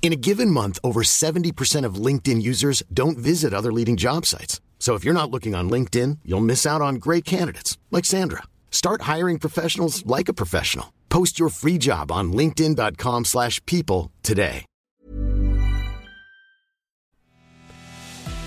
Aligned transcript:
In 0.00 0.10
a 0.12 0.16
given 0.16 0.50
month, 0.50 0.78
over 0.82 1.02
70% 1.02 1.84
of 1.84 1.96
LinkedIn 2.06 2.40
users 2.40 2.82
don't 2.90 3.18
visit 3.18 3.52
other 3.52 3.70
leading 3.70 3.96
job 3.96 4.24
sites. 4.24 4.62
So 4.78 4.94
if 4.94 5.04
you're 5.04 5.12
not 5.12 5.30
looking 5.30 5.54
on 5.54 5.68
LinkedIn, 5.68 6.20
you'll 6.24 6.40
miss 6.40 6.64
out 6.64 6.80
on 6.80 6.94
great 6.94 7.26
candidates 7.26 7.76
like 7.90 8.06
Sandra. 8.06 8.44
Start 8.70 9.02
hiring 9.02 9.38
professionals 9.38 10.06
like 10.06 10.30
a 10.30 10.32
professional. 10.32 10.94
Post 11.10 11.38
your 11.38 11.50
free 11.50 11.76
job 11.78 12.10
on 12.10 12.32
linkedin.com/people 12.32 14.10
today. 14.22 14.64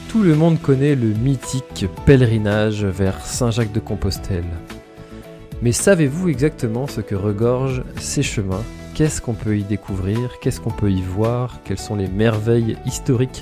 Tout 0.09 0.23
le 0.23 0.35
monde 0.35 0.61
connaît 0.61 0.95
le 0.95 1.13
mythique 1.13 1.85
pèlerinage 2.05 2.83
vers 2.83 3.25
Saint-Jacques-de-Compostelle. 3.25 4.49
Mais 5.61 5.71
savez-vous 5.71 6.27
exactement 6.27 6.85
ce 6.85 6.99
que 6.99 7.15
regorgent 7.15 7.83
ces 7.97 8.21
chemins 8.23 8.65
Qu'est-ce 9.01 9.19
qu'on 9.19 9.33
peut 9.33 9.57
y 9.57 9.63
découvrir? 9.63 10.29
Qu'est-ce 10.41 10.61
qu'on 10.61 10.69
peut 10.69 10.91
y 10.91 11.01
voir? 11.01 11.57
Quelles 11.63 11.79
sont 11.79 11.95
les 11.95 12.07
merveilles 12.07 12.77
historiques 12.85 13.41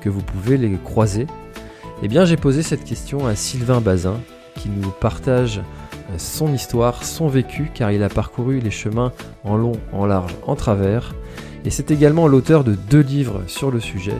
que 0.00 0.08
vous 0.08 0.22
pouvez 0.22 0.56
les 0.56 0.74
croiser? 0.82 1.26
Eh 2.02 2.08
bien, 2.08 2.24
j'ai 2.24 2.38
posé 2.38 2.62
cette 2.62 2.82
question 2.82 3.26
à 3.26 3.34
Sylvain 3.34 3.82
Bazin, 3.82 4.18
qui 4.54 4.70
nous 4.70 4.88
partage 4.88 5.58
euh, 5.58 6.14
son 6.16 6.50
histoire, 6.54 7.04
son 7.04 7.28
vécu, 7.28 7.70
car 7.74 7.92
il 7.92 8.02
a 8.02 8.08
parcouru 8.08 8.58
les 8.58 8.70
chemins 8.70 9.12
en 9.44 9.58
long, 9.58 9.72
en 9.92 10.06
large, 10.06 10.34
en 10.46 10.56
travers. 10.56 11.14
Et 11.66 11.70
c'est 11.70 11.90
également 11.90 12.26
l'auteur 12.26 12.64
de 12.64 12.72
deux 12.72 13.02
livres 13.02 13.42
sur 13.48 13.70
le 13.70 13.80
sujet, 13.80 14.16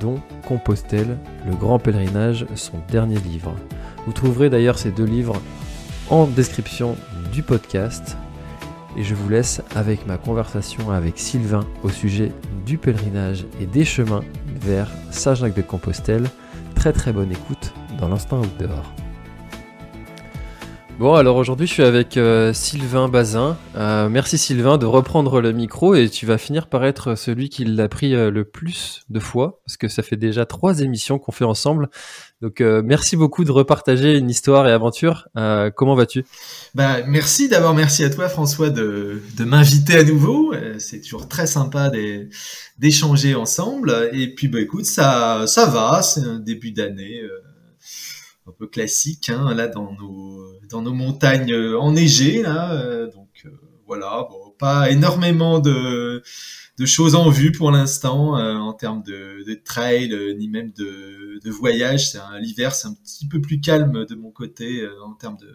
dont 0.00 0.20
Compostelle, 0.46 1.16
le 1.48 1.54
grand 1.54 1.78
pèlerinage, 1.78 2.44
son 2.56 2.76
dernier 2.90 3.20
livre. 3.20 3.54
Vous 4.04 4.12
trouverez 4.12 4.50
d'ailleurs 4.50 4.78
ces 4.78 4.90
deux 4.90 5.06
livres 5.06 5.40
en 6.10 6.26
description 6.26 6.98
du 7.32 7.42
podcast. 7.42 8.18
Et 9.00 9.02
je 9.02 9.14
vous 9.14 9.30
laisse 9.30 9.62
avec 9.74 10.06
ma 10.06 10.18
conversation 10.18 10.90
avec 10.90 11.18
Sylvain 11.18 11.64
au 11.82 11.88
sujet 11.88 12.32
du 12.66 12.76
pèlerinage 12.76 13.46
et 13.58 13.64
des 13.64 13.86
chemins 13.86 14.20
vers 14.60 14.90
Saint-Jacques-de-Compostelle. 15.10 16.28
Très 16.74 16.92
très 16.92 17.10
bonne 17.10 17.32
écoute 17.32 17.72
dans 17.98 18.08
l'instant 18.08 18.40
outdoor. 18.40 18.99
Bon, 21.00 21.14
alors 21.14 21.36
aujourd'hui 21.36 21.66
je 21.66 21.72
suis 21.72 21.82
avec 21.82 22.18
euh, 22.18 22.52
Sylvain 22.52 23.08
Bazin. 23.08 23.56
Euh, 23.74 24.10
merci 24.10 24.36
Sylvain 24.36 24.76
de 24.76 24.84
reprendre 24.84 25.40
le 25.40 25.52
micro 25.52 25.94
et 25.94 26.10
tu 26.10 26.26
vas 26.26 26.36
finir 26.36 26.66
par 26.66 26.84
être 26.84 27.14
celui 27.14 27.48
qui 27.48 27.64
l'a 27.64 27.88
pris 27.88 28.14
euh, 28.14 28.30
le 28.30 28.44
plus 28.44 29.00
de 29.08 29.18
fois 29.18 29.62
parce 29.64 29.78
que 29.78 29.88
ça 29.88 30.02
fait 30.02 30.18
déjà 30.18 30.44
trois 30.44 30.80
émissions 30.80 31.18
qu'on 31.18 31.32
fait 31.32 31.46
ensemble. 31.46 31.88
Donc 32.42 32.60
merci 32.60 33.16
beaucoup 33.16 33.44
de 33.44 33.50
repartager 33.50 34.18
une 34.18 34.28
histoire 34.28 34.68
et 34.68 34.72
aventure. 34.72 35.28
Comment 35.76 35.94
vas-tu? 35.94 36.24
Bah 36.74 37.02
merci 37.06 37.48
d'abord, 37.48 37.74
merci 37.74 38.02
à 38.04 38.08
toi 38.08 38.28
François 38.28 38.68
de, 38.70 39.22
m'inviter 39.38 39.96
à 39.96 40.04
nouveau. 40.04 40.54
C'est 40.78 41.00
toujours 41.00 41.28
très 41.28 41.46
sympa 41.46 41.88
d'é- 41.88 42.28
d'échanger 42.78 43.34
ensemble. 43.34 44.10
Et 44.12 44.34
puis 44.34 44.48
bah 44.48 44.60
écoute, 44.60 44.86
ça 44.86 45.44
ça 45.46 45.66
va, 45.66 46.00
c'est 46.00 46.22
un 46.22 46.38
début 46.38 46.72
d'année 46.72 47.20
un 48.46 48.52
peu 48.52 48.66
classique 48.66 49.28
hein, 49.30 49.54
là 49.54 49.68
dans 49.68 49.92
nos 49.94 50.44
dans 50.68 50.82
nos 50.82 50.94
montagnes 50.94 51.52
euh, 51.52 51.78
enneigées 51.78 52.42
là. 52.42 52.72
euh, 52.74 53.06
donc 53.10 53.28
euh, 53.46 53.50
voilà, 53.86 54.26
bon, 54.30 54.54
pas 54.58 54.90
énormément 54.90 55.58
de 55.58 56.22
de 56.78 56.86
choses 56.86 57.14
en 57.14 57.28
vue 57.28 57.52
pour 57.52 57.70
l'instant 57.72 58.38
euh, 58.38 58.54
en 58.54 58.72
termes 58.72 59.02
de, 59.02 59.44
de 59.46 59.54
trail 59.54 60.14
ni 60.38 60.48
même 60.48 60.72
de, 60.72 61.38
de 61.44 61.50
voyage. 61.50 62.10
C'est 62.10 62.18
l'hiver, 62.40 62.74
c'est 62.74 62.88
un 62.88 62.94
petit 62.94 63.26
peu 63.28 63.40
plus 63.40 63.60
calme 63.60 64.06
de 64.06 64.14
mon 64.14 64.30
côté 64.30 64.80
euh, 64.82 64.90
en 65.04 65.14
termes 65.14 65.36
de, 65.38 65.52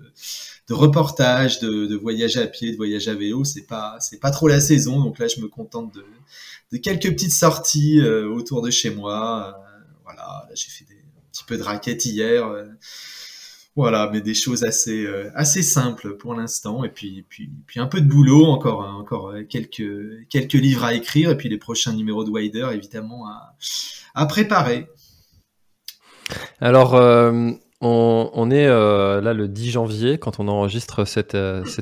de 0.68 0.74
reportage, 0.74 1.60
de, 1.60 1.86
de 1.88 1.96
voyage 1.96 2.38
à 2.38 2.46
pied, 2.48 2.72
de 2.72 2.78
voyage 2.78 3.08
à 3.08 3.16
vélo. 3.16 3.44
C'est 3.44 3.66
pas 3.66 3.98
c'est 4.00 4.20
pas 4.20 4.32
trop 4.32 4.48
la 4.48 4.60
saison, 4.60 5.02
donc 5.04 5.18
là 5.20 5.28
je 5.28 5.42
me 5.42 5.48
contente 5.48 5.94
de, 5.96 6.04
de 6.72 6.78
quelques 6.78 7.10
petites 7.12 7.34
sorties 7.34 8.02
autour 8.02 8.62
de 8.62 8.70
chez 8.72 8.90
moi. 8.92 9.56
Voilà, 10.04 10.22
là 10.48 10.52
j'ai 10.56 10.70
fait 10.70 10.86
des, 10.86 10.95
petit 11.36 11.44
peu 11.46 11.58
de 11.58 11.64
raquettes 11.64 12.06
hier. 12.06 12.48
euh, 12.48 12.66
voilà, 13.76 14.10
mais 14.12 14.22
des 14.22 14.34
choses 14.34 14.64
assez 14.64 15.06
euh, 15.06 15.30
assez 15.36 15.62
simples 15.62 16.16
pour 16.16 16.34
l'instant 16.34 16.86
et 16.86 16.90
puis 16.90 17.26
puis 17.28 17.50
puis 17.68 17.82
un 17.82 17.88
peu 17.88 18.00
de 18.00 18.08
boulot 18.08 18.46
encore 18.46 18.84
hein, 18.84 18.94
encore 18.94 19.32
euh, 19.32 19.44
quelques 19.44 19.84
quelques 20.30 20.54
livres 20.54 20.86
à 20.86 20.94
écrire 20.94 21.30
et 21.30 21.36
puis 21.36 21.50
les 21.50 21.58
prochains 21.58 21.92
numéros 21.92 22.24
de 22.24 22.30
Wider 22.30 22.70
évidemment 22.72 23.26
à 24.14 24.26
préparer. 24.28 24.88
Alors 26.62 26.94
on, 27.82 28.50
est 28.50 28.68
là 28.68 29.34
le 29.34 29.48
10 29.50 29.72
janvier 29.72 30.18
quand 30.18 30.40
on 30.40 30.48
enregistre 30.48 31.06
cet, 31.06 31.36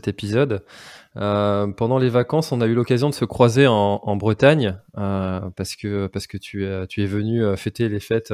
épisode. 0.07 0.65
Pendant 1.13 1.99
les 1.99 2.09
vacances, 2.09 2.51
on 2.51 2.59
a 2.59 2.65
eu 2.65 2.73
l'occasion 2.73 3.09
de 3.09 3.13
se 3.13 3.23
croiser 3.23 3.67
en, 3.67 4.15
Bretagne 4.17 4.77
parce 4.95 5.75
que 5.75 6.07
parce 6.07 6.25
que 6.25 6.37
tu 6.37 6.65
es 6.65 6.87
tu 6.87 7.03
es 7.03 7.05
venu 7.05 7.55
fêter 7.55 7.87
les 7.87 8.01
fêtes 8.01 8.33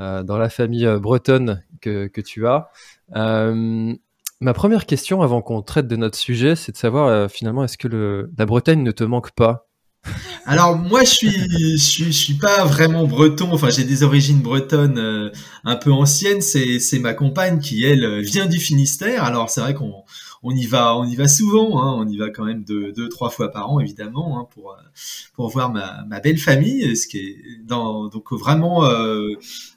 dans 0.00 0.38
la 0.38 0.48
famille 0.48 0.86
euh, 0.86 0.98
bretonne 0.98 1.62
que, 1.80 2.20
tu 2.20 2.46
as. 2.46 2.70
Euh, 3.16 3.94
ma 4.40 4.54
première 4.54 4.86
question, 4.86 5.22
avant 5.22 5.42
qu'on 5.42 5.62
traite 5.62 5.88
de 5.88 5.96
notre 5.96 6.18
sujet, 6.18 6.56
c'est 6.56 6.72
de 6.72 6.76
savoir 6.76 7.08
euh, 7.08 7.28
finalement 7.28 7.64
est-ce 7.64 7.78
que 7.78 8.28
la 8.36 8.46
Bretagne 8.46 8.82
ne 8.82 8.92
te 8.92 9.04
manque 9.04 9.32
pas? 9.32 9.66
Alors 10.46 10.78
moi 10.78 11.04
je 11.04 11.10
suis 11.10 11.78
je 11.78 12.10
suis 12.10 12.34
pas 12.34 12.64
vraiment 12.64 13.06
breton, 13.06 13.50
enfin 13.52 13.68
j'ai 13.68 13.84
des 13.84 14.02
origines 14.02 14.40
bretonnes 14.40 14.98
euh, 14.98 15.30
un 15.64 15.76
peu 15.76 15.92
anciennes, 15.92 16.40
c'est 16.40 16.98
ma 16.98 17.12
compagne 17.12 17.60
qui 17.60 17.84
elle 17.84 18.20
vient 18.20 18.46
du 18.46 18.58
Finistère. 18.58 19.24
Alors 19.24 19.50
c'est 19.50 19.60
vrai 19.60 19.74
qu'on 19.74 20.04
on 20.42 20.52
y 20.54 20.66
va 20.66 20.96
on 20.96 21.04
y 21.04 21.16
va 21.16 21.28
souvent 21.28 21.82
hein, 21.82 21.94
on 21.98 22.08
y 22.08 22.16
va 22.16 22.30
quand 22.30 22.44
même 22.44 22.64
deux 22.64 22.92
deux 22.92 23.08
trois 23.08 23.30
fois 23.30 23.50
par 23.50 23.70
an 23.70 23.80
évidemment 23.80 24.38
hein, 24.40 24.46
pour 24.52 24.72
euh, 24.72 24.76
pour 25.34 25.48
voir 25.50 25.70
ma 25.72 26.04
ma 26.08 26.20
belle 26.20 26.38
famille, 26.38 26.96
ce 26.96 27.06
qui 27.06 27.18
est 27.18 27.36
dans 27.64 28.08
donc 28.08 28.32
vraiment 28.32 28.84
euh, 28.86 29.28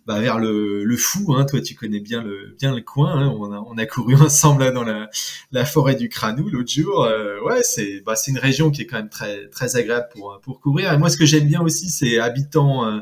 bah, 0.06 0.20
vers 0.20 0.40
le 0.40 0.84
le 0.84 0.98
fou 0.98 1.34
hein, 1.36 1.46
toi 1.46 1.62
tu 1.62 1.76
connais 1.76 2.00
bien 2.00 2.22
le 2.24 2.56
bien 2.60 2.74
le 2.76 2.82
coin, 2.82 3.12
hein, 3.14 3.34
on 3.38 3.52
a 3.52 3.60
on 3.60 3.78
a 3.78 3.86
couru 3.86 4.16
ensemble 4.22 4.64
là 4.64 4.72
dans 4.72 4.84
la 4.84 5.10
la 5.52 5.66
forêt 5.66 5.96
du 5.96 6.10
Cranou 6.10 6.50
l'autre 6.50 6.72
jour. 6.72 7.04
Euh, 7.04 7.40
ouais, 7.46 7.62
c'est 7.64 8.02
bah, 8.06 8.16
c'est 8.16 8.32
une 8.32 8.38
région 8.40 8.72
qui 8.72 8.82
est 8.82 8.86
quand 8.86 8.98
même 8.98 9.10
très 9.10 9.50
très 9.50 9.76
agréable 9.76 10.08
pour 10.14 10.40
pour 10.42 10.60
courir. 10.62 10.94
Et 10.94 10.98
moi, 10.98 11.10
ce 11.10 11.18
que 11.18 11.26
j'aime 11.26 11.48
bien 11.48 11.62
aussi, 11.62 11.90
c'est 11.90 12.20
habitant 12.20 12.86
euh, 12.88 13.00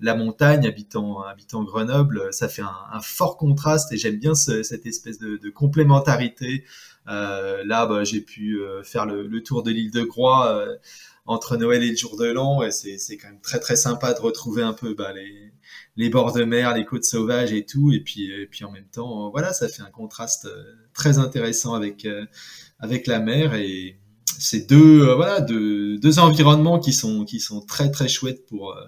la 0.00 0.14
montagne, 0.16 0.66
habitant 0.66 1.22
habitant 1.22 1.62
Grenoble, 1.64 2.28
ça 2.32 2.48
fait 2.48 2.62
un, 2.62 2.74
un 2.92 3.00
fort 3.00 3.36
contraste 3.36 3.92
et 3.92 3.96
j'aime 3.96 4.16
bien 4.18 4.34
ce- 4.34 4.62
cette 4.62 4.86
espèce 4.86 5.18
de, 5.18 5.36
de 5.36 5.50
complémentarité. 5.50 6.64
Euh, 7.08 7.62
là, 7.64 7.86
bah, 7.86 8.04
j'ai 8.04 8.20
pu 8.20 8.60
euh, 8.60 8.82
faire 8.82 9.06
le, 9.06 9.26
le 9.26 9.42
tour 9.42 9.62
de 9.62 9.70
l'île 9.70 9.90
de 9.90 10.02
Groix 10.02 10.54
euh, 10.56 10.76
entre 11.26 11.56
Noël 11.56 11.82
et 11.82 11.90
le 11.90 11.96
jour 11.96 12.16
de 12.16 12.26
l'an 12.26 12.62
et 12.62 12.70
c'est 12.70 13.16
quand 13.16 13.28
même 13.28 13.40
très 13.40 13.60
très 13.60 13.76
sympa 13.76 14.12
de 14.12 14.20
retrouver 14.20 14.62
un 14.62 14.72
peu 14.72 14.94
bah, 14.94 15.12
les 15.12 15.52
les 15.96 16.08
bords 16.10 16.32
de 16.32 16.44
mer, 16.44 16.74
les 16.74 16.84
côtes 16.84 17.04
sauvages 17.04 17.52
et 17.52 17.64
tout, 17.66 17.92
et 17.92 18.00
puis 18.00 18.30
et 18.30 18.46
puis 18.46 18.64
en 18.64 18.70
même 18.72 18.88
temps, 18.88 19.30
voilà, 19.30 19.52
ça 19.52 19.68
fait 19.68 19.82
un 19.82 19.90
contraste 19.90 20.48
très 20.94 21.18
intéressant 21.18 21.74
avec 21.74 22.06
avec 22.78 23.06
la 23.06 23.20
mer 23.20 23.54
et 23.54 23.98
c'est 24.38 24.68
deux 24.68 25.12
voilà 25.14 25.40
deux, 25.40 25.98
deux 25.98 26.18
environnements 26.18 26.78
qui 26.80 26.92
sont 26.92 27.24
qui 27.24 27.40
sont 27.40 27.60
très 27.64 27.90
très 27.90 28.08
chouettes 28.08 28.46
pour 28.46 28.72
euh, 28.72 28.84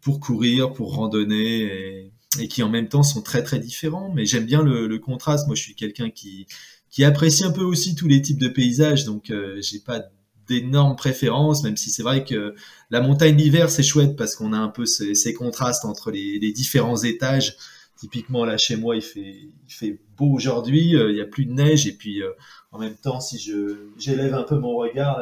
pour 0.00 0.20
courir, 0.20 0.72
pour 0.72 0.94
randonner 0.94 1.62
et, 1.62 2.12
et 2.40 2.48
qui 2.48 2.62
en 2.62 2.68
même 2.68 2.88
temps 2.88 3.02
sont 3.02 3.22
très 3.22 3.42
très 3.42 3.58
différents. 3.58 4.12
Mais 4.14 4.26
j'aime 4.26 4.46
bien 4.46 4.62
le, 4.62 4.86
le 4.88 4.98
contraste. 4.98 5.46
Moi, 5.46 5.56
je 5.56 5.62
suis 5.62 5.74
quelqu'un 5.74 6.10
qui 6.10 6.46
qui 6.92 7.04
apprécie 7.04 7.42
un 7.42 7.50
peu 7.50 7.62
aussi 7.62 7.96
tous 7.96 8.06
les 8.06 8.22
types 8.22 8.38
de 8.38 8.48
paysages, 8.48 9.06
donc 9.06 9.30
euh, 9.30 9.58
j'ai 9.60 9.80
pas 9.80 10.04
d'énormes 10.46 10.94
préférences, 10.94 11.64
même 11.64 11.76
si 11.76 11.90
c'est 11.90 12.02
vrai 12.02 12.22
que 12.24 12.54
la 12.90 13.00
montagne 13.00 13.36
l'hiver 13.36 13.70
c'est 13.70 13.82
chouette 13.82 14.14
parce 14.14 14.36
qu'on 14.36 14.52
a 14.52 14.58
un 14.58 14.68
peu 14.68 14.84
ces, 14.84 15.34
contrastes 15.34 15.86
entre 15.86 16.10
les, 16.10 16.52
différents 16.52 17.02
étages. 17.02 17.56
Typiquement 17.96 18.44
là 18.44 18.58
chez 18.58 18.76
moi 18.76 18.96
il 18.96 19.02
fait 19.02 20.00
beau 20.16 20.32
aujourd'hui, 20.32 20.94
euh, 20.94 21.10
il 21.10 21.16
y 21.16 21.20
a 21.20 21.26
plus 21.26 21.46
de 21.46 21.52
neige 21.52 21.86
et 21.86 21.92
puis 21.92 22.22
euh, 22.22 22.30
en 22.72 22.78
même 22.78 22.96
temps 22.96 23.20
si 23.20 23.38
je 23.38 23.90
j'élève 23.98 24.34
un 24.34 24.42
peu 24.42 24.58
mon 24.58 24.74
regard 24.76 25.20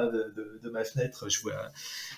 de 0.63 0.71
ma 0.71 0.85
fenêtre, 0.85 1.29
je 1.29 1.41
vois 1.43 1.71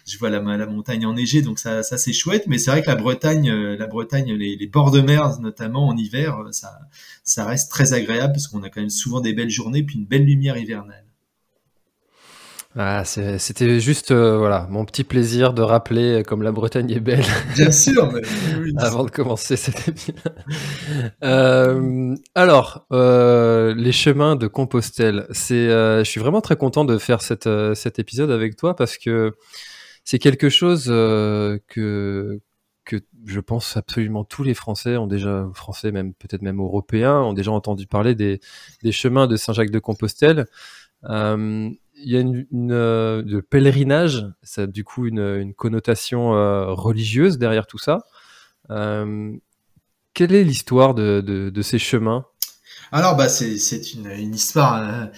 je 0.06 0.19
vois 0.19 0.31
la, 0.31 0.40
la 0.40 0.67
montagne 0.67 1.06
enneigée 1.06 1.43
donc 1.43 1.58
ça 1.58 1.82
ça 1.82 1.99
c'est 1.99 2.12
chouette. 2.12 2.46
Mais 2.46 2.58
c'est 2.58 2.70
vrai 2.70 2.82
que 2.82 2.88
la 2.88 2.96
Bretagne 2.96 3.50
euh, 3.50 3.76
la 3.76 3.87
Bretagne 3.87 4.32
les, 4.34 4.56
les 4.56 4.67
bords 4.67 4.90
de 4.90 5.00
mer 5.00 5.40
notamment 5.40 5.88
en 5.88 5.96
hiver 5.96 6.38
euh, 6.38 6.52
ça 6.52 6.79
ça 7.25 7.44
reste 7.46 7.70
très 7.70 7.93
agréable 7.94 8.32
parce 8.34 8.46
qu'on 8.46 8.62
a 8.62 8.69
quand 8.69 8.81
même 8.81 8.90
souvent 8.90 9.20
des 9.20 9.32
belles 9.32 9.50
journées 9.50 9.82
puis 9.82 9.96
une 9.99 10.06
belle 10.06 10.25
lumière 10.25 10.56
hivernale. 10.56 11.06
Ah, 12.74 13.04
c'était 13.04 13.80
juste 13.80 14.12
euh, 14.12 14.38
voilà 14.38 14.66
mon 14.70 14.86
petit 14.86 15.04
plaisir 15.04 15.52
de 15.52 15.60
rappeler 15.60 16.20
euh, 16.20 16.22
comme 16.22 16.42
la 16.42 16.52
Bretagne 16.52 16.90
est 16.90 17.00
belle. 17.00 17.24
Bien 17.54 17.70
sûr, 17.70 18.10
mais 18.10 18.22
avant 18.78 19.04
de 19.04 19.10
commencer 19.10 19.56
cet 19.56 19.88
épisode. 19.88 20.16
Euh, 21.22 22.16
alors, 22.34 22.86
les 22.90 23.92
chemins 23.92 24.36
de 24.36 24.46
Compostelle. 24.46 25.26
C'est, 25.32 25.69
je 25.69 26.04
suis 26.04 26.20
vraiment 26.20 26.40
très 26.40 26.56
content 26.56 26.86
de 26.86 26.96
faire 26.96 27.20
cette, 27.20 27.48
cet 27.74 27.98
épisode 27.98 28.30
avec 28.30 28.56
toi 28.56 28.75
parce 28.75 28.96
que 28.96 29.32
c'est 30.04 30.18
quelque 30.18 30.48
chose 30.48 30.86
que 30.86 32.40
que 32.84 32.96
je 33.26 33.38
pense 33.38 33.76
absolument 33.76 34.25
tous 34.25 34.42
les 34.42 34.54
Français 34.54 34.96
ont 34.96 35.06
déjà, 35.06 35.48
Français 35.54 35.92
même 35.92 36.14
peut-être 36.14 36.42
même 36.42 36.58
Européens, 36.58 37.20
ont 37.20 37.32
déjà 37.32 37.52
entendu 37.52 37.86
parler 37.86 38.16
des, 38.16 38.40
des 38.82 38.90
chemins 38.90 39.28
de 39.28 39.36
Saint-Jacques 39.36 39.70
de 39.70 39.78
Compostelle. 39.78 40.46
Euh, 41.10 41.70
y 42.10 42.16
a 42.16 42.20
une, 42.20 42.46
euh, 42.72 43.43
pèlerinage, 43.49 44.26
ça 44.43 44.62
a 44.62 44.66
du 44.66 44.84
coup 44.84 45.06
une, 45.06 45.52
connotation 45.54 46.34
euh, 46.34 46.72
religieuse 46.72 47.38
derrière 47.38 47.66
tout 47.66 47.78
ça. 47.78 48.06
Euh, 48.70 49.32
quelle 50.14 50.34
est 50.34 50.44
l'histoire 50.44 50.94
de, 50.94 51.52
ces 51.62 51.78
chemins? 51.78 52.26
Alors, 52.90 53.16
bah, 53.16 53.28
c'est 53.28 53.56
une, 53.94 54.34
histoire 54.34 55.08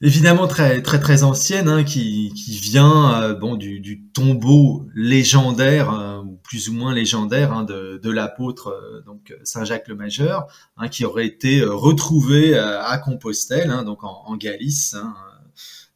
évidemment 0.00 0.48
très 0.48 0.82
très 0.82 0.98
très 0.98 1.22
ancienne 1.22 1.68
hein, 1.68 1.84
qui, 1.84 2.32
vient 2.62 3.36
du, 3.56 4.02
tombeau 4.14 4.86
légendaire 4.94 6.22
ou 6.26 6.38
plus 6.42 6.70
ou 6.70 6.72
moins 6.72 6.94
légendaire 6.94 7.52
hein, 7.52 7.64
de, 7.64 8.10
l'apôtre 8.10 9.02
donc 9.06 9.34
Saint 9.44 9.64
Jacques 9.64 9.88
le 9.88 9.94
Majeur, 9.94 10.46
hein, 10.76 10.88
qui 10.88 11.04
aurait 11.04 11.26
été 11.26 11.62
retrouvé 11.62 12.56
à 12.58 12.96
Compostelle, 12.98 13.70
donc 13.84 14.02
en 14.02 14.34
Galice. 14.36 14.96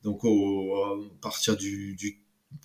Donc 0.07 0.25
à 0.25 1.21
partir 1.21 1.57
du, 1.57 1.97
du 1.97 2.23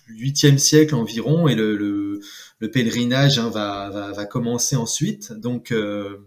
8e 0.08 0.58
siècle 0.58 0.94
environ, 0.94 1.48
et 1.48 1.54
le, 1.54 1.76
le, 1.76 2.20
le 2.58 2.70
pèlerinage 2.70 3.38
hein, 3.38 3.50
va, 3.50 4.24
commencer 4.26 4.76
ensuite. 4.76 5.32
Donc, 5.32 5.72
euh, 5.72 6.18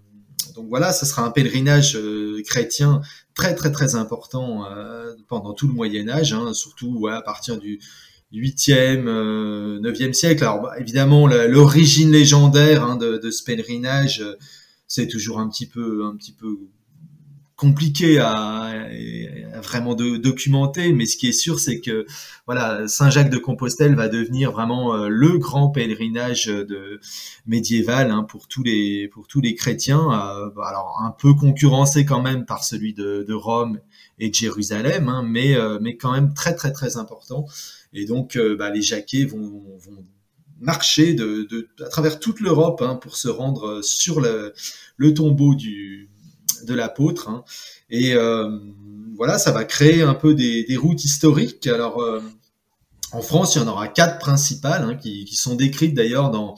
voilà, 0.69 0.91
ce 0.91 1.05
sera 1.05 1.25
un 1.25 1.31
pèlerinage 1.31 1.95
euh, 1.95 2.41
chrétien 2.45 3.01
très 3.33 3.55
très 3.55 3.71
très 3.71 3.95
important 3.95 4.65
euh, 4.65 5.13
pendant 5.27 5.53
tout 5.53 5.67
le 5.67 5.73
Moyen 5.73 6.09
Âge, 6.09 6.33
hein, 6.33 6.53
surtout 6.53 7.07
à 7.07 7.21
partir 7.21 7.57
du 7.57 7.79
8e, 8.33 9.05
9e 9.81 10.13
siècle. 10.13 10.43
Alors 10.43 10.61
bah, 10.61 10.73
évidemment, 10.79 11.27
l'origine 11.27 12.11
légendaire 12.11 12.83
hein, 12.83 12.97
de, 12.97 13.17
de, 13.17 13.31
ce 13.31 13.43
pèlerinage, 13.43 14.23
c'est 14.87 15.07
toujours 15.07 15.39
un 15.39 15.49
petit 15.49 15.67
peu 15.67 16.05
un 16.05 16.15
petit 16.15 16.33
peu 16.33 16.59
compliqué 17.55 18.19
à, 18.19 18.89
vraiment 19.61 19.95
de, 19.95 20.17
documenter, 20.17 20.91
mais 20.93 21.05
ce 21.05 21.17
qui 21.17 21.27
est 21.27 21.33
sûr, 21.33 21.59
c'est 21.59 21.79
que 21.79 22.05
voilà, 22.45 22.87
Saint-Jacques 22.87 23.29
de 23.29 23.37
Compostelle 23.37 23.95
va 23.95 24.09
devenir 24.09 24.51
vraiment 24.51 24.93
euh, 24.93 25.07
le 25.07 25.37
grand 25.37 25.69
pèlerinage 25.69 26.47
de 26.47 26.99
médiéval 27.45 28.11
hein, 28.11 28.23
pour 28.23 28.47
tous 28.47 28.63
les 28.63 29.07
pour 29.07 29.27
tous 29.27 29.41
les 29.41 29.55
chrétiens. 29.55 30.11
Euh, 30.11 30.61
alors 30.61 31.01
un 31.03 31.11
peu 31.11 31.33
concurrencé 31.33 32.05
quand 32.05 32.21
même 32.21 32.45
par 32.45 32.63
celui 32.63 32.93
de, 32.93 33.25
de 33.27 33.33
Rome 33.33 33.79
et 34.19 34.29
de 34.29 34.35
Jérusalem, 34.35 35.07
hein, 35.07 35.23
mais 35.25 35.55
euh, 35.55 35.79
mais 35.81 35.95
quand 35.95 36.11
même 36.11 36.33
très 36.33 36.55
très 36.55 36.71
très 36.71 36.97
important. 36.97 37.45
Et 37.93 38.05
donc 38.05 38.37
bah, 38.59 38.69
les 38.69 38.81
Jacquets 38.81 39.23
vont, 39.23 39.63
vont 39.77 40.05
marcher 40.59 41.13
de, 41.13 41.47
de, 41.49 41.69
à 41.83 41.87
travers 41.87 42.19
toute 42.19 42.41
l'Europe 42.41 42.81
hein, 42.81 42.95
pour 42.95 43.15
se 43.15 43.29
rendre 43.29 43.81
sur 43.81 44.19
le, 44.19 44.53
le 44.97 45.13
tombeau 45.13 45.55
du 45.55 46.09
de 46.63 46.73
l'apôtre. 46.73 47.29
Hein. 47.29 47.43
Et 47.89 48.13
euh, 48.13 48.49
voilà, 49.15 49.37
ça 49.37 49.51
va 49.51 49.63
créer 49.63 50.01
un 50.01 50.13
peu 50.13 50.33
des, 50.33 50.65
routes 50.77 51.03
historiques. 51.03 51.67
Alors, 51.67 52.01
euh, 52.01 52.21
en 53.11 53.21
France, 53.21 53.55
il 53.55 53.59
y 53.59 53.61
en 53.61 53.67
aura 53.67 53.87
quatre 53.87 54.19
principales 54.19 54.83
hein, 54.83 54.95
qui, 54.95 55.27
sont 55.35 55.55
décrites 55.55 55.93
d'ailleurs 55.93 56.31
dans, 56.31 56.55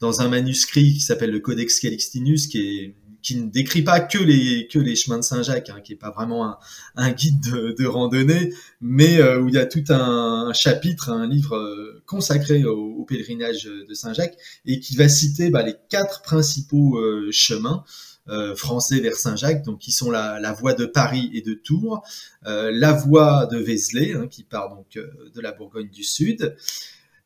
dans 0.00 0.20
un 0.20 0.28
manuscrit 0.28 0.94
qui 0.94 1.00
s'appelle 1.00 1.30
le 1.30 1.40
Codex 1.40 1.80
Calixtinus, 1.80 2.46
qui 2.46 2.94
qui 3.20 3.34
ne 3.34 3.50
décrit 3.50 3.82
pas 3.82 3.98
que 3.98 4.16
les 4.16 4.68
que 4.68 4.78
les 4.78 4.94
chemins 4.94 5.18
de 5.18 5.24
Saint-Jacques, 5.24 5.70
hein, 5.70 5.80
qui 5.82 5.92
est 5.92 5.96
pas 5.96 6.12
vraiment 6.12 6.56
un, 6.94 7.10
guide 7.10 7.74
de, 7.76 7.84
randonnée, 7.84 8.54
mais 8.80 9.18
euh, 9.18 9.40
où 9.40 9.48
il 9.48 9.54
y 9.54 9.58
a 9.58 9.66
tout 9.66 9.82
un, 9.88 10.52
chapitre, 10.54 11.10
un 11.10 11.26
livre 11.26 12.00
consacré 12.06 12.64
au, 12.64 13.04
pèlerinage 13.04 13.64
de 13.64 13.94
Saint-Jacques 13.94 14.36
et 14.66 14.78
qui 14.78 14.96
va 14.96 15.08
citer 15.08 15.50
bah, 15.50 15.62
les 15.62 15.74
quatre 15.88 16.22
principaux 16.22 17.00
chemins. 17.32 17.84
Euh, 18.30 18.54
français 18.54 19.00
vers 19.00 19.14
Saint-Jacques, 19.14 19.64
donc 19.64 19.78
qui 19.78 19.90
sont 19.90 20.10
la, 20.10 20.52
voie 20.52 20.74
de 20.74 20.84
Paris 20.84 21.30
et 21.32 21.40
de 21.40 21.54
Tours, 21.54 22.02
euh, 22.46 22.70
la 22.74 22.92
voie 22.92 23.46
de 23.46 23.56
Vézelay, 23.56 24.12
hein, 24.12 24.26
qui 24.26 24.42
part 24.42 24.68
donc 24.68 24.98
euh, 24.98 25.30
de 25.34 25.40
la 25.40 25.52
Bourgogne 25.52 25.88
du 25.88 26.04
Sud, 26.04 26.54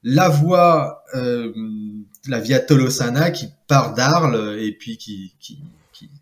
la 0.04 0.28
voie, 0.28 1.04
la 1.14 2.40
Via 2.40 2.58
Tolosana 2.58 3.31
qui 3.31 3.49
part 3.69 3.94
d'Arles 3.94 4.58
et 4.60 4.72
puis 4.72 4.96
qui, 4.96 5.34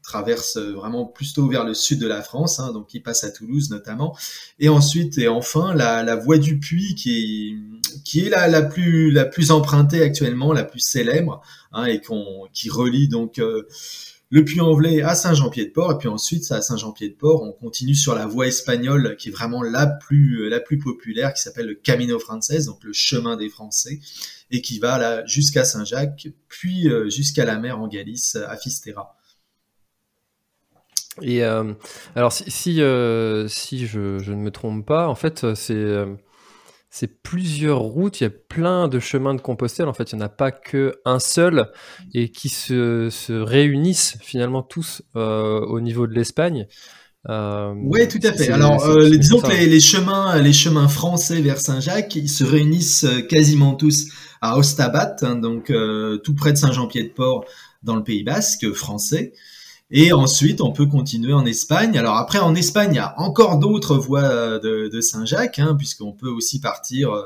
traverse 0.03 0.59
vraiment 0.59 1.07
plutôt 1.07 1.49
vers 1.49 1.65
le 1.65 1.73
sud 1.73 2.01
de 2.01 2.07
la 2.07 2.21
France, 2.21 2.61
hein, 2.61 2.73
donc 2.73 2.89
qui 2.89 3.01
passe 3.01 3.25
à 3.25 3.31
Toulouse 3.31 3.71
notamment, 3.71 4.15
et 4.59 4.69
ensuite 4.69 5.17
et 5.17 5.29
enfin 5.29 5.73
la, 5.75 6.17
voie 6.17 6.37
du 6.37 6.59
Puy 6.59 6.95
qui 6.95 7.11
est, 7.17 8.01
qui 8.05 8.27
est 8.27 8.29
la, 8.29 8.61
plus 8.61 9.11
la 9.11 9.25
plus 9.25 9.51
empruntée 9.51 10.03
actuellement, 10.03 10.53
la 10.53 10.65
plus 10.65 10.81
célèbre, 10.81 11.41
hein, 11.73 11.87
et 11.87 12.03
qui 12.53 12.69
relie 12.69 13.09
donc 13.09 13.41
le 14.31 14.45
Puy-en-Velay 14.45 15.03
à 15.03 15.17
Saint-Jean-Pied-de-Port, 15.17 15.93
et 15.93 15.99
puis 15.99 16.09
ensuite, 16.09 16.51
à 16.53 16.63
Saint-Jean-Pied-de-Port, 16.63 17.43
on 17.43 17.53
continue 17.53 17.97
sur 17.97 18.15
la 18.15 18.27
voie 18.27 18.47
espagnole, 18.47 19.17
qui 19.17 19.29
est 19.29 19.33
vraiment 19.33 19.63
la 19.63 19.87
plus, 19.87 20.49
la 20.49 20.61
plus 20.61 20.79
populaire, 20.79 21.35
qui 21.35 21.43
s'appelle 21.43 21.67
le 21.67 21.75
Camino 21.75 22.19
Frances, 22.21 22.65
donc 22.67 22.85
le 22.85 22.93
chemin 22.93 23.37
des 23.37 23.49
Français, 23.49 23.99
et 24.53 24.63
qui 24.63 24.79
va 24.79 24.99
là 24.99 25.27
jusqu'à 25.27 25.65
Saint-Jacques, 25.65 26.29
puis 26.49 26.89
euh, 26.89 27.11
jusqu'à 27.11 27.45
la 27.45 27.59
mer 27.59 27.81
en 27.81 27.89
Galice, 27.89 28.37
à 28.37 28.57
Fistera. 28.57 29.17
Et 31.23 31.45
euh, 31.45 31.75
alors, 32.15 32.33
si, 32.33 32.49
si, 32.51 32.83
euh, 32.83 33.49
je, 33.49 34.31
ne 34.31 34.37
me 34.37 34.51
trompe 34.53 34.87
pas, 34.87 35.09
en 35.09 35.17
fait, 35.17 35.55
c'est 35.55 36.07
c'est 36.91 37.23
plusieurs 37.23 37.79
routes, 37.79 38.21
il 38.21 38.25
y 38.25 38.27
a 38.27 38.31
plein 38.31 38.89
de 38.89 38.99
chemins 38.99 39.35
de 39.35 39.41
Compostelle. 39.41 39.87
En 39.87 39.95
fait, 39.95 40.11
il 40.11 40.17
n'y 40.17 40.23
en 40.23 40.27
a 40.27 40.29
pas 40.29 40.51
que 40.51 40.97
un 41.05 41.21
seul 41.21 41.71
et 42.15 42.31
qui 42.31 42.49
se, 42.49 43.09
se 43.11 43.33
réunissent 43.33 44.19
finalement 44.21 44.63
tous 44.63 45.03
euh, 45.15 45.61
au 45.61 45.81
niveau 45.81 46.09
de 46.09 46.13
l'Espagne. 46.13 46.67
Euh, 47.29 47.73
oui, 47.77 48.09
tout 48.09 48.19
à 48.25 48.33
fait. 48.33 48.51
Alors, 48.51 48.85
euh, 48.87 49.09
disons 49.09 49.41
que 49.41 49.51
les, 49.53 49.67
les, 49.67 49.79
chemins, 49.79 50.41
les 50.41 50.53
chemins 50.53 50.89
français 50.89 51.41
vers 51.41 51.61
Saint-Jacques, 51.61 52.17
ils 52.17 52.29
se 52.29 52.43
réunissent 52.43 53.07
quasiment 53.29 53.75
tous 53.75 54.09
à 54.41 54.59
Ostabat, 54.59 55.17
hein, 55.23 55.37
donc 55.37 55.73
tout 56.25 56.35
près 56.35 56.53
de 56.53 56.59
Saint-Jean-Pied-de-Port, 56.59 57.45
dans 57.85 57.95
le 57.95 58.03
Pays 58.03 58.25
Basque 58.25 58.73
français. 58.73 59.33
Et 59.93 60.13
ensuite, 60.13 60.61
on 60.61 60.71
peut 60.71 60.87
continuer 60.87 61.33
en 61.33 61.45
Espagne. 61.45 61.99
Alors 61.99 62.17
après, 62.17 62.39
en 62.39 62.55
Espagne, 62.55 62.91
il 62.93 62.97
y 62.97 63.01
a 63.01 63.19
encore 63.19 63.59
d'autres 63.59 63.97
voies 63.97 64.59
de, 64.61 64.89
de 64.89 65.01
Saint-Jacques, 65.01 65.59
hein, 65.59 65.75
puisqu'on 65.77 66.13
peut 66.13 66.29
aussi 66.29 66.61
partir. 66.61 67.13
Euh, 67.13 67.25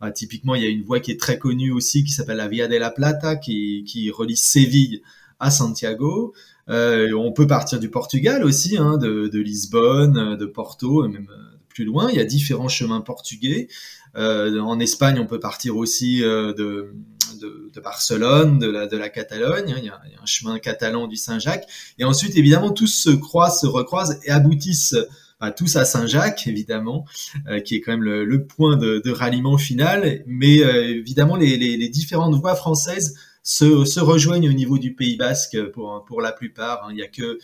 bah, 0.00 0.12
typiquement, 0.12 0.54
il 0.54 0.62
y 0.62 0.66
a 0.66 0.68
une 0.68 0.84
voie 0.84 1.00
qui 1.00 1.10
est 1.10 1.18
très 1.18 1.38
connue 1.38 1.72
aussi, 1.72 2.04
qui 2.04 2.12
s'appelle 2.12 2.36
la 2.36 2.46
Via 2.46 2.68
de 2.68 2.76
la 2.76 2.90
Plata, 2.90 3.34
qui, 3.34 3.84
qui 3.84 4.10
relie 4.10 4.36
Séville 4.36 5.02
à 5.40 5.50
Santiago. 5.50 6.32
Euh, 6.68 7.12
on 7.12 7.32
peut 7.32 7.46
partir 7.46 7.80
du 7.80 7.90
Portugal 7.90 8.44
aussi, 8.44 8.76
hein, 8.76 8.98
de, 8.98 9.28
de, 9.28 9.38
Lisbonne, 9.40 10.36
de 10.36 10.46
Porto, 10.46 11.04
et 11.04 11.08
même 11.08 11.28
euh, 11.30 11.56
plus 11.68 11.84
loin. 11.84 12.08
Il 12.10 12.16
y 12.16 12.20
a 12.20 12.24
différents 12.24 12.68
chemins 12.68 13.00
portugais. 13.00 13.68
Euh, 14.16 14.58
en 14.60 14.80
Espagne, 14.80 15.18
on 15.20 15.26
peut 15.26 15.40
partir 15.40 15.76
aussi 15.76 16.24
euh, 16.24 16.54
de 16.54 16.94
de, 17.38 17.80
Barcelone, 17.80 18.58
de 18.58 18.68
la, 18.68 18.86
de 18.86 18.96
la 18.96 19.08
Catalogne. 19.08 19.72
Hein, 19.72 19.78
il 19.78 19.84
y, 19.84 19.88
a, 19.88 20.00
un 20.22 20.26
chemin 20.26 20.58
catalan 20.58 21.06
du 21.06 21.16
Saint-Jacques. 21.16 21.66
Et 21.98 22.04
ensuite, 22.04 22.36
évidemment, 22.36 22.70
tous 22.70 22.86
se 22.86 23.10
croisent, 23.10 23.60
se 23.60 23.66
recroisent 23.66 24.18
et 24.24 24.30
aboutissent 24.30 24.96
bah, 25.40 25.50
tous 25.50 25.76
à 25.76 25.84
Saint-Jacques, 25.84 26.46
évidemment, 26.46 27.04
euh, 27.48 27.60
qui 27.60 27.76
est 27.76 27.80
quand 27.80 27.92
même 27.92 28.04
le, 28.04 28.46
point 28.46 28.76
de, 28.76 29.10
ralliement 29.10 29.58
final. 29.58 30.22
Mais 30.26 30.62
euh, 30.62 30.88
évidemment, 30.88 31.36
les, 31.36 31.88
différentes 31.88 32.34
voies 32.34 32.54
françaises 32.54 33.16
se, 33.42 34.00
rejoignent 34.00 34.48
au 34.48 34.54
niveau 34.54 34.78
du 34.78 34.94
Pays 34.94 35.16
Basque 35.16 35.62
pour, 35.72 36.04
pour 36.06 36.20
la 36.22 36.32
plupart. 36.32 36.84
Hein. 36.84 36.88
Il 36.92 36.98
y 36.98 37.02
a 37.02 37.08
que 37.08 37.38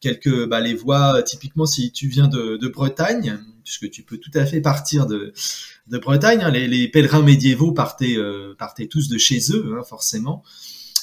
quelques 0.00 0.46
bah, 0.46 0.60
les 0.60 0.74
voies, 0.74 1.22
typiquement 1.22 1.66
si 1.66 1.92
tu 1.92 2.08
viens 2.08 2.28
de 2.28 2.68
Bretagne, 2.68 3.38
puisque 3.64 3.90
tu 3.90 4.02
peux 4.02 4.18
tout 4.18 4.30
à 4.34 4.44
fait 4.46 4.60
partir 4.60 5.06
de, 5.06 5.32
de 5.88 5.98
Bretagne. 5.98 6.40
Hein. 6.42 6.50
Les, 6.50 6.66
les, 6.66 6.88
pèlerins 6.88 7.22
médiévaux 7.22 7.72
partaient, 7.72 8.16
euh, 8.16 8.54
partaient 8.58 8.86
tous 8.86 9.08
de 9.08 9.18
chez 9.18 9.40
eux, 9.52 9.74
hein, 9.78 9.82
forcément. 9.82 10.42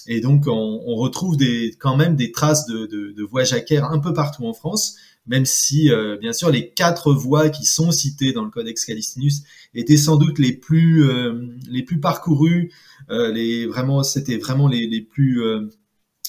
Et 0.07 0.19
donc, 0.19 0.45
on, 0.47 0.81
on, 0.85 0.95
retrouve 0.95 1.38
des, 1.38 1.75
quand 1.79 1.95
même 1.95 2.15
des 2.15 2.31
traces 2.31 2.65
de, 2.65 2.88
de, 2.88 3.11
de 3.11 3.23
voies 3.23 3.43
jacquaires 3.43 3.85
un 3.85 4.00
peu 4.00 4.13
partout 4.13 4.45
en 4.45 4.53
France, 4.53 4.95
même 5.27 5.45
si, 5.45 5.91
euh, 5.91 6.17
bien 6.17 6.33
sûr, 6.33 6.50
les 6.50 6.71
quatre 6.71 7.13
voies 7.13 7.50
qui 7.50 7.65
sont 7.65 7.91
citées 7.91 8.33
dans 8.33 8.43
le 8.43 8.50
Codex 8.50 8.85
Calistinus 8.85 9.43
étaient 9.75 9.97
sans 9.97 10.17
doute 10.17 10.39
les 10.39 10.53
plus, 10.53 11.03
euh, 11.03 11.47
les 11.69 11.83
plus 11.83 12.00
parcourues. 12.00 12.71
Euh, 13.11 13.31
les, 13.31 13.67
vraiment, 13.67 14.01
c'était 14.01 14.38
vraiment 14.38 14.67
les, 14.67 14.88
les 14.88 15.01
plus 15.01 15.41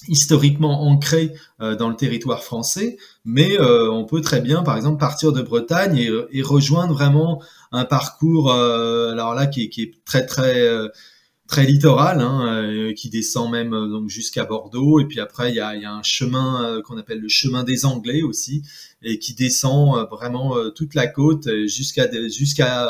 historiquement 0.08 0.82
ancré 0.82 1.32
dans 1.60 1.88
le 1.88 1.96
territoire 1.96 2.42
français, 2.42 2.96
mais 3.24 3.58
on 3.60 4.04
peut 4.04 4.20
très 4.20 4.40
bien, 4.40 4.62
par 4.62 4.76
exemple, 4.76 4.98
partir 4.98 5.32
de 5.32 5.42
Bretagne 5.42 5.96
et, 6.30 6.42
rejoindre 6.42 6.94
vraiment 6.94 7.42
un 7.70 7.84
parcours, 7.84 8.52
alors 8.52 9.34
là, 9.34 9.46
qui, 9.46 9.70
qui, 9.70 9.82
est 9.82 9.94
très 10.04 10.26
très 10.26 10.68
très 11.52 11.66
littoral, 11.66 12.22
hein, 12.22 12.46
euh, 12.46 12.94
qui 12.94 13.10
descend 13.10 13.52
même 13.52 13.74
euh, 13.74 13.86
donc 13.86 14.08
jusqu'à 14.08 14.46
Bordeaux. 14.46 15.00
Et 15.00 15.04
puis 15.04 15.20
après, 15.20 15.50
il 15.50 15.56
y 15.56 15.60
a, 15.60 15.76
y 15.76 15.84
a, 15.84 15.92
un 15.92 16.02
chemin 16.02 16.64
euh, 16.64 16.80
qu'on 16.80 16.96
appelle 16.96 17.20
le 17.20 17.28
chemin 17.28 17.62
des 17.62 17.84
Anglais 17.84 18.22
aussi, 18.22 18.62
et 19.02 19.18
qui 19.18 19.34
descend 19.34 20.08
vraiment 20.10 20.54
toute 20.70 20.94
la 20.94 21.06
côte 21.06 21.48
jusqu'à 21.66 22.08
jusqu'à 22.30 22.88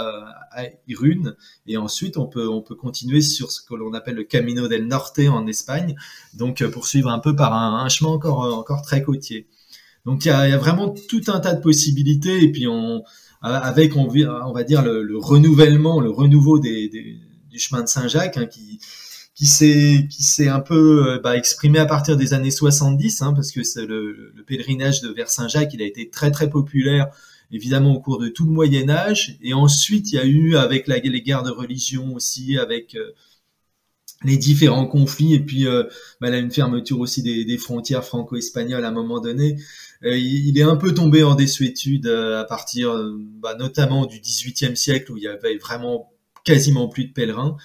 Irune. 0.86 1.34
Et 1.66 1.76
ensuite, 1.76 2.16
on 2.18 2.26
peut 2.26 2.48
on 2.48 2.62
peut 2.62 2.76
continuer 2.76 3.20
sur 3.20 3.50
ce 3.50 3.60
que 3.62 3.74
l'on 3.74 3.94
appelle 3.94 4.14
le 4.14 4.24
Camino 4.24 4.68
del 4.68 4.86
Norte 4.86 5.18
en 5.18 5.46
Espagne, 5.48 5.96
donc 6.34 6.62
poursuivre 6.66 7.08
un 7.10 7.18
peu 7.18 7.34
par 7.34 7.54
un, 7.54 7.88
chemin 7.88 8.10
encore 8.10 8.40
encore 8.56 8.82
très 8.82 9.02
côtier. 9.02 9.48
Donc 10.04 10.24
il 10.24 10.28
y 10.28 10.30
a, 10.30 10.48
y 10.48 10.52
a, 10.52 10.58
vraiment 10.58 10.94
tout 11.08 11.22
un 11.28 11.40
tas 11.40 11.54
de 11.54 11.62
possibilités. 11.62 12.44
Et 12.44 12.52
puis 12.52 12.68
on 12.68 13.02
avec 13.40 13.96
on, 13.96 14.08
on 14.08 14.52
va 14.52 14.64
dire 14.64 14.82
le, 14.82 15.02
le 15.02 15.18
renouvellement, 15.18 16.00
le 16.00 16.10
renouveau 16.10 16.58
des, 16.60 16.88
des 16.88 17.18
du 17.52 17.58
chemin 17.58 17.82
de 17.82 17.88
Saint-Jacques, 17.88 18.38
hein, 18.38 18.46
qui 18.46 18.80
qui 19.34 19.46
s'est 19.46 20.06
qui 20.10 20.22
s'est 20.22 20.48
un 20.48 20.60
peu 20.60 21.08
euh, 21.08 21.18
bah, 21.22 21.36
exprimé 21.36 21.78
à 21.78 21.86
partir 21.86 22.16
des 22.16 22.34
années 22.34 22.50
70, 22.50 23.22
hein, 23.22 23.32
parce 23.34 23.50
que 23.52 23.62
c'est 23.62 23.86
le, 23.86 24.32
le, 24.34 24.44
pèlerinage 24.44 25.00
de 25.00 25.08
vers 25.10 25.30
Saint-Jacques, 25.30 25.72
il 25.72 25.82
a 25.82 25.86
été 25.86 26.10
très 26.10 26.30
très 26.30 26.50
populaire 26.50 27.08
évidemment 27.50 27.94
au 27.94 28.00
cours 28.00 28.18
de 28.18 28.28
tout 28.28 28.46
le 28.46 28.50
Moyen 28.50 28.88
Âge, 28.88 29.36
et 29.42 29.52
ensuite 29.52 30.10
il 30.12 30.14
y 30.16 30.18
a 30.18 30.24
eu 30.24 30.56
avec 30.56 30.86
les 30.86 31.22
guerres 31.22 31.42
de 31.42 31.50
religion 31.50 32.14
aussi, 32.14 32.56
avec 32.58 32.94
euh, 32.94 33.12
les 34.24 34.38
différents 34.38 34.86
conflits, 34.86 35.34
et 35.34 35.40
puis 35.40 35.66
euh, 35.66 35.84
bah, 36.20 36.30
une 36.30 36.50
fermeture 36.50 36.98
aussi 37.00 37.22
des, 37.22 37.58
frontières 37.58 38.04
franco-espagnoles 38.04 38.84
à 38.84 38.88
un 38.88 38.92
moment 38.92 39.20
donné. 39.20 39.56
il, 40.02 40.58
est 40.58 40.62
un 40.62 40.76
peu 40.76 40.94
tombé 40.94 41.22
en 41.24 41.34
désuétude 41.34 42.06
à 42.06 42.44
partir 42.44 42.94
bah, 43.42 43.54
notamment 43.58 44.06
du 44.06 44.20
XVIIIe 44.20 44.76
siècle 44.76 45.12
où 45.12 45.18
il 45.18 45.24
y 45.24 45.28
avait 45.28 45.58
vraiment 45.58 46.11
quasiment 46.44 46.88
plus 46.88 47.06
de 47.06 47.12
pèlerins. 47.12 47.56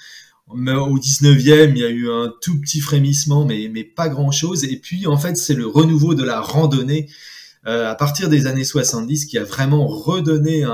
Au 0.47 0.55
19e, 0.55 1.71
il 1.71 1.77
y 1.77 1.83
a 1.83 1.89
eu 1.89 2.09
un 2.09 2.33
tout 2.41 2.59
petit 2.61 2.79
frémissement, 2.79 3.45
mais, 3.45 3.69
mais 3.71 3.83
pas 3.83 4.07
grand-chose. 4.07 4.63
Et 4.63 4.77
puis, 4.77 5.05
en 5.05 5.17
fait, 5.17 5.35
c'est 5.35 5.53
le 5.53 5.67
renouveau 5.67 6.15
de 6.15 6.23
la 6.23 6.39
randonnée 6.39 7.09
euh, 7.67 7.89
à 7.89 7.95
partir 7.95 8.29
des 8.29 8.47
années 8.47 8.63
70 8.63 9.25
qui 9.25 9.37
a 9.37 9.43
vraiment 9.43 9.87
redonné 9.87 10.63
un, 10.63 10.71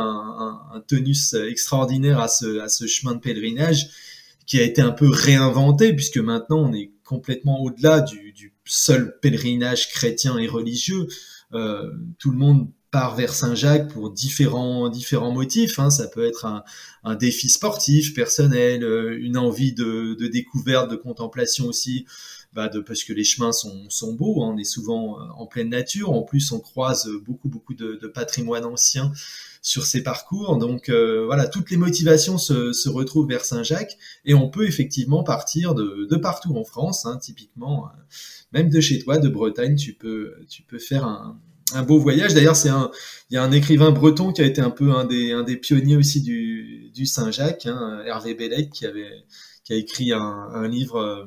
un, 0.74 0.80
tonus 0.88 1.34
extraordinaire 1.34 2.20
à 2.20 2.28
ce, 2.28 2.86
chemin 2.86 3.16
de 3.16 3.20
pèlerinage 3.20 3.90
qui 4.46 4.60
a 4.60 4.64
été 4.64 4.82
un 4.82 4.92
peu 4.92 5.10
réinventé 5.10 5.94
puisque 5.94 6.18
maintenant 6.18 6.60
on 6.70 6.74
est 6.74 6.92
complètement 7.04 7.62
au-delà 7.62 8.02
du, 8.02 8.32
du, 8.34 8.54
seul 8.66 9.18
pèlerinage 9.22 9.90
chrétien 9.90 10.38
et 10.38 10.48
religieux. 10.48 11.08
Euh, 11.54 11.90
tout 12.20 12.32
le 12.32 12.38
monde 12.38 12.68
part 12.94 13.16
vers 13.16 13.34
Saint-Jacques 13.34 13.92
pour 13.92 14.12
différents 14.12 14.88
différents 14.88 15.32
motifs. 15.32 15.80
Hein. 15.80 15.90
Ça 15.90 16.08
peut 16.08 16.26
être 16.26 16.46
un, 16.46 16.64
un, 17.04 17.16
défi 17.16 17.50
sportif, 17.50 18.14
personnel, 18.14 18.84
euh, 18.84 19.18
une 19.20 19.36
envie 19.36 19.74
de, 19.74 20.14
de, 20.14 20.28
découverte, 20.28 20.92
de 20.92 20.96
contemplation 20.96 21.66
aussi, 21.66 22.06
bah 22.54 22.70
de, 22.70 22.80
parce 22.80 23.04
que 23.04 23.12
les 23.12 23.24
chemins 23.24 23.52
sont, 23.52 23.90
sont 23.90 24.14
beaux. 24.14 24.44
Hein. 24.44 24.52
On 24.54 24.58
est 24.60 24.64
souvent 24.64 25.20
euh, 25.20 25.24
en 25.36 25.48
pleine 25.48 25.70
nature. 25.70 26.12
En 26.12 26.22
plus, 26.22 26.52
on 26.52 26.60
croise 26.60 27.10
beaucoup 27.26 27.50
beaucoup 27.50 27.74
de, 27.74 27.98
de 28.00 28.08
patrimoine 28.08 28.64
ancien 28.64 29.12
sur 29.64 29.88
ces 29.88 30.04
parcours. 30.04 30.58
Donc 30.58 30.90
euh, 30.90 31.26
voilà, 31.26 31.48
toutes 31.48 31.72
les 31.72 31.78
motivations 31.78 32.38
se, 32.38 32.74
se 32.74 32.90
retrouvent 32.90 33.28
vers 33.28 33.44
Saint-Jacques 33.44 33.98
et 34.24 34.36
on 34.36 34.52
peut 34.52 34.68
effectivement 34.68 35.24
partir 35.24 35.74
de, 35.74 36.06
de 36.08 36.16
partout 36.16 36.56
en 36.56 36.64
France. 36.64 37.08
Hein, 37.08 37.18
typiquement, 37.18 37.90
même 38.52 38.70
de 38.70 38.80
chez 38.80 39.00
toi, 39.00 39.18
de 39.18 39.30
Bretagne, 39.30 39.78
tu 39.78 39.94
peux 39.94 40.36
tu 40.48 40.62
peux 40.62 40.78
faire 40.78 41.06
un 41.06 41.40
un 41.74 41.84
beau 41.84 42.00
voyage. 42.00 42.34
D'ailleurs, 42.34 42.56
c'est 42.56 42.70
un, 42.70 42.92
il 43.30 43.36
y 43.36 43.38
a 43.38 43.44
un 43.44 43.52
écrivain 43.52 43.92
breton 43.92 44.32
qui 44.32 44.42
a 44.42 44.46
été 44.46 44.62
un 44.62 44.70
peu 44.70 44.92
un 44.92 45.06
des, 45.06 45.32
un 45.32 45.44
des 45.44 45.58
pionniers 45.58 45.98
aussi 45.98 46.22
du, 46.22 46.92
du 46.94 47.06
Saint-Jacques, 47.06 47.66
hein, 47.66 48.02
Hervé 48.06 48.36
Bellec, 48.36 48.70
qui 48.70 48.86
avait, 48.86 49.26
qui 49.64 49.74
a 49.74 49.76
écrit 49.76 50.12
un, 50.12 50.20
un, 50.20 50.68
livre 50.68 50.98
euh, 50.98 51.26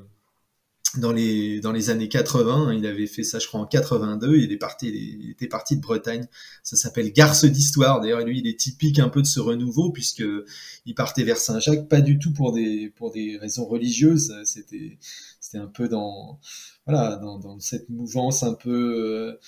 dans 0.98 1.12
les, 1.12 1.60
dans 1.60 1.72
les 1.72 1.90
années 1.90 2.08
80. 2.08 2.74
Il 2.74 2.86
avait 2.86 3.06
fait 3.06 3.22
ça, 3.22 3.38
je 3.38 3.46
crois, 3.46 3.60
en 3.60 3.66
82. 3.66 4.36
Il 4.36 4.52
est 4.52 4.56
parti, 4.56 4.88
il 4.88 5.30
était 5.30 5.48
parti 5.48 5.76
de 5.76 5.80
Bretagne. 5.80 6.26
Ça 6.62 6.76
s'appelle 6.76 7.12
Garce 7.12 7.44
d'histoire. 7.44 8.00
D'ailleurs, 8.00 8.24
lui, 8.24 8.38
il 8.38 8.46
est 8.46 8.58
typique 8.58 8.98
un 8.98 9.08
peu 9.08 9.22
de 9.22 9.26
ce 9.26 9.40
renouveau 9.40 9.90
puisque 9.90 10.24
il 10.84 10.94
partait 10.94 11.24
vers 11.24 11.38
Saint-Jacques, 11.38 11.88
pas 11.88 12.00
du 12.00 12.18
tout 12.18 12.32
pour 12.32 12.52
des, 12.52 12.92
pour 12.96 13.10
des 13.10 13.38
raisons 13.38 13.66
religieuses. 13.66 14.34
C'était, 14.44 14.98
c'était 15.40 15.58
un 15.58 15.66
peu 15.66 15.88
dans, 15.88 16.38
voilà, 16.86 17.16
dans, 17.16 17.38
dans 17.38 17.58
cette 17.58 17.88
mouvance 17.88 18.42
un 18.42 18.54
peu, 18.54 18.70
euh, 18.70 19.40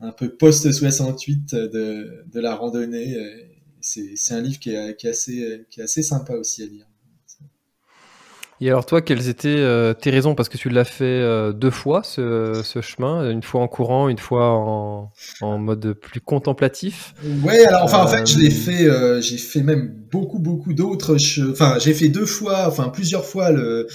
un 0.00 0.12
peu 0.12 0.28
post-68 0.28 1.54
de, 1.54 2.24
de 2.26 2.40
la 2.40 2.54
randonnée. 2.54 3.16
C'est 3.80 4.34
un 4.34 4.40
livre 4.40 4.58
qui 4.58 4.70
est, 4.70 4.96
qui, 4.96 5.06
est 5.06 5.10
assez, 5.10 5.66
qui 5.70 5.80
est 5.80 5.84
assez 5.84 6.02
sympa 6.02 6.34
aussi 6.34 6.62
à 6.62 6.66
lire. 6.66 6.86
Et 8.60 8.68
alors 8.68 8.86
toi, 8.86 9.02
quelles 9.02 9.28
étaient 9.28 9.48
euh, 9.48 9.92
tes 9.92 10.10
raisons? 10.10 10.34
Parce 10.34 10.48
que 10.48 10.56
tu 10.56 10.70
l'as 10.70 10.84
fait 10.84 11.04
euh, 11.04 11.52
deux 11.52 11.70
fois, 11.70 12.02
ce, 12.02 12.62
ce, 12.64 12.80
chemin, 12.80 13.30
une 13.30 13.42
fois 13.42 13.60
en 13.60 13.68
courant, 13.68 14.08
une 14.08 14.18
fois 14.18 14.48
en, 14.50 15.12
en 15.42 15.58
mode 15.58 15.92
plus 15.92 16.22
contemplatif. 16.22 17.14
Ouais, 17.44 17.66
alors 17.66 17.84
enfin 17.84 17.98
en 17.98 18.06
fait, 18.06 18.26
je 18.26 18.38
l'ai 18.38 18.50
fait, 18.50 18.86
euh, 18.86 19.20
j'ai 19.20 19.36
fait 19.36 19.62
même 19.62 19.94
beaucoup 20.10 20.38
beaucoup 20.38 20.72
d'autres. 20.72 21.16
Enfin, 21.50 21.76
j'ai 21.78 21.92
fait 21.92 22.08
deux 22.08 22.24
fois, 22.24 22.66
enfin 22.66 22.88
plusieurs 22.88 23.26
fois 23.26 23.50
le 23.50 23.88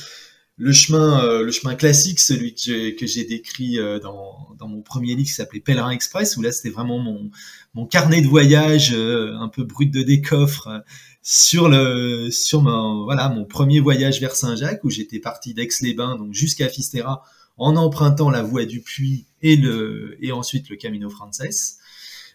le 0.62 0.74
chemin, 0.74 1.26
euh, 1.26 1.44
le 1.44 1.52
chemin 1.52 1.74
classique, 1.74 2.20
celui 2.20 2.54
que 2.54 3.08
j'ai 3.08 3.24
décrit 3.24 3.80
euh, 3.80 3.98
dans, 3.98 4.48
mon 4.68 4.84
premier 4.84 5.16
livre 5.16 5.28
qui 5.28 5.34
s'appelait 5.34 5.60
Pèlerin 5.60 5.90
Express, 5.90 6.38
où 6.38 6.44
là 6.44 6.52
c'était 6.52 6.70
vraiment 6.70 7.00
mon, 7.00 7.86
carnet 7.88 8.22
de 8.22 8.28
voyage 8.28 8.94
euh, 8.94 9.36
un 9.40 9.48
peu 9.48 9.64
brut 9.64 9.92
de 9.92 10.04
décoffre 10.04 10.84
sur 11.24 11.68
le 11.68 12.30
sur 12.30 12.62
mon 12.62 13.06
voilà 13.06 13.30
mon 13.30 13.44
premier 13.44 13.80
voyage 13.80 14.20
vers 14.22 14.36
Saint-Jacques 14.36 14.84
où 14.84 14.92
j'étais 14.92 15.20
parti 15.20 15.56
d'Aix-les-Bains 15.56 16.18
donc 16.18 16.34
jusqu'à 16.34 16.70
Fisterra 16.70 17.24
en 17.58 17.76
empruntant 17.76 18.30
la 18.30 18.44
voie 18.44 18.66
du 18.66 18.82
Puy 18.82 19.26
et 19.42 19.56
le 19.56 20.16
et 20.24 20.32
ensuite 20.32 20.70
le 20.70 20.76
Camino 20.76 21.10
Frances. 21.10 21.78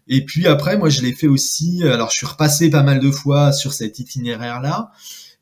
Et 0.08 0.24
puis 0.24 0.46
après, 0.46 0.78
moi, 0.78 0.88
je 0.88 1.00
l'ai 1.02 1.12
fait 1.12 1.26
aussi. 1.26 1.82
Alors, 1.82 2.10
je 2.10 2.18
suis 2.18 2.26
repassé 2.26 2.70
pas 2.70 2.84
mal 2.84 3.00
de 3.00 3.10
fois 3.10 3.50
sur 3.52 3.72
cet 3.72 3.98
itinéraire-là. 3.98 4.92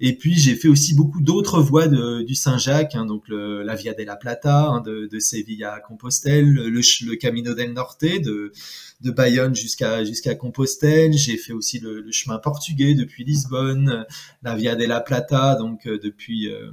Et 0.06 0.12
puis 0.18 0.34
j'ai 0.38 0.54
fait 0.54 0.68
aussi 0.68 0.94
beaucoup 0.94 1.22
d'autres 1.22 1.62
voies 1.62 1.88
du 1.88 2.34
Saint-Jacques, 2.34 2.94
hein, 2.94 3.06
donc 3.06 3.24
la 3.30 3.74
Via 3.74 3.94
de 3.94 4.02
la 4.02 4.16
Plata, 4.16 4.66
hein, 4.66 4.82
de, 4.82 5.18
Séville 5.18 5.64
à 5.64 5.80
Compostelle, 5.80 6.52
le, 6.52 7.14
Camino 7.14 7.54
del 7.54 7.72
Norte 7.72 8.04
de, 8.04 8.52
Bayonne 9.00 9.56
jusqu'à 9.56 10.04
jusqu'à 10.04 10.34
Compostelle. 10.34 11.14
J'ai 11.14 11.38
fait 11.38 11.54
aussi 11.54 11.78
le, 11.78 12.04
chemin 12.10 12.36
portugais 12.36 12.92
depuis 12.92 13.24
Lisbonne, 13.24 14.04
la 14.42 14.54
Via 14.54 14.76
de 14.76 14.84
la 14.84 15.00
Plata, 15.00 15.54
donc 15.54 15.86
euh, 15.86 15.98
depuis 15.98 16.52
euh, 16.52 16.72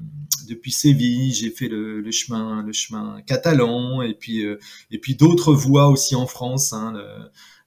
depuis 0.50 0.74
Séville. 0.74 1.32
J'ai 1.32 1.52
fait 1.52 1.70
le, 1.70 2.04
chemin 2.12 2.62
le 2.64 2.74
chemin 2.74 3.22
catalan 3.26 4.02
et 4.02 4.14
puis 4.14 4.46
euh, 4.46 4.58
et 4.92 5.00
puis 5.00 5.16
d'autres 5.16 5.54
voies 5.54 5.88
aussi 5.88 6.16
en 6.16 6.28
France, 6.28 6.74
hein, 6.74 7.02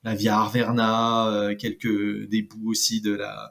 la 0.02 0.14
Via 0.14 0.40
Arverna, 0.40 1.54
quelques 1.58 2.28
des 2.28 2.46
aussi 2.66 3.00
de 3.00 3.14
la 3.14 3.50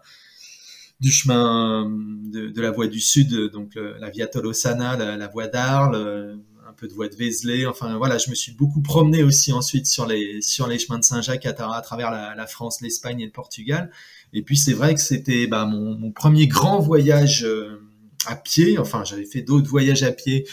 du 1.00 1.12
chemin 1.12 1.89
de, 2.31 2.47
de, 2.47 2.62
la 2.62 2.71
voie 2.71 2.88
du 2.88 3.00
sud, 3.00 3.51
donc 3.51 3.75
la 3.75 4.09
Via 4.09 4.27
Tolosana, 4.27 4.95
la, 4.95 5.27
voie 5.27 5.47
d'Arles, 5.47 5.95
euh, 5.95 6.35
un 6.67 6.73
peu 6.73 6.88
de 6.88 6.93
voie 6.93 7.09
de 7.09 7.15
Vézelay. 7.15 7.65
Enfin 7.65 7.97
voilà, 7.97 8.17
je 8.17 8.29
me 8.29 8.35
suis 8.35 8.53
beaucoup 8.53 8.81
promené 8.81 9.23
aussi 9.23 9.51
ensuite 9.51 9.85
sur 9.85 10.05
les 10.05 10.41
sur 10.41 10.67
les 10.67 10.79
chemins 10.79 11.00
de 11.00 11.03
Saint-Jacques 11.03 11.45
à, 11.45 11.50
à, 11.50 11.81
travers 11.81 12.12
la, 12.12 12.47
France, 12.47 12.81
l'Espagne 12.81 13.19
et 13.21 13.25
le 13.25 13.31
Portugal. 13.31 13.91
Et 14.33 14.41
puis 14.41 14.57
c'est 14.57 14.73
vrai 14.73 14.95
que 14.95 15.01
c'était 15.01 15.47
bah, 15.47 15.65
mon, 15.65 16.12
premier 16.12 16.47
grand 16.47 16.79
voyage 16.79 17.43
euh, 17.43 17.81
à 18.25 18.35
pied. 18.35 18.77
Enfin, 18.77 19.03
j'avais 19.03 19.25
fait 19.25 19.41
d'autres 19.41 19.69
voyages 19.69 20.03
à 20.03 20.12
pied, 20.12 20.47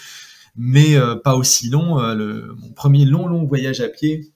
mais 0.56 0.96
euh, 0.96 1.16
pas 1.16 1.36
aussi 1.36 1.70
long. 1.70 1.98
le, 2.14 2.54
mon 2.56 2.72
premier 2.72 3.04
long 3.04 3.26
long 3.28 3.44
voyage 3.46 3.80
à 3.80 3.88
pied, 3.88 4.32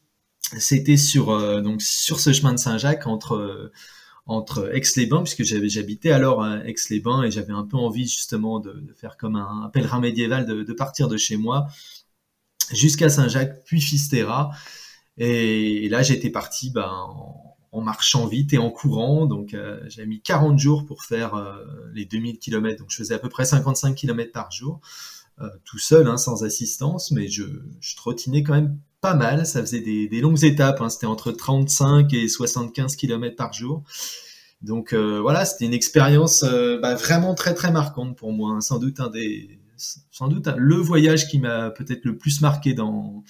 c'était 0.58 0.96
sur 0.96 1.26
donc 1.62 1.82
sur 1.82 2.20
ce 2.20 2.32
chemin 2.32 2.52
de 2.52 2.58
Saint-Jacques 2.58 3.06
entre 3.06 3.72
entre 4.26 4.74
Aix-les-Bains, 4.74 5.22
puisque 5.22 5.44
j'habitais 5.44 6.10
alors 6.10 6.42
à 6.42 6.66
Aix-les-Bains 6.66 7.24
et 7.24 7.30
j'avais 7.30 7.52
un 7.52 7.64
peu 7.64 7.76
envie 7.76 8.08
justement 8.08 8.58
de, 8.58 8.94
faire 8.96 9.16
comme 9.16 9.36
un, 9.36 9.70
pèlerin 9.72 10.00
médiéval, 10.00 10.46
de, 10.46 10.72
partir 10.72 11.08
de 11.08 11.16
chez 11.16 11.36
moi 11.36 11.66
jusqu'à 12.72 13.08
Saint-Jacques, 13.10 13.64
puis 13.64 13.80
Fisterra. 13.80 14.50
Et, 15.18 15.88
là, 15.90 16.02
j'étais 16.02 16.30
parti 16.30 16.70
ben, 16.70 16.90
en, 17.72 17.80
marchant 17.82 18.26
vite 18.26 18.54
et 18.54 18.58
en 18.58 18.70
courant. 18.70 19.26
Donc, 19.26 19.52
euh, 19.52 19.80
j'ai 19.88 20.06
mis 20.06 20.22
40 20.22 20.58
jours 20.58 20.86
pour 20.86 21.04
faire 21.04 21.34
euh, 21.34 21.62
les 21.92 22.06
2000 22.06 22.38
km. 22.38 22.78
Donc, 22.78 22.90
je 22.90 22.96
faisais 22.96 23.14
à 23.14 23.18
peu 23.18 23.28
près 23.28 23.44
55 23.44 23.94
km 23.94 24.32
par 24.32 24.50
jour, 24.50 24.80
euh, 25.40 25.48
tout 25.64 25.78
seul, 25.78 26.08
hein, 26.08 26.16
sans 26.16 26.44
assistance, 26.44 27.10
mais 27.10 27.28
je, 27.28 27.44
je 27.80 27.96
trottinais 27.96 28.42
quand 28.42 28.54
même 28.54 28.78
pas 29.04 29.14
mal. 29.14 29.44
Ça 29.44 29.60
faisait 29.60 29.80
des, 29.82 30.20
longues 30.22 30.44
étapes. 30.44 30.80
Hein. 30.80 30.88
C'était 30.88 31.06
entre 31.06 31.30
35 31.30 32.12
et 32.14 32.26
75 32.26 32.96
km 32.96 33.36
par 33.36 33.52
jour. 33.52 33.82
Donc 34.62 34.94
euh, 34.94 35.20
voilà, 35.20 35.44
c'était 35.44 35.66
une 35.66 35.74
expérience 35.74 36.42
euh, 36.42 36.80
bah, 36.80 36.94
vraiment 36.94 37.34
très 37.34 37.52
très 37.52 37.70
marquante 37.70 38.16
pour 38.16 38.32
moi. 38.32 38.52
Hein. 38.52 38.60
Sans 38.62 38.78
doute 38.78 39.00
un 39.00 39.10
des, 39.10 39.60
sans 39.76 40.28
doute 40.28 40.48
le 40.56 40.76
voyage 40.76 41.28
qui 41.28 41.38
m'a 41.38 41.70
peut-être 41.70 42.06
le 42.06 42.16
plus 42.16 42.40
marqué 42.40 42.72
dans, 42.72 43.22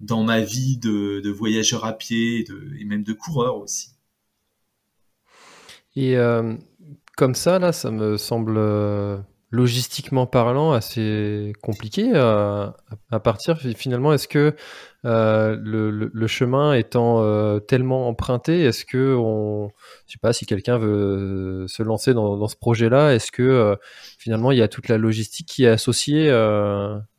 dans 0.00 0.24
ma 0.24 0.40
vie 0.40 0.76
de, 0.76 1.30
voyageur 1.30 1.84
à 1.84 1.92
pied 1.92 2.44
et, 2.80 2.84
même 2.84 3.04
de 3.04 3.12
coureur 3.12 3.58
aussi. 3.58 3.90
Et 5.94 6.16
euh, 6.16 6.56
comme 7.16 7.36
ça, 7.36 7.60
là, 7.60 7.70
ça 7.70 7.92
me 7.92 8.16
semble 8.16 8.58
logistiquement 9.52 10.26
parlant 10.26 10.72
assez 10.72 11.52
compliqué 11.62 12.12
à, 12.16 12.74
partir. 13.22 13.58
Finalement, 13.76 14.12
est-ce 14.12 14.26
que 14.26 14.56
euh, 15.04 15.56
le, 15.62 16.26
chemin 16.26 16.74
étant 16.74 17.60
tellement 17.60 18.08
emprunté, 18.08 18.62
est-ce 18.64 18.84
que 18.84 19.14
on, 19.14 19.70
je 20.06 20.12
sais 20.12 20.18
pas, 20.20 20.32
si 20.32 20.46
quelqu'un 20.46 20.78
veut 20.78 21.66
se 21.68 21.82
lancer 21.84 22.14
dans, 22.14 22.48
ce 22.48 22.56
projet-là, 22.56 23.14
est-ce 23.14 23.30
que 23.30 23.78
finalement 24.18 24.50
il 24.50 24.58
y 24.58 24.62
a 24.62 24.68
toute 24.68 24.88
la 24.88 24.98
logistique 24.98 25.46
qui 25.48 25.64
est 25.64 25.68
associée 25.68 26.30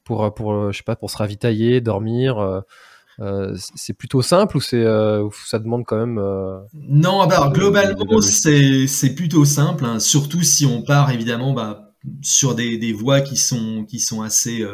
pour, 0.03 0.33
pour, 0.33 0.71
je 0.71 0.77
sais 0.77 0.83
pas, 0.83 0.95
pour 0.95 1.11
se 1.11 1.17
ravitailler, 1.17 1.79
dormir 1.79 2.63
euh, 3.19 3.55
c'est 3.75 3.93
plutôt 3.93 4.21
simple 4.23 4.57
ou 4.57 4.61
c'est 4.61 4.83
euh, 4.83 5.27
ça 5.45 5.59
demande 5.59 5.85
quand 5.85 5.97
même 5.97 6.17
euh, 6.17 6.57
Non, 6.73 7.21
ah 7.21 7.27
bah, 7.27 7.35
alors 7.37 7.53
globalement 7.53 8.21
c'est 8.21 8.87
c'est 8.87 9.13
plutôt 9.13 9.45
simple, 9.45 9.85
hein, 9.85 9.99
surtout 9.99 10.41
si 10.41 10.65
on 10.65 10.81
part 10.81 11.11
évidemment 11.11 11.53
bah, 11.53 11.92
sur 12.21 12.55
des, 12.55 12.77
des 12.77 12.93
voies 12.93 13.21
qui 13.21 13.37
sont 13.37 13.85
qui 13.85 13.99
sont 13.99 14.21
assez 14.21 14.65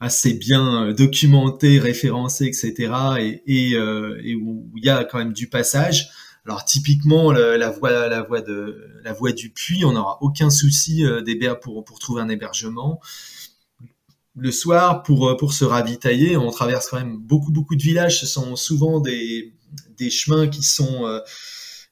assez 0.00 0.34
bien 0.34 0.92
documentées, 0.92 1.78
référencées, 1.78 2.46
etc. 2.46 2.92
et, 3.18 3.42
et, 3.46 3.70
et 3.72 4.34
où 4.34 4.70
il 4.76 4.84
y 4.84 4.88
a 4.88 5.04
quand 5.04 5.18
même 5.18 5.32
du 5.32 5.48
passage. 5.48 6.08
Alors 6.46 6.64
typiquement 6.64 7.32
la 7.32 7.70
voie 7.70 8.08
la 8.08 8.22
voie 8.22 8.40
de 8.40 8.88
la 9.04 9.12
voie 9.12 9.32
du 9.32 9.50
puits, 9.50 9.84
on 9.84 9.92
n'aura 9.92 10.18
aucun 10.22 10.50
souci 10.50 11.04
pour 11.62 11.84
pour 11.84 11.98
trouver 11.98 12.22
un 12.22 12.28
hébergement 12.28 13.00
le 14.38 14.52
soir 14.52 15.02
pour, 15.02 15.28
euh, 15.28 15.36
pour 15.36 15.52
se 15.52 15.64
ravitailler. 15.64 16.36
On 16.36 16.50
traverse 16.50 16.88
quand 16.88 16.98
même 16.98 17.18
beaucoup, 17.18 17.50
beaucoup 17.50 17.76
de 17.76 17.82
villages. 17.82 18.20
Ce 18.20 18.26
sont 18.26 18.56
souvent 18.56 19.00
des, 19.00 19.52
des 19.96 20.10
chemins 20.10 20.48
qui 20.48 20.62
sont, 20.62 21.06
euh, 21.06 21.20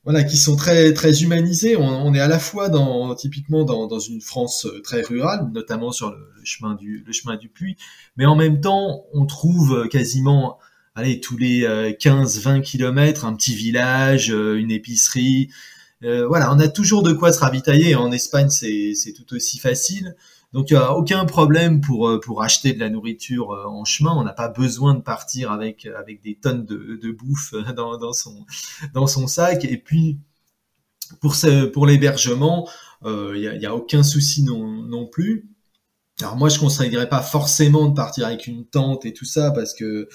voilà, 0.06 0.22
qui 0.24 0.36
sont 0.36 0.56
très, 0.56 0.94
très 0.94 1.22
humanisés. 1.22 1.76
On, 1.76 2.14
est 2.14 2.20
à 2.20 2.28
la 2.28 2.38
fois 2.38 2.68
dans, 2.68 3.14
typiquement 3.14 3.64
dans, 3.64 3.86
dans 3.88 3.98
une 3.98 4.20
France 4.20 4.64
euh, 4.64 4.80
très 4.80 5.02
rurale, 5.02 5.50
notamment 5.52 5.92
sur 5.92 6.10
le, 6.10 6.16
chemin 6.44 6.74
du, 6.74 7.04
le 7.04 7.12
chemin 7.12 7.36
du 7.36 7.48
puits, 7.48 7.76
mais 8.16 8.24
en 8.24 8.36
même 8.36 8.60
temps, 8.60 9.04
on 9.12 9.26
trouve 9.26 9.88
quasiment, 9.88 10.58
allez, 10.94 11.20
tous 11.20 11.36
les 11.36 11.96
15, 11.98 12.40
20 12.40 12.60
kilomètres, 12.60 13.24
un 13.24 13.34
petit 13.34 13.54
village, 13.54 14.28
une 14.28 14.70
épicerie. 14.70 15.50
voilà, 16.02 16.54
on 16.54 16.60
a 16.60 16.68
toujours 16.68 17.02
de 17.02 17.12
quoi 17.12 17.32
se 17.32 17.40
ravitailler. 17.40 17.96
En 17.96 18.12
Espagne, 18.12 18.48
c'est 18.48 19.12
tout 19.12 19.34
aussi 19.34 19.58
facile. 19.58 20.14
Donc 20.52 20.70
il 20.70 20.74
n'y 20.74 20.78
a 20.78 20.94
aucun 20.94 21.24
problème 21.26 21.80
pour, 21.80 22.08
euh, 22.08 22.20
pour 22.20 22.42
acheter 22.42 22.72
de 22.72 22.80
la 22.80 22.88
nourriture 22.88 23.52
euh, 23.52 23.66
en 23.66 23.84
chemin. 23.84 24.14
On 24.16 24.22
n'a 24.22 24.32
pas 24.32 24.48
besoin 24.48 24.94
de 24.94 25.00
partir 25.00 25.52
avec, 25.52 25.86
avec 25.86 26.22
des 26.22 26.36
tonnes 26.36 26.64
de, 26.64 27.10
bouffe 27.12 27.54
dans, 27.74 27.98
dans, 27.98 28.12
son, 28.12 28.46
dans 28.94 29.06
son 29.06 29.26
sac. 29.26 29.64
Et 29.64 29.76
puis 29.76 30.18
pour, 31.20 31.36
pour 31.72 31.86
l'hébergement, 31.86 32.68
euh, 33.04 33.32
il 33.34 33.58
n'y 33.58 33.66
a, 33.66 33.70
a, 33.70 33.74
aucun 33.74 34.02
souci 34.02 34.42
non, 34.42 34.66
non 34.66 35.06
plus. 35.06 35.48
Alors 36.20 36.36
moi 36.36 36.48
je 36.48 36.56
ne 36.56 36.60
conseillerais 36.60 37.08
pas 37.08 37.20
forcément 37.20 37.88
de 37.88 37.94
partir 37.94 38.26
avec 38.26 38.46
une 38.46 38.64
tente 38.64 39.04
et 39.04 39.12
tout 39.12 39.26
ça 39.26 39.50
parce 39.50 39.74
que 39.74 40.08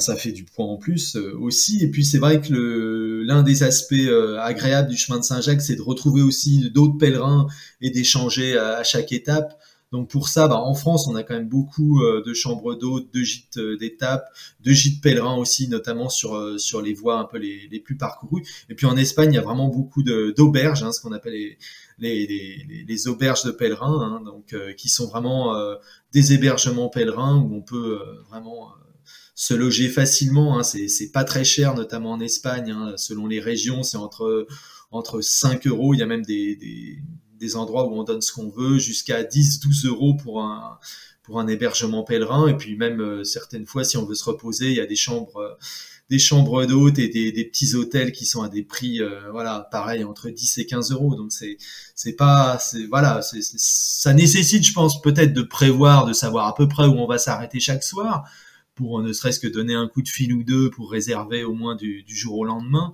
ça 0.00 0.16
fait 0.16 0.32
du 0.32 0.44
poids 0.44 0.66
en 0.66 0.76
plus 0.76 1.16
euh, 1.16 1.36
aussi. 1.38 1.82
Et 1.82 1.90
puis 1.90 2.04
c'est 2.04 2.18
vrai 2.18 2.40
que 2.40 3.22
l'un 3.26 3.42
des 3.42 3.62
aspects 3.62 3.92
euh, 3.92 4.38
agréables 4.40 4.88
du 4.88 4.96
chemin 4.96 5.18
de 5.18 5.24
Saint-Jacques, 5.24 5.62
c'est 5.62 5.76
de 5.76 5.82
retrouver 5.82 6.22
aussi 6.22 6.70
d'autres 6.70 6.98
pèlerins 6.98 7.46
et 7.80 7.90
d'échanger 7.90 8.56
à, 8.56 8.82
chaque 8.84 9.12
étape. 9.12 9.58
Donc 9.90 10.08
pour 10.08 10.28
ça, 10.28 10.48
bah, 10.48 10.56
en 10.56 10.72
France, 10.72 11.06
on 11.06 11.14
a 11.16 11.22
quand 11.22 11.34
même 11.34 11.50
beaucoup 11.50 12.00
euh, 12.00 12.22
de 12.24 12.32
chambres 12.32 12.74
d'hôtes, 12.74 13.12
de 13.12 13.22
gîtes 13.22 13.58
d'étape, 13.78 14.24
de 14.60 14.72
gîtes 14.72 15.02
pèlerins 15.02 15.36
aussi, 15.36 15.68
notamment 15.68 16.08
sur 16.08 16.58
sur 16.58 16.80
les 16.80 16.94
voies 16.94 17.18
un 17.18 17.24
peu 17.24 17.36
les, 17.36 17.68
les 17.70 17.80
plus 17.80 17.96
parcourues. 17.96 18.42
Et 18.70 18.74
puis 18.74 18.86
en 18.86 18.96
Espagne, 18.96 19.32
il 19.32 19.34
y 19.34 19.38
a 19.38 19.42
vraiment 19.42 19.68
beaucoup 19.68 20.02
d'auberges, 20.02 20.82
hein, 20.82 20.92
ce 20.92 21.00
qu'on 21.02 21.12
appelle 21.12 21.34
les, 21.34 21.58
les, 21.98 22.26
les, 22.26 22.84
les, 22.88 23.08
auberges 23.08 23.44
de 23.44 23.50
pèlerins, 23.50 24.00
hein, 24.00 24.22
donc 24.24 24.56
qui 24.76 24.88
sont 24.88 25.08
vraiment 25.08 25.54
des 26.14 26.32
hébergements 26.32 26.88
pèlerins 26.88 27.36
où 27.36 27.54
on 27.54 27.60
peut 27.60 28.00
vraiment 28.30 28.72
se 29.34 29.54
loger 29.54 29.88
facilement. 29.88 30.58
Hein, 30.58 30.62
c'est 30.62 31.12
pas 31.12 31.24
très 31.24 31.44
cher, 31.44 31.74
notamment 31.74 32.12
en 32.12 32.20
Espagne. 32.20 32.70
Hein, 32.70 32.94
selon 32.96 33.26
les 33.26 33.40
régions, 33.40 33.82
c'est 33.82 33.96
entre 33.96 34.46
entre 34.90 35.20
5 35.20 35.66
euros. 35.66 35.94
Il 35.94 36.00
y 36.00 36.02
a 36.02 36.06
même 36.06 36.24
des, 36.24 36.54
des, 36.56 36.98
des 37.38 37.56
endroits 37.56 37.88
où 37.88 37.94
on 37.94 38.04
donne 38.04 38.20
ce 38.20 38.32
qu'on 38.32 38.50
veut, 38.50 38.78
jusqu'à 38.78 39.22
10-12 39.22 39.86
euros 39.86 40.14
pour 40.14 40.42
un 40.42 40.78
pour 41.22 41.38
un 41.40 41.46
hébergement 41.46 42.02
pèlerin. 42.02 42.48
Et 42.48 42.56
puis 42.56 42.76
même 42.76 43.00
euh, 43.00 43.24
certaines 43.24 43.66
fois, 43.66 43.84
si 43.84 43.96
on 43.96 44.04
veut 44.04 44.14
se 44.14 44.24
reposer, 44.24 44.70
il 44.70 44.76
y 44.76 44.80
a 44.80 44.86
des 44.86 44.96
chambres 44.96 45.38
euh, 45.38 45.54
des 46.10 46.18
chambres 46.18 46.66
d'hôtes 46.66 46.98
et 46.98 47.08
des, 47.08 47.32
des, 47.32 47.44
petits 47.44 47.74
hôtels 47.74 48.12
qui 48.12 48.26
sont 48.26 48.42
à 48.42 48.48
des 48.50 48.62
prix 48.62 49.00
euh, 49.00 49.30
voilà 49.30 49.66
pareil 49.70 50.04
entre 50.04 50.28
10 50.28 50.58
et 50.58 50.66
15 50.66 50.92
euros 50.92 51.14
donc 51.14 51.32
c'est 51.32 51.56
c'est 51.94 52.12
pas 52.12 52.58
c'est 52.58 52.84
voilà 52.86 53.22
c'est 53.22 53.40
ça 53.40 54.12
nécessite 54.12 54.66
je 54.66 54.74
pense 54.74 55.00
peut-être 55.00 55.32
de 55.32 55.40
prévoir 55.40 56.04
de 56.04 56.12
savoir 56.12 56.48
à 56.48 56.54
peu 56.54 56.68
près 56.68 56.84
où 56.84 56.98
on 56.98 57.06
va 57.06 57.16
s'arrêter 57.16 57.60
chaque 57.60 57.82
soir 57.82 58.28
pour 58.74 59.02
ne 59.02 59.12
serait-ce 59.12 59.40
que 59.40 59.48
donner 59.48 59.74
un 59.74 59.88
coup 59.88 60.02
de 60.02 60.08
fil 60.08 60.32
ou 60.32 60.42
deux 60.42 60.70
pour 60.70 60.90
réserver 60.90 61.44
au 61.44 61.54
moins 61.54 61.76
du, 61.76 62.04
jour 62.08 62.38
au 62.38 62.44
lendemain. 62.44 62.92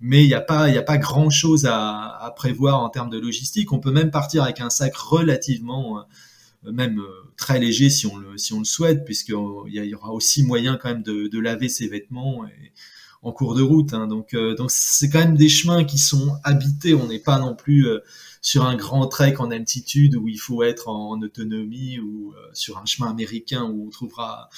Mais 0.00 0.24
il 0.24 0.28
n'y 0.28 0.34
a 0.34 0.40
pas, 0.40 0.70
il 0.70 0.78
a 0.78 0.82
pas 0.82 0.96
grand 0.96 1.28
chose 1.28 1.66
à, 1.66 2.32
prévoir 2.36 2.80
en 2.80 2.88
termes 2.88 3.10
de 3.10 3.18
logistique. 3.18 3.72
On 3.72 3.80
peut 3.80 3.92
même 3.92 4.10
partir 4.10 4.42
avec 4.42 4.60
un 4.60 4.70
sac 4.70 4.96
relativement, 4.96 5.98
euh, 6.64 6.72
même 6.72 7.00
euh, 7.00 7.32
très 7.36 7.58
léger 7.58 7.90
si 7.90 8.06
on 8.06 8.16
le, 8.16 8.38
si 8.38 8.54
on 8.54 8.60
le 8.60 8.64
souhaite, 8.64 9.04
puisqu'il 9.04 9.34
y, 9.68 9.78
y, 9.78 9.94
aura 9.94 10.12
aussi 10.12 10.42
moyen 10.42 10.76
quand 10.76 10.88
même 10.88 11.02
de, 11.02 11.38
laver 11.38 11.68
ses 11.68 11.86
vêtements 11.86 12.46
en 13.22 13.32
cours 13.32 13.54
de 13.54 13.62
route. 13.62 13.92
Hein. 13.92 14.06
Donc, 14.06 14.32
euh, 14.32 14.54
donc 14.54 14.70
c'est 14.70 15.10
quand 15.10 15.18
même 15.18 15.36
des 15.36 15.50
chemins 15.50 15.84
qui 15.84 15.98
sont 15.98 16.32
habités. 16.44 16.94
On 16.94 17.06
n'est 17.06 17.18
pas 17.18 17.38
non 17.38 17.54
plus 17.54 17.86
sur 18.40 18.64
un 18.64 18.74
grand 18.74 19.06
trek 19.06 19.36
en 19.38 19.50
altitude 19.50 20.16
où 20.16 20.28
il 20.28 20.38
faut 20.38 20.62
être 20.62 20.88
en, 20.88 21.20
autonomie 21.20 21.98
ou 21.98 22.34
sur 22.52 22.78
un 22.78 22.86
chemin 22.86 23.10
américain 23.10 23.64
où 23.64 23.86
on 23.86 23.90
trouvera 23.90 24.48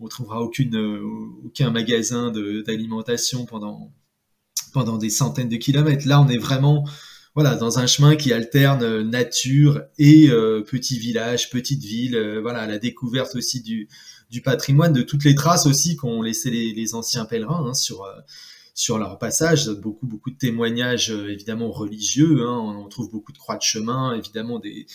on 0.00 0.08
trouvera 0.08 0.40
aucune, 0.42 0.76
euh, 0.76 1.02
aucun 1.44 1.70
magasin 1.70 2.30
d'alimentation 2.30 3.46
pendant, 3.46 3.92
pendant 4.72 4.98
des 4.98 5.10
centaines 5.10 5.48
de 5.48 5.56
kilomètres. 5.56 6.06
Là, 6.06 6.20
on 6.20 6.28
est 6.28 6.38
vraiment 6.38 6.86
voilà, 7.34 7.54
dans 7.54 7.78
un 7.78 7.86
chemin 7.86 8.16
qui 8.16 8.32
alterne 8.32 8.82
euh, 8.82 9.02
nature 9.02 9.82
et 9.98 10.28
euh, 10.30 10.62
petit 10.62 10.98
village, 10.98 11.50
petite 11.50 11.82
ville, 11.82 12.38
voilà, 12.40 12.66
la 12.66 12.78
découverte 12.78 13.36
aussi 13.36 13.62
du, 13.62 13.88
du 14.30 14.40
patrimoine, 14.40 14.92
de 14.92 15.02
toutes 15.02 15.24
les 15.24 15.34
traces 15.34 15.66
aussi 15.66 15.96
qu'ont 15.96 16.22
laissé 16.22 16.50
les, 16.50 16.72
les, 16.72 16.94
anciens 16.94 17.24
pèlerins 17.24 17.66
hein, 17.68 17.74
sur, 17.74 18.06
sur 18.76 18.98
leur 18.98 19.18
passage. 19.18 19.68
Beaucoup, 19.70 20.06
beaucoup 20.06 20.30
de 20.30 20.36
témoignages 20.36 21.10
évidemment 21.10 21.72
religieux. 21.72 22.46
Hein, 22.46 22.76
on 22.78 22.88
trouve 22.88 23.10
beaucoup 23.10 23.32
de 23.32 23.38
croix 23.38 23.56
de 23.56 23.62
chemin, 23.62 24.14
évidemment 24.14 24.60
des, 24.60 24.86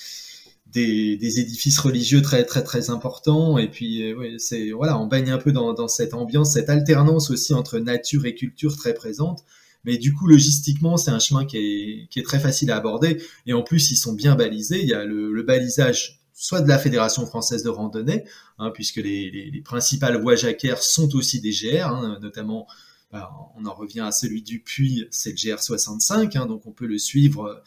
des, 0.72 1.40
édifices 1.40 1.80
religieux 1.80 2.22
très 2.22 2.46
très 2.46 2.64
très 2.64 2.90
importants 2.90 3.58
et 3.58 3.70
puis 3.70 4.12
euh, 4.12 4.38
c'est 4.38 4.72
voilà 4.72 4.98
on 5.00 5.08
baigne 5.08 5.32
un 5.32 5.38
peu 5.38 5.52
dans, 5.52 5.88
cette 5.88 6.14
ambiance 6.14 6.54
cette 6.54 6.70
alternance 6.70 7.30
aussi 7.30 7.54
entre 7.54 7.80
nature 7.80 8.26
et 8.26 8.36
culture 8.36 8.78
très 8.78 8.94
présente 8.94 9.44
mais 9.84 9.98
du 9.98 10.14
coup 10.14 10.28
logistiquement 10.28 10.98
c'est 10.98 11.12
un 11.12 11.20
chemin 11.20 11.46
qui 11.46 11.58
est, 11.58 12.08
qui 12.10 12.20
est 12.20 12.24
très 12.24 12.40
facile 12.40 12.72
à 12.72 12.78
aborder 12.78 13.22
et 13.46 13.54
en 13.54 13.64
plus 13.64 13.92
ils 13.92 13.98
sont 13.98 14.14
bien 14.14 14.36
balisés 14.36 14.82
il 14.82 14.88
y 14.88 14.94
a 14.94 15.04
le, 15.04 15.44
balisage 15.44 16.22
soit 16.34 16.62
de 16.62 16.70
la 16.70 16.80
Fédération 16.80 17.26
française 17.26 17.64
de 17.64 17.70
randonnée 17.70 18.24
hein, 18.58 18.72
puisque 18.74 18.98
les, 18.98 19.52
les, 19.52 19.62
principales 19.62 20.22
voies 20.22 20.36
jacquaires 20.36 20.82
sont 20.82 21.16
aussi 21.16 21.42
des 21.42 21.52
GR 21.52 21.88
hein, 21.88 22.18
notamment 22.22 22.68
on 23.14 23.66
en 23.66 23.74
revient 23.74 24.02
à 24.02 24.12
celui 24.12 24.42
du 24.42 24.62
Puy, 24.62 25.08
c'est 25.12 25.32
le 25.32 25.36
GR65, 25.36 26.38
hein, 26.38 26.46
donc 26.46 26.66
on 26.66 26.72
peut 26.72 26.88
le 26.88 26.98
suivre 26.98 27.62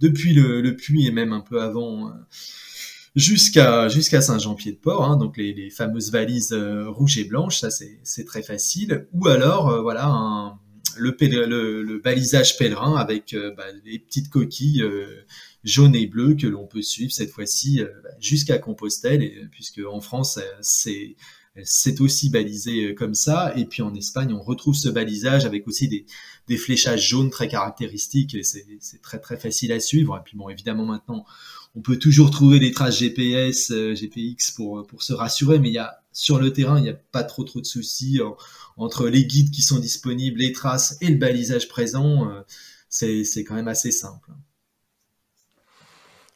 depuis 0.00 0.32
le, 0.32 0.60
le 0.60 0.76
puits 0.76 1.06
et 1.06 1.12
même 1.12 1.32
un 1.32 1.40
peu 1.40 1.62
avant 1.62 2.08
euh, 2.08 2.12
jusqu'à 3.14 3.88
jusqu'à 3.88 4.20
Saint-Jean-Pied-de-Port, 4.20 5.04
hein, 5.04 5.16
donc 5.16 5.36
les, 5.36 5.52
les, 5.52 5.70
fameuses 5.70 6.10
valises 6.10 6.52
euh, 6.52 6.88
rouges 6.88 7.18
et 7.18 7.24
blanches, 7.24 7.60
ça 7.60 7.68
c'est 7.70 8.24
très 8.24 8.42
facile. 8.42 9.06
Ou 9.12 9.28
alors 9.28 9.68
euh, 9.68 9.82
voilà 9.82 10.06
un, 10.06 10.58
le, 10.96 11.14
le, 11.20 11.82
le, 11.82 11.98
balisage 11.98 12.56
pèlerin 12.56 12.96
avec 12.96 13.36
bah, 13.56 13.64
les 13.84 13.98
petites 13.98 14.30
coquilles 14.30 14.84
jaunes 15.62 15.94
et 15.94 16.06
bleues 16.06 16.34
que 16.34 16.46
l'on 16.46 16.66
peut 16.66 16.82
suivre 16.82 17.12
cette 17.12 17.30
fois-ci 17.30 17.82
bah, 18.02 18.10
jusqu'à 18.18 18.58
Compostelle, 18.58 19.48
puisque 19.52 19.80
en 19.86 20.00
France 20.00 20.40
c'est 20.62 21.16
c'est 21.64 22.00
aussi 22.00 22.30
balisé 22.30 22.94
comme 22.94 23.14
ça. 23.14 23.52
Et 23.56 23.64
puis 23.64 23.82
en 23.82 23.94
Espagne, 23.94 24.32
on 24.32 24.42
retrouve 24.42 24.74
ce 24.74 24.88
balisage 24.88 25.44
avec 25.44 25.66
aussi 25.66 25.88
des, 25.88 26.56
fléchages 26.56 27.08
jaunes 27.08 27.30
très 27.30 27.46
caractéristiques 27.46 28.36
c'est 28.42 29.02
très 29.02 29.20
très 29.20 29.36
facile 29.36 29.72
à 29.72 29.80
suivre. 29.80 30.16
Et 30.16 30.20
puis 30.24 30.36
bon, 30.36 30.48
évidemment 30.48 30.84
maintenant, 30.84 31.24
on 31.74 31.80
peut 31.80 31.98
toujours 31.98 32.30
trouver 32.30 32.58
des 32.58 32.72
traces 32.72 32.98
GPS, 32.98 33.70
euh, 33.70 33.94
GPX 33.94 34.52
pour 34.52 35.02
se 35.02 35.12
rassurer, 35.12 35.58
mais 35.58 35.68
il 35.68 35.74
y 35.74 35.78
a 35.78 36.00
sur 36.12 36.40
le 36.40 36.52
terrain, 36.52 36.78
il 36.78 36.82
n'y 36.82 36.88
a 36.88 36.94
pas 36.94 37.22
trop 37.22 37.44
trop 37.44 37.60
de 37.60 37.66
soucis 37.66 38.20
entre 38.76 39.08
les 39.08 39.24
guides 39.24 39.50
qui 39.50 39.62
sont 39.62 39.78
disponibles, 39.78 40.40
les 40.40 40.52
traces 40.52 40.96
et 41.00 41.08
le 41.08 41.16
balisage 41.16 41.68
présent. 41.68 42.28
Euh, 42.28 42.42
c'est 42.88 43.44
quand 43.44 43.54
même 43.54 43.68
assez 43.68 43.92
simple. 43.92 44.30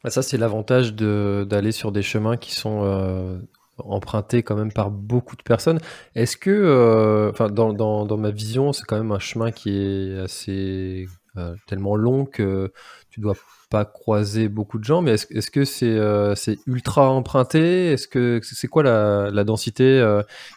Ah, 0.05 0.11
ça, 0.11 0.23
c'est 0.23 0.37
l'avantage 0.37 0.95
d'aller 0.95 1.73
sur 1.73 1.91
des 1.91 2.03
chemins 2.03 2.37
qui 2.37 2.55
sont 2.55 2.85
euh, 2.85 3.39
empruntés 3.79 4.43
quand 4.43 4.57
même 4.57 4.73
par 4.73 4.91
beaucoup 4.91 5.37
de 5.37 5.43
personnes. 5.43 5.79
Est-ce 6.15 6.37
que, 6.37 6.51
euh, 6.51 7.31
enfin, 7.31 7.49
dans, 7.49 8.17
ma 8.17 8.31
vision, 8.31 8.73
c'est 8.73 8.85
quand 8.85 8.97
même 8.97 9.13
un 9.13 9.19
chemin 9.19 9.51
qui 9.51 9.71
est 9.71 10.19
assez 10.19 11.07
euh, 11.37 11.55
tellement 11.67 11.97
long 11.97 12.25
que 12.25 12.73
tu 13.11 13.21
dois 13.21 13.35
pas 13.71 13.85
croiser 13.85 14.49
beaucoup 14.49 14.79
de 14.79 14.85
gens. 14.85 15.03
Mais 15.03 15.13
est-ce 15.13 15.27
est 15.35 15.41
-ce 15.41 15.51
que 15.51 15.65
c'est 15.65 15.99
c'est 16.37 16.59
ultra 16.67 17.11
emprunté? 17.11 17.93
Est-ce 17.93 18.09
que 18.09 18.41
c'est 18.43 18.69
quoi 18.69 18.83
la, 18.83 19.31
la 19.31 19.45
densité 19.45 19.85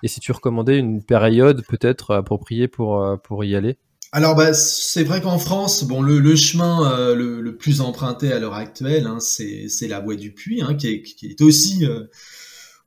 Et 0.03 0.07
si 0.07 0.19
tu 0.19 0.31
recommandais 0.31 0.77
une 0.77 1.03
période 1.03 1.63
peut-être 1.67 2.15
appropriée 2.15 2.67
pour 2.67 3.19
pour 3.23 3.43
y 3.43 3.55
aller? 3.55 3.77
Alors 4.13 4.35
bah, 4.35 4.53
c'est 4.53 5.03
vrai 5.03 5.21
qu'en 5.21 5.37
France, 5.37 5.83
bon 5.83 6.01
le, 6.01 6.35
chemin 6.35 6.91
euh, 6.93 7.13
le, 7.13 7.57
plus 7.57 7.81
emprunté 7.81 8.31
à 8.31 8.39
l'heure 8.39 8.53
actuelle, 8.53 9.05
hein, 9.05 9.19
c'est 9.19 9.87
la 9.87 9.99
voie 9.99 10.15
du 10.15 10.31
Puy, 10.31 10.61
hein, 10.61 10.75
qui, 10.75 10.87
est, 10.87 11.01
qui, 11.01 11.27
est, 11.27 11.41
aussi, 11.41 11.85
euh, 11.85 12.05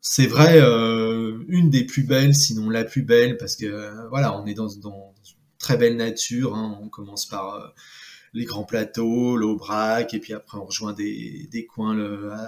c'est 0.01 0.27
vrai, 0.27 0.61
euh, 0.61 1.39
une 1.49 1.71
des 1.71 1.85
plus 1.85 2.03
belles, 2.03 2.35
sinon 2.35 2.71
la 2.71 2.85
plus 2.85 3.03
belle, 3.03 3.37
parce 3.37 3.57
que 3.57 4.09
voilà, 4.09 4.39
on 4.41 4.47
est 4.47 4.55
dans, 4.55 4.69
une 4.69 4.83
très 5.59 5.77
belle 5.77 5.97
nature. 5.97 6.57
Hein, 6.57 6.79
on 6.83 6.89
commence 6.89 7.27
par 7.27 7.75
les 8.33 8.45
grands 8.45 8.65
plateaux, 8.65 9.37
l'Aubrac, 9.37 10.15
et 10.15 10.21
puis 10.21 10.33
après 10.33 10.57
on 10.59 10.65
rejoint 10.65 10.93
des, 10.93 11.49
des 11.51 11.67
coins 11.67 11.99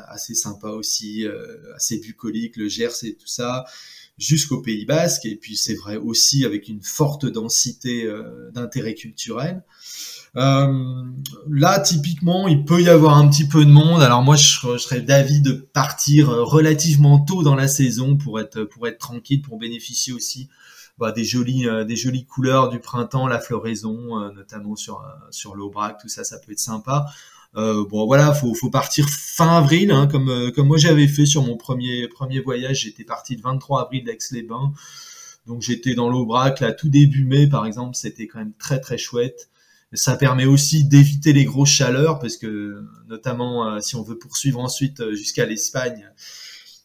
assez 0.07 0.35
sympas 0.35 0.71
aussi, 0.71 1.27
assez 1.75 1.99
bucoliques, 1.99 2.57
le 2.57 2.69
Gers 2.69 3.03
et 3.03 3.15
tout 3.15 3.27
ça 3.27 3.65
jusqu'au 4.19 4.61
Pays 4.61 4.85
Basque, 4.85 5.27
et 5.27 5.37
puis 5.37 5.57
c'est 5.57 5.75
vrai 5.75 5.97
aussi 5.97 6.45
avec 6.45 6.69
une 6.69 6.83
forte 6.83 7.27
densité 7.27 8.05
euh, 8.05 8.51
d'intérêt 8.53 8.95
culturel. 8.95 9.65
Euh, 10.37 11.03
là, 11.51 11.79
typiquement, 11.81 12.49
il 12.49 12.65
peut 12.65 12.81
y 12.81 12.89
avoir 12.89 13.17
un 13.17 13.29
petit 13.29 13.47
peu 13.47 13.65
de 13.65 13.71
monde. 13.71 14.03
Alors 14.03 14.23
moi, 14.23 14.37
je, 14.37 14.79
serais 14.79 15.03
d'avis 15.03 15.41
de 15.41 15.53
partir 15.53 16.29
relativement 16.29 17.21
tôt 17.21 17.43
dans 17.43 17.55
la 17.55 17.69
saison 17.69 18.17
pour 18.17 18.41
être 18.41 18.65
pour 18.65 18.89
être 18.89 18.99
tranquille, 18.99 19.43
pour 19.43 19.59
bénéficier 19.59 20.13
aussi 20.13 20.49
bah, 20.99 21.13
des 21.13 21.25
jolies 21.25 21.69
euh, 21.69 21.85
des 21.85 21.97
jolies 21.97 22.25
couleurs 22.25 22.71
du 22.71 22.81
printemps, 22.81 23.27
la 23.27 23.41
floraison, 23.41 24.31
notamment 24.35 24.77
sur 24.77 25.05
sur 25.31 25.55
l'Aubrac, 25.55 25.99
tout 26.01 26.09
ça, 26.09 26.25
ça 26.25 26.39
peut 26.39 26.53
être 26.53 26.59
sympa. 26.59 27.07
Euh, 27.57 27.85
bon 27.87 28.07
voilà, 28.07 28.33
faut, 28.33 28.55
faut 28.55 28.71
partir 28.71 29.09
fin 29.11 29.59
avril, 29.59 29.91
hein, 29.91 30.07
comme, 30.07 30.31
euh, 30.31 30.51
comme 30.51 30.69
moi 30.69 30.79
j'avais 30.79 31.07
fait 31.07 31.27
sur 31.27 31.43
mon 31.43 31.57
premier, 31.57 32.09
premier 32.09 32.41
voyage. 32.41 32.81
J'étais 32.81 33.05
parti 33.05 33.37
le 33.37 33.43
23 33.43 33.83
avril 33.83 34.05
d'Aix-les-Bains. 34.05 34.73
Donc 35.47 35.61
j'étais 35.61 35.95
dans 35.95 36.09
l'Aubrac, 36.09 36.61
là, 36.61 36.73
tout 36.73 36.89
début 36.89 37.25
mai, 37.25 37.49
par 37.49 37.67
exemple, 37.67 37.95
c'était 37.95 38.27
quand 38.27 38.39
même 38.39 38.55
très 38.59 38.81
très 38.81 38.97
chouette. 38.97 39.51
Ça 39.95 40.17
permet 40.17 40.47
aussi 40.47 40.85
d'éviter 40.85 41.33
les 41.33 41.45
grosses 41.45 41.71
chaleurs, 41.71 42.19
parce 42.19 42.37
que 42.37 42.83
notamment 43.09 43.69
euh, 43.69 43.81
si 43.81 43.97
on 43.97 44.03
veut 44.03 44.19
poursuivre 44.19 44.59
ensuite 44.61 45.03
jusqu'à 45.13 45.47
l'Espagne, 45.47 46.11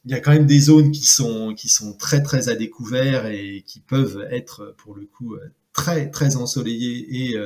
il 0.05 0.11
y 0.11 0.13
a 0.13 0.19
quand 0.19 0.31
même 0.31 0.45
des 0.45 0.59
zones 0.59 0.91
qui 0.91 1.05
sont 1.05 1.53
qui 1.53 1.69
sont 1.69 1.93
très 1.93 2.21
très 2.21 2.49
à 2.49 2.55
découvert 2.55 3.25
et 3.25 3.63
qui 3.65 3.79
peuvent 3.81 4.25
être 4.31 4.75
pour 4.77 4.95
le 4.95 5.05
coup 5.05 5.35
très 5.73 6.09
très 6.09 6.37
ensoleillées 6.37 7.31
et 7.31 7.37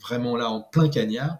vraiment 0.00 0.36
là 0.36 0.50
en 0.50 0.62
plein 0.62 0.88
cagnard. 0.88 1.38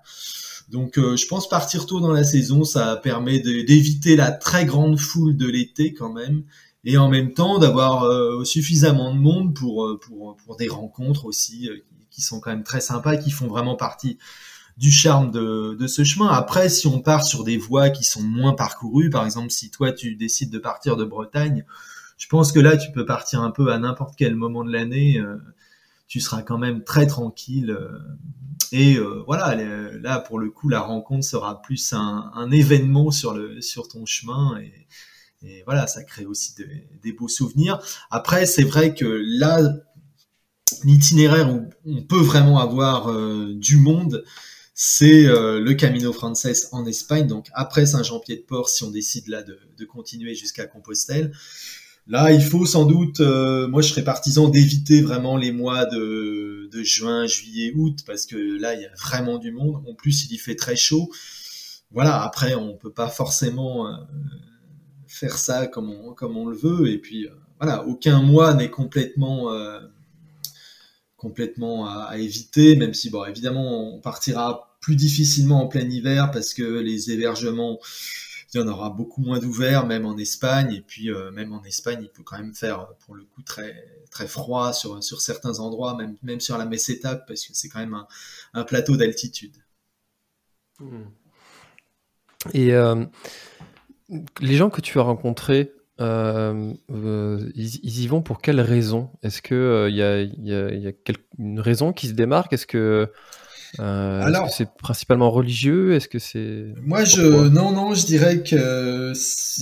Donc 0.69 0.99
euh, 0.99 1.17
je 1.17 1.27
pense 1.27 1.49
partir 1.49 1.87
tôt 1.87 2.01
dans 2.01 2.13
la 2.13 2.25
saison, 2.25 2.65
ça 2.65 2.97
permet 2.97 3.39
d'éviter 3.39 4.17
la 4.17 4.33
très 4.33 4.65
grande 4.65 4.99
foule 4.99 5.37
de 5.37 5.47
l'été 5.47 5.93
quand 5.93 6.13
même, 6.13 6.43
et 6.85 6.97
en 6.97 7.09
même 7.09 7.33
temps 7.35 7.59
d'avoir 7.59 8.05
euh, 8.05 8.45
suffisamment 8.45 9.15
de 9.15 9.19
monde 9.19 9.55
pour, 9.55 9.85
euh, 9.85 10.01
pour, 10.01 10.37
pour 10.37 10.57
des 10.57 10.69
rencontres 10.69 11.27
aussi 11.27 11.69
qui 12.15 12.23
sont 12.23 12.41
quand 12.41 12.51
même 12.51 12.63
très 12.63 12.81
sympas, 12.81 13.17
qui 13.17 13.31
font 13.31 13.49
vraiment 13.49 13.77
partie 13.77 14.19
du 14.77 14.91
charme 14.91 15.31
de, 15.31 15.87
ce 15.87 16.05
chemin. 16.05 16.29
Après, 16.29 16.69
si 16.69 16.87
on 16.87 17.01
part 17.01 17.25
sur 17.25 17.45
des 17.45 17.59
voies 17.59 17.91
qui 17.91 18.05
sont 18.05 18.23
moins 18.23 18.55
parcourues, 18.55 19.11
par 19.11 19.25
exemple 19.25 19.51
si 19.51 19.71
toi 19.71 19.93
tu 19.93 20.17
décides 20.17 20.51
de 20.51 20.59
partir 20.59 20.97
de 20.97 21.05
Bretagne, 21.05 21.65
je 22.17 22.27
pense 22.29 22.53
que 22.53 22.61
là 22.61 22.77
tu 22.77 22.91
peux 22.93 23.05
partir 23.05 23.43
un 23.43 23.51
peu 23.51 23.73
à 23.73 23.79
n'importe 23.79 24.15
quel 24.17 24.35
moment 24.35 24.65
de 24.65 24.73
l'année. 24.73 25.21
tu 26.09 26.21
seras 26.21 26.43
quand 26.43 26.59
même 26.59 26.85
très 26.85 27.07
tranquille 27.07 27.77
et 28.73 28.97
euh, 28.97 29.23
voilà, 29.27 29.55
là 30.01 30.19
pour 30.19 30.41
le 30.41 30.51
coup, 30.51 30.69
la 30.69 30.81
rencontre 30.81 31.25
sera 31.25 31.63
plus 31.63 31.93
un, 31.93 32.51
événement 32.51 33.13
sur 33.13 33.33
le 33.33 33.61
sur 33.61 33.87
ton 33.87 34.05
chemin 34.05 34.59
et, 34.59 35.63
voilà, 35.65 35.87
ça 35.87 36.03
crée 36.03 36.25
aussi 36.25 36.55
des 37.03 37.13
beaux 37.13 37.29
souvenirs. 37.29 37.79
Après, 38.11 38.47
c'est 38.47 38.65
vrai 38.65 38.95
que 38.95 39.05
là, 39.05 39.61
l'itinéraire 40.83 41.55
où 41.55 41.69
on 41.85 42.03
peut 42.03 42.21
vraiment 42.21 42.59
avoir 42.59 43.09
euh, 43.09 43.55
du 43.55 43.77
monde, 43.77 44.25
c'est 44.75 45.27
euh, 45.27 45.61
le 45.61 45.75
Camino 45.75 46.13
Frances 46.13 46.69
en 46.73 46.85
Espagne. 46.87 47.27
Donc 47.27 47.47
après 47.53 47.87
Saint-Jean-Pied-de-Port, 47.87 48.69
si 48.69 48.83
on 48.85 48.91
décide 48.91 49.29
là 49.29 49.43
de, 49.43 49.85
continuer 49.85 50.35
jusqu'à 50.35 50.67
Compostelle. 50.67 51.33
Là, 52.07 52.33
il 52.33 52.43
faut 52.43 52.67
sans 52.67 52.85
doute, 52.85 53.21
euh, 53.21 53.67
moi 53.69 53.81
je 53.81 53.89
serais 53.89 54.05
partisan 54.05 54.49
d'éviter 54.49 55.01
vraiment 55.01 55.37
les 55.37 55.53
mois 55.53 55.87
de, 55.87 56.69
juin, 56.83 57.27
juillet, 57.27 57.73
août, 57.77 58.01
parce 58.05 58.27
que 58.27 58.37
là, 58.37 58.75
il 58.75 58.83
y 58.83 58.85
a 58.85 58.91
vraiment 59.01 59.39
du 59.39 59.53
monde. 59.53 59.83
En 59.89 59.95
plus, 59.95 60.27
il 60.27 60.35
y 60.35 60.39
fait 60.39 60.57
très 60.57 60.77
chaud. 60.77 61.09
Voilà, 61.93 62.23
après, 62.23 62.55
on 62.57 62.77
peut 62.77 62.93
pas 62.93 63.09
forcément 63.09 63.87
faire 65.07 65.39
ça 65.39 65.69
comme 65.69 65.91
on, 66.21 66.47
le 66.47 66.57
veut. 66.57 66.89
Et 66.89 66.99
puis, 66.99 67.29
voilà, 67.61 67.87
aucun 67.87 68.21
mois 68.21 68.53
n'est 68.55 68.71
complètement, 68.71 69.49
complètement 71.25 71.87
à, 71.87 72.19
éviter, 72.19 72.77
même 72.77 72.93
si, 72.93 73.09
bon, 73.09 73.25
évidemment, 73.25 73.95
on 73.95 74.01
partira 74.01 74.77
plus 74.81 74.95
difficilement 74.95 75.65
en 75.65 75.69
plein 75.69 75.89
hiver 75.89 76.31
parce 76.31 76.53
que 76.53 76.63
les 76.63 77.11
hébergements 77.11 77.79
il 78.53 78.61
y 78.61 78.63
en 78.63 78.69
aura 78.69 78.91
beaucoup 78.91 79.21
moins 79.21 79.41
d'ouverts, 79.41 79.85
même 79.87 80.07
en 80.07 80.17
Espagne. 80.17 80.73
Et 80.73 80.81
puis, 80.81 81.11
euh, 81.11 81.33
même 81.33 81.53
en 81.53 81.65
Espagne, 81.65 81.99
il 82.03 82.09
peut 82.09 82.23
quand 82.23 82.39
même 82.39 82.55
faire, 82.55 82.87
pour 83.05 83.17
le 83.17 83.25
coup, 83.25 83.43
très, 83.43 83.75
très 84.11 84.29
froid 84.29 84.73
sur, 84.73 85.03
sur 85.03 85.21
certains 85.21 85.59
endroits, 85.59 85.97
même, 85.97 86.17
même 86.23 86.41
sur 86.41 86.57
la 86.57 86.65
Meseta, 86.65 87.17
parce 87.17 87.45
que 87.47 87.53
c'est 87.53 87.69
quand 87.69 87.81
même 87.81 87.99
un, 88.53 88.65
plateau 88.65 88.97
d'altitude. 88.97 89.57
Hmm. 90.79 91.07
Et 92.53 92.73
euh, 92.75 93.05
les 94.41 94.55
gens 94.55 94.71
que 94.71 94.81
tu 94.81 95.01
as 95.01 95.03
rencontrés, 95.03 95.73
euh, 96.01 96.73
ils, 97.55 98.01
y 98.01 98.07
vont 98.07 98.23
pour 98.23 98.41
quelles 98.41 98.61
raisons 98.61 99.11
Est-ce 99.23 99.43
qu'il 99.43 99.95
y 99.95 100.03
a, 100.03 100.23
y 100.23 100.55
a, 100.55 100.75
y 100.75 100.89
a 100.89 100.93
une 101.39 101.61
raison 101.61 101.93
qui 101.93 102.09
se 102.09 102.13
démarque? 102.13 102.53
Est-ce 102.53 102.67
que 102.67 103.11
euh, 103.81 104.23
Alors, 104.23 104.51
c'est 104.51 104.69
principalement 104.75 105.31
religieux? 105.31 105.95
Est-ce 105.95 106.09
que 106.09 106.19
c'est 106.19 106.75
Moi, 106.83 107.05
je 107.05 107.23
non, 107.49 107.73
non, 107.73 107.95
je 107.95 108.07
dirais 108.07 108.43
que 108.43 109.13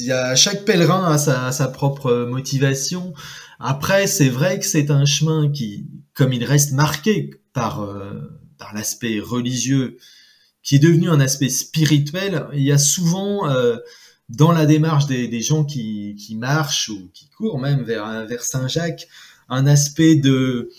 y 0.00 0.12
a 0.12 0.34
chaque 0.34 0.64
pèlerin 0.64 1.12
a 1.12 1.18
sa, 1.18 1.52
sa 1.52 1.68
propre 1.68 2.26
motivation. 2.28 3.12
Après, 3.60 4.06
c'est 4.06 4.28
vrai 4.28 4.58
que 4.58 4.66
c'est 4.66 4.90
un 4.90 5.04
chemin 5.04 5.50
qui, 5.50 5.86
comme 6.14 6.32
il 6.32 6.44
reste 6.44 6.72
marqué 6.72 7.30
par 7.52 7.82
euh, 7.82 8.20
par 8.58 8.74
l'aspect 8.74 9.18
religieux, 9.20 9.96
qui 10.62 10.76
est 10.76 10.78
devenu 10.78 11.10
un 11.10 11.20
aspect 11.20 11.48
spirituel. 11.48 12.46
Il 12.52 12.62
y 12.62 12.72
a 12.72 12.78
souvent 12.78 13.50
euh, 13.50 13.76
dans 14.32 14.50
la 14.50 14.66
démarche 14.66 15.06
des, 15.06 15.40
gens 15.40 15.64
qui, 15.64 16.16
qui 16.16 16.36
marchent 16.36 16.88
ou 16.88 17.10
qui 17.12 17.28
courent 17.28 17.58
même 17.58 17.82
vers 17.82 18.26
vers 18.26 18.42
Saint-Jacques 18.42 19.06
un 19.48 19.66
aspect 19.66 20.16
de 20.16 20.70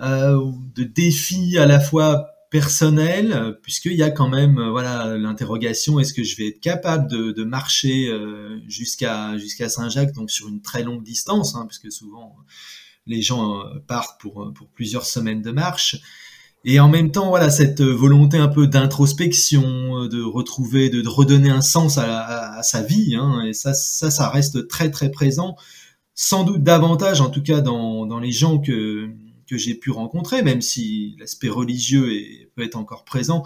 euh, 0.00 0.52
de 0.76 0.84
défi 0.84 1.58
à 1.58 1.66
la 1.66 1.80
fois 1.80 2.28
personnel, 2.50 3.58
puisqu'il 3.62 3.94
y 3.94 4.02
a 4.02 4.10
quand 4.10 4.28
même 4.28 4.58
euh, 4.58 4.70
voilà 4.70 5.16
l'interrogation 5.16 5.98
est-ce 5.98 6.14
que 6.14 6.22
je 6.22 6.36
vais 6.36 6.48
être 6.48 6.60
capable 6.60 7.08
de, 7.10 7.44
marcher 7.44 8.08
euh, 8.08 8.60
jusqu'à 8.68 9.36
jusqu'à 9.38 9.68
Saint-Jacques, 9.68 10.12
donc 10.12 10.30
sur 10.30 10.48
une 10.48 10.62
très 10.62 10.82
longue 10.82 11.02
distance, 11.02 11.54
hein, 11.54 11.66
puisque 11.66 11.90
souvent 11.90 12.36
les 13.06 13.22
gens 13.22 13.62
partent 13.86 14.20
pour 14.20 14.52
pour 14.54 14.68
plusieurs 14.68 15.06
semaines 15.06 15.42
de 15.42 15.50
marche. 15.50 15.96
Et 16.64 16.80
en 16.80 16.88
même 16.88 17.10
temps, 17.12 17.28
voilà 17.28 17.50
cette 17.50 17.82
volonté 17.82 18.36
un 18.38 18.48
peu 18.48 18.66
d'introspection, 18.66 20.06
de 20.06 20.22
retrouver, 20.22 20.90
de, 20.90 21.06
redonner 21.06 21.50
un 21.50 21.60
sens 21.60 21.98
à, 21.98 22.60
sa 22.62 22.82
vie, 22.82 23.14
hein, 23.14 23.42
et 23.46 23.52
ça, 23.52 23.74
ça, 23.74 24.10
ça 24.10 24.28
reste 24.28 24.68
très 24.68 24.90
très 24.90 25.10
présent, 25.10 25.56
sans 26.14 26.44
doute 26.44 26.62
davantage, 26.62 27.20
en 27.20 27.30
tout 27.30 27.42
cas 27.42 27.60
dans, 27.60 28.06
dans 28.06 28.18
les 28.18 28.32
gens 28.32 28.58
que 28.58 29.08
que 29.48 29.56
j'ai 29.56 29.74
pu 29.74 29.90
rencontrer, 29.90 30.42
même 30.42 30.60
si 30.60 31.16
l'aspect 31.18 31.48
religieux 31.48 32.10
peut 32.54 32.62
être 32.62 32.76
encore 32.76 33.04
présent, 33.04 33.44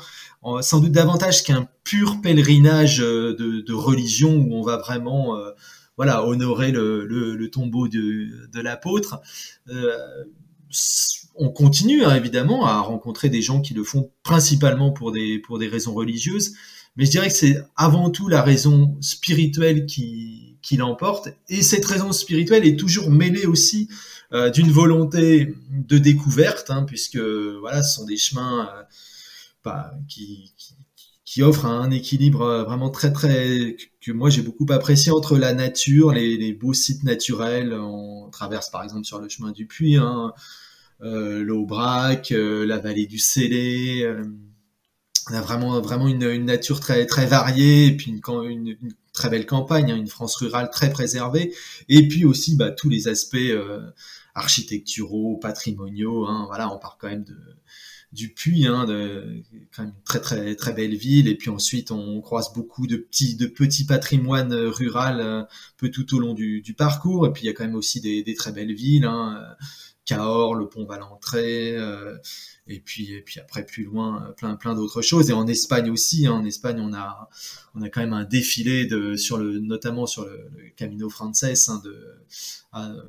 sans 0.61 0.81
doute 0.81 0.93
davantage 0.93 1.45
qu'un 1.45 1.69
pur 1.85 2.21
pèlerinage 2.21 3.01
euh, 3.01 3.35
de, 3.37 3.73
religion 3.73 4.35
où 4.35 4.55
on 4.55 4.63
va 4.63 4.77
vraiment 4.77 5.37
euh, 5.37 5.51
voilà 5.97 6.27
honorer 6.27 6.73
le, 6.73 7.49
tombeau 7.51 7.89
de, 7.89 8.49
de 8.53 8.61
l'apôtre. 8.61 9.21
Euh, 9.69 9.97
on 11.35 11.51
continue 11.51 12.05
hein, 12.05 12.15
évidemment 12.15 12.67
à 12.67 12.81
rencontrer 12.81 13.29
des 13.29 13.43
gens 13.43 13.61
qui 13.61 13.75
le 13.75 13.85
font 13.85 14.11
principalement 14.23 14.93
pour 14.93 15.13
des 15.13 15.69
raisons 15.69 15.95
religieuses, 15.95 16.55
mais 16.97 17.07
je 17.07 17.11
dirais 17.11 17.29
que 17.29 17.35
c'est 17.35 17.59
avant 17.77 18.11
tout 18.11 18.29
la 18.29 18.43
raison 18.43 18.97
spirituelle 19.01 19.87
qui 19.87 20.53
qui 20.63 20.77
l'emporte 20.77 21.29
et 21.49 21.61
cette 21.61 21.85
raison 21.85 22.13
spirituelle 22.13 22.65
est 22.65 22.79
toujours 22.79 23.11
mêlée 23.11 23.47
aussi 23.47 23.89
euh, 24.33 24.49
d'une 24.49 24.71
volonté 24.71 25.55
de 25.71 25.99
découverte, 25.99 26.71
hein, 26.71 26.85
puisque 26.85 27.19
voilà, 27.19 27.83
ce 27.83 27.97
sont 27.97 28.05
des 28.05 28.17
chemins 28.17 28.71
euh, 29.67 29.73
qui, 30.09 30.53
qui 31.33 31.43
offre 31.43 31.67
un 31.67 31.91
équilibre 31.91 32.65
vraiment 32.67 32.91
très 32.91 33.13
très 33.13 33.77
que 34.01 34.13
moi 34.13 34.31
j'ai 34.31 34.43
beaucoup 34.43 34.67
apprécié 34.71 35.13
entre 35.13 35.39
la 35.39 35.55
nature, 35.55 36.13
les, 36.13 36.53
beaux 36.53 36.75
sites 36.75 37.05
naturels. 37.05 37.73
On 37.73 38.29
traverse 38.31 38.71
par 38.71 38.85
exemple 38.85 39.05
sur 39.05 39.19
le 39.19 39.29
chemin 39.29 39.51
du 39.51 39.67
Puy, 39.67 39.97
hein, 39.97 40.27
euh, 40.27 40.41
l'Aubrac, 41.03 42.33
euh, 42.33 42.67
la 42.67 42.79
vallée 42.79 43.07
du 43.07 43.19
Célé. 43.19 44.03
Euh, 44.03 44.25
on 45.31 45.35
a 45.35 45.41
vraiment 45.41 45.81
vraiment 45.81 46.09
une, 46.09 46.23
une, 46.25 46.47
nature 46.47 46.81
très 46.81 47.07
très 47.07 47.27
variée 47.27 47.87
et 47.87 47.97
puis 47.97 48.11
une, 48.11 48.21
une, 48.45 48.77
une 48.83 48.95
très 49.13 49.29
belle 49.31 49.47
campagne, 49.47 49.93
hein, 49.93 49.97
une 49.97 50.09
France 50.09 50.37
rurale 50.37 50.71
très 50.71 50.91
préservée. 50.91 51.55
Et 51.89 52.09
puis 52.09 52.25
aussi 52.25 52.57
bah, 52.57 52.71
tous 52.71 52.89
les 52.89 53.09
aspects 53.09 53.37
euh, 53.37 53.81
architecturaux, 54.35 55.37
patrimoniaux. 55.37 56.27
Hein, 56.27 56.45
voilà, 56.49 56.73
on 56.73 56.79
part 56.79 56.99
quand 57.01 57.09
même 57.09 57.25
de 57.25 57.37
du 58.13 58.29
Puy, 58.35 58.67
hein, 58.67 58.85
de, 58.85 59.43
quand 59.75 59.85
même 59.85 59.95
une 59.97 60.03
très 60.05 60.21
très 60.21 60.55
très 60.55 60.73
belle 60.73 60.95
ville. 60.95 61.29
Et 61.29 61.37
puis 61.37 61.51
ensuite, 61.51 61.91
on 61.91 62.21
croise 62.21 62.53
beaucoup 62.53 62.87
de 62.87 62.97
petits 62.97 63.37
de 63.37 63.47
petits 63.47 63.87
patrimoines 63.87 64.53
euh, 64.53 64.71
rural 64.71 65.21
un 65.21 65.49
peu 65.79 65.91
tout 65.91 66.15
au 66.15 66.19
long 66.19 66.35
du, 66.35 66.61
du, 66.61 66.75
parcours. 66.75 67.27
Et 67.27 67.33
puis 67.33 67.45
il 67.45 67.47
y 67.47 67.49
a 67.49 67.55
quand 67.55 67.65
même 67.65 67.75
aussi 67.75 68.01
des, 68.01 68.23
des 68.23 68.35
très 68.35 68.53
belles 68.53 68.75
villes, 68.75 69.05
hein, 69.05 69.39
euh, 69.41 69.65
Le 70.17 70.65
Pont 70.67 70.85
Valentré. 70.85 71.77
Euh, 72.69 72.73
et 72.73 72.81
puis 72.81 73.13
et 73.13 73.23
puis 73.23 73.41
après 73.41 73.65
plus 73.65 73.85
loin 73.85 74.25
euh, 74.29 74.33
plein 74.33 74.55
plein 74.57 74.75
d'autres 74.75 75.03
choses. 75.03 75.31
Et 75.31 75.33
en 75.33 75.47
Espagne 75.47 75.91
aussi 75.91 76.27
hein. 76.27 76.33
en 76.33 76.45
Espagne 76.45 76.81
on 76.81 76.93
a 76.95 77.29
on 77.75 77.83
a 77.83 77.89
quand 77.89 78.01
même 78.01 78.13
un 78.13 78.25
défilé 78.25 78.87
de 78.87 79.17
sur 79.17 79.39
le 79.39 79.59
notamment 79.59 80.07
sur 80.07 80.25
le, 80.25 80.49
Camino 80.77 81.09
Frances 81.09 81.69
hein, 81.69 81.83
de 81.85 82.19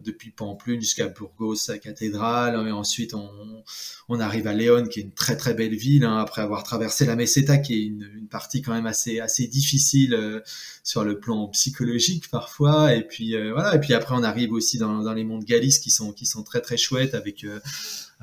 depuis 0.04 0.32
Pamplune 0.32 0.82
jusqu'à 0.82 1.08
Burgos 1.08 1.56
la 1.70 1.78
cathédrale. 1.78 2.68
Et 2.68 2.72
ensuite 2.72 3.14
on 3.14 3.64
on 4.10 4.20
arrive 4.20 4.48
à 4.48 4.54
Léon 4.54 4.88
qui 4.88 5.00
est 5.00 5.04
une 5.04 5.14
très 5.14 5.38
très 5.38 5.54
belle 5.54 5.76
ville 5.76 6.04
hein, 6.04 6.18
après 6.18 6.42
avoir 6.42 6.64
traversé 6.64 7.06
la 7.06 7.16
Meseta 7.16 7.58
qui 7.58 7.74
est 7.74 7.84
une, 7.84 8.10
une 8.16 8.28
partie 8.28 8.62
quand 8.62 8.74
même 8.74 8.86
assez 8.88 9.20
assez 9.20 9.48
difficile 9.48 10.14
euh, 10.14 10.42
sur 10.84 11.04
le 11.04 11.20
plan 11.20 11.48
psychologique 11.50 12.30
parfois. 12.30 12.94
Et 12.94 13.04
puis 13.08 13.36
euh, 13.36 13.54
voilà. 13.54 13.76
Et 13.76 13.80
puis 13.80 13.94
après 13.94 14.16
on 14.16 14.24
arrive 14.24 14.52
aussi 14.52 14.78
dans, 14.78 15.04
dans 15.04 15.14
les 15.14 15.24
monts 15.24 15.40
de 15.40 15.46
Galice 15.46 15.80
qui 15.80 15.92
sont 15.92 16.12
qui 16.12 16.26
sont 16.26 16.44
très 16.44 16.62
très 16.62 16.78
chouettes 16.78 17.14
avec 17.14 17.46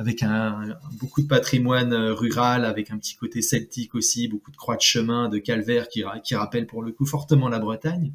avec 0.00 0.22
un, 0.22 0.78
beaucoup 0.98 1.20
de 1.20 1.26
patrimoine 1.26 1.92
euh, 1.92 2.14
rural, 2.14 2.64
avec 2.64 2.90
un 2.90 2.96
petit 2.96 3.16
côté 3.16 3.42
celtique 3.42 3.94
aussi, 3.94 4.28
beaucoup 4.28 4.50
de 4.50 4.56
croix 4.56 4.76
de 4.76 4.80
chemin, 4.80 5.28
de 5.28 5.36
calvaire 5.36 5.88
qui, 5.88 6.02
qui 6.24 6.34
rappellent 6.34 6.66
pour 6.66 6.82
le 6.82 6.90
coup 6.90 7.04
fortement 7.04 7.50
la 7.50 7.58
Bretagne. 7.58 8.14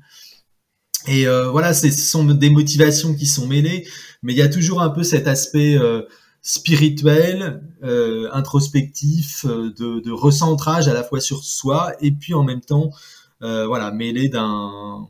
Et 1.06 1.28
euh, 1.28 1.52
voilà, 1.52 1.76
ce 1.76 1.92
sont 1.92 2.26
des 2.26 2.50
motivations 2.50 3.14
qui 3.14 3.28
sont 3.28 3.46
mêlées, 3.46 3.88
mais 4.24 4.34
il 4.34 4.38
y 4.38 4.42
a 4.42 4.50
toujours 4.50 4.82
un 4.82 4.90
peu 4.90 5.04
cet 5.04 5.28
aspect 5.28 5.78
euh, 5.78 6.02
spirituel, 6.42 7.62
introspectif, 8.34 9.46
de, 9.46 10.12
recentrage 10.12 10.88
à 10.88 10.94
la 10.94 11.04
fois 11.04 11.20
sur 11.20 11.44
soi 11.44 11.94
et 12.02 12.12
puis 12.12 12.34
en 12.34 12.44
même 12.44 12.62
temps, 12.62 12.90
voilà, 13.42 13.92
mêlé 13.92 14.30
d'un 14.30 15.08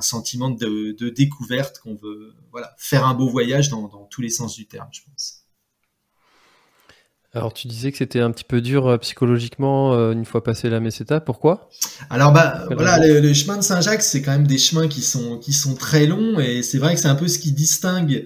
sentiment 0.00 0.50
de, 0.50 1.08
découverte 1.10 1.80
qu'on 1.80 1.96
veut, 1.96 2.34
voilà, 2.52 2.74
faire 2.78 3.06
un 3.06 3.14
beau 3.14 3.28
voyage 3.28 3.70
dans 3.70 4.06
tous 4.10 4.22
les 4.22 4.30
sens 4.30 4.54
du 4.54 4.66
terme, 4.66 4.88
je 4.92 5.02
pense. 5.02 5.39
Alors 7.32 7.54
tu 7.54 7.68
disais 7.68 7.92
que 7.92 7.98
c'était 7.98 8.20
un 8.20 8.32
petit 8.32 8.44
peu 8.44 8.60
dur 8.60 8.88
euh, 8.88 8.96
psychologiquement 8.98 9.94
euh, 9.94 10.12
une 10.12 10.24
fois 10.24 10.42
passé 10.42 10.68
la 10.68 10.80
meseta. 10.80 11.20
Pourquoi? 11.20 11.68
Alors 12.10 12.32
bah 12.32 12.66
voilà, 12.72 12.98
le, 12.98 13.20
le, 13.20 13.34
chemin 13.34 13.56
de 13.56 13.62
Saint-Jacques, 13.62 14.02
c'est 14.02 14.20
quand 14.20 14.32
même 14.32 14.48
des 14.48 14.58
chemins 14.58 14.88
qui 14.88 15.00
sont 15.02 15.38
qui 15.38 15.52
sont 15.52 15.74
très 15.74 16.06
longs 16.06 16.40
et 16.40 16.62
c'est 16.62 16.78
vrai 16.78 16.94
que 16.94 17.00
c'est 17.00 17.08
un 17.08 17.14
peu 17.14 17.28
ce 17.28 17.38
qui 17.38 17.52
distingue, 17.52 18.24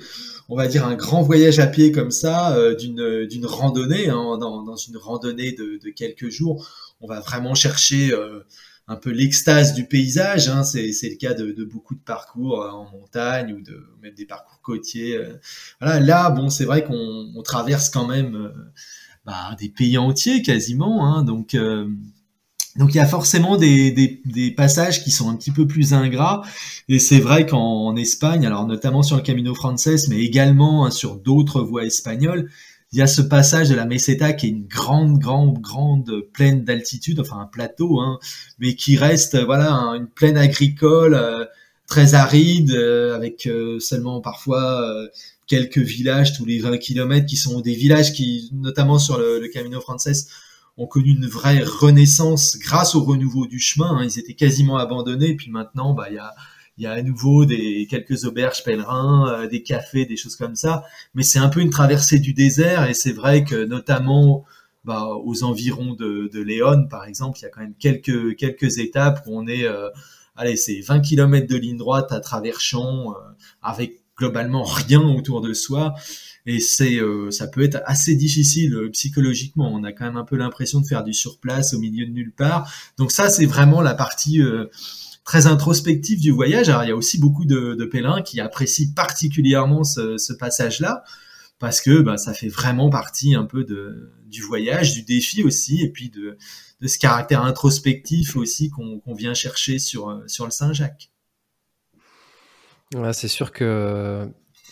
on 0.48 0.56
va 0.56 0.68
dire, 0.68 0.86
un 0.86 0.94
grand 0.94 1.20
voyage 1.20 1.58
à 1.58 1.66
pied 1.66 1.92
comme 1.92 2.10
ça 2.10 2.56
euh, 2.56 2.74
d'une 2.74 3.26
d'une 3.26 3.44
randonnée. 3.44 4.08
Hein, 4.08 4.38
dans, 4.40 4.62
dans 4.62 4.76
une 4.76 4.96
randonnée 4.96 5.52
de, 5.52 5.78
de, 5.84 5.90
quelques 5.90 6.30
jours, 6.30 6.66
on 7.02 7.06
va 7.06 7.20
vraiment 7.20 7.54
chercher 7.54 8.14
un 8.86 8.96
peu 8.96 9.10
l'extase 9.10 9.74
du 9.74 9.86
paysage. 9.86 10.48
Hein. 10.48 10.62
C'est, 10.64 10.90
le 11.02 11.16
cas 11.16 11.34
de, 11.34 11.52
de, 11.52 11.64
beaucoup 11.64 11.94
de 11.94 12.00
parcours 12.00 12.60
en 12.60 12.90
montagne 12.90 13.52
ou 13.52 13.60
de 13.60 13.86
même 14.02 14.14
des 14.14 14.26
parcours 14.26 14.60
côtiers. 14.62 15.18
Voilà, 15.80 16.00
là, 16.00 16.30
bon, 16.30 16.50
c'est 16.50 16.64
vrai 16.64 16.84
qu'on 16.84 17.32
on 17.34 17.42
traverse 17.42 17.88
quand 17.88 18.06
même 18.06 18.52
bah, 19.24 19.56
des 19.58 19.70
pays 19.70 19.96
entiers 19.96 20.42
quasiment. 20.42 21.06
Hein, 21.06 21.24
donc 21.24 21.54
euh, 21.54 21.88
donc 22.76 22.92
il 22.92 22.96
y 22.96 23.00
a 23.00 23.06
forcément 23.06 23.56
des, 23.56 23.92
des, 23.92 24.20
des, 24.24 24.50
passages 24.50 25.02
qui 25.04 25.10
sont 25.10 25.30
un 25.30 25.36
petit 25.36 25.52
peu 25.52 25.66
plus 25.66 25.94
ingrats. 25.94 26.42
Et 26.88 26.98
c'est 26.98 27.20
vrai 27.20 27.46
qu'en 27.46 27.94
Espagne, 27.96 28.44
alors 28.46 28.66
notamment 28.66 29.02
sur 29.02 29.16
le 29.16 29.22
Camino 29.22 29.54
Frances, 29.54 30.08
mais 30.08 30.18
également 30.18 30.84
hein, 30.84 30.90
sur 30.90 31.16
d'autres 31.16 31.62
voies 31.62 31.84
espagnoles, 31.84 32.50
il 32.94 32.98
y 32.98 33.02
a 33.02 33.08
ce 33.08 33.22
passage 33.22 33.68
de 33.70 33.74
la 33.74 33.86
Meseta 33.86 34.32
qui 34.34 34.46
est 34.46 34.50
une 34.50 34.68
grande, 34.68 35.18
grande, 35.18 35.58
grande 35.58 36.22
plaine 36.32 36.62
d'altitude, 36.62 37.18
enfin 37.18 37.40
un 37.40 37.46
plateau, 37.46 37.98
hein, 37.98 38.20
mais 38.60 38.76
qui 38.76 38.96
reste 38.96 39.36
voilà 39.36 39.72
une 39.96 40.06
plaine 40.06 40.36
agricole 40.36 41.14
euh, 41.14 41.44
très 41.88 42.14
aride, 42.14 42.70
euh, 42.70 43.16
avec 43.16 43.48
euh, 43.48 43.80
seulement 43.80 44.20
parfois 44.20 44.88
quelques 45.48 45.78
villages 45.78 46.36
tous 46.36 46.44
les 46.44 46.60
20 46.60 46.78
km 46.78 47.26
qui 47.26 47.36
sont 47.36 47.60
des 47.60 47.74
villages 47.74 48.12
qui, 48.12 48.50
notamment 48.52 49.00
sur 49.00 49.18
le, 49.18 49.40
le 49.40 49.48
Camino 49.48 49.80
Frances, 49.80 50.28
ont 50.76 50.86
connu 50.86 51.10
une 51.10 51.26
vraie 51.26 51.64
renaissance 51.64 52.58
grâce 52.60 52.94
au 52.94 53.02
renouveau 53.02 53.48
du 53.48 53.58
chemin. 53.58 53.96
Hein. 53.96 54.04
Ils 54.04 54.20
étaient 54.20 54.34
quasiment 54.34 54.78
abandonnés, 54.78 55.34
puis 55.34 55.50
maintenant, 55.50 55.94
bah, 55.94 56.06
il 56.10 56.14
y 56.14 56.18
a, 56.18 56.32
y 56.82 56.86
a 56.86 56.92
à 56.92 57.02
nouveau 57.02 57.44
des 57.44 57.86
quelques 57.88 58.24
auberges 58.24 58.64
pèlerins, 58.64 59.28
euh, 59.28 59.48
des 59.48 59.62
cafés, 59.62 60.06
des 60.06 60.16
choses 60.16 60.36
comme 60.36 60.56
ça. 60.56 60.84
Mais 61.14 61.22
c'est 61.22 61.38
un 61.38 61.48
peu 61.48 61.60
une 61.60 61.70
traversée 61.70 62.18
du 62.18 62.32
désert, 62.34 62.88
et 62.88 62.94
c'est 62.94 63.12
vrai 63.12 63.44
que 63.44 63.64
notamment 63.64 64.44
bah, 64.84 65.06
aux 65.24 65.44
environs 65.44 65.94
de, 65.94 66.28
de 66.32 66.40
Léon, 66.42 66.86
par 66.88 67.04
exemple, 67.06 67.38
il 67.38 67.42
y 67.42 67.46
a 67.46 67.50
quand 67.50 67.60
même 67.60 67.74
quelques 67.78 68.36
quelques 68.36 68.78
étapes 68.78 69.22
où 69.26 69.38
on 69.38 69.46
est, 69.46 69.64
euh, 69.64 69.88
allez, 70.36 70.56
c'est 70.56 70.80
20 70.80 71.00
km 71.00 71.46
de 71.46 71.56
ligne 71.56 71.76
droite 71.76 72.12
à 72.12 72.20
travers 72.20 72.60
champs, 72.60 73.12
euh, 73.12 73.16
avec 73.62 74.04
globalement 74.16 74.62
rien 74.62 75.00
autour 75.00 75.40
de 75.40 75.52
soi. 75.52 75.94
Et 76.46 76.60
c'est 76.60 76.96
euh, 76.96 77.30
ça 77.30 77.46
peut 77.48 77.62
être 77.62 77.80
assez 77.86 78.14
difficile 78.14 78.74
euh, 78.74 78.90
psychologiquement. 78.90 79.70
On 79.72 79.82
a 79.84 79.92
quand 79.92 80.04
même 80.04 80.16
un 80.16 80.24
peu 80.24 80.36
l'impression 80.36 80.80
de 80.80 80.86
faire 80.86 81.04
du 81.04 81.14
surplace 81.14 81.72
au 81.74 81.78
milieu 81.78 82.06
de 82.06 82.12
nulle 82.12 82.32
part. 82.32 82.70
Donc 82.98 83.12
ça 83.12 83.28
c'est 83.30 83.46
vraiment 83.46 83.80
la 83.80 83.94
partie 83.94 84.42
euh, 84.42 84.66
très 85.24 85.46
introspective 85.46 86.20
du 86.20 86.30
voyage. 86.30 86.68
Alors 86.68 86.84
il 86.84 86.88
y 86.88 86.92
a 86.92 86.96
aussi 86.96 87.18
beaucoup 87.18 87.44
de, 87.44 87.74
de 87.74 87.84
pèlerins 87.84 88.22
qui 88.22 88.40
apprécient 88.40 88.92
particulièrement 88.94 89.84
ce, 89.84 90.18
ce 90.18 90.32
passage 90.32 90.80
là 90.80 91.02
parce 91.58 91.80
que 91.80 92.00
bah, 92.00 92.16
ça 92.18 92.34
fait 92.34 92.48
vraiment 92.48 92.90
partie 92.90 93.34
un 93.34 93.44
peu 93.44 93.64
du 94.26 94.42
voyage 94.42 94.92
du 94.92 95.02
défi 95.02 95.42
aussi 95.42 95.82
et 95.82 95.90
puis 95.90 96.10
de, 96.10 96.36
ce 96.86 96.98
caractère 96.98 97.42
introspectif 97.42 98.36
aussi 98.36 98.68
qu'on 98.70 99.14
vient 99.14 99.34
chercher 99.34 99.78
sur 99.78 100.22
sur 100.26 100.44
le 100.44 100.50
Saint-Jacques. 100.50 101.10
C'est 103.12 103.28
sûr 103.28 103.50
que 103.50 104.28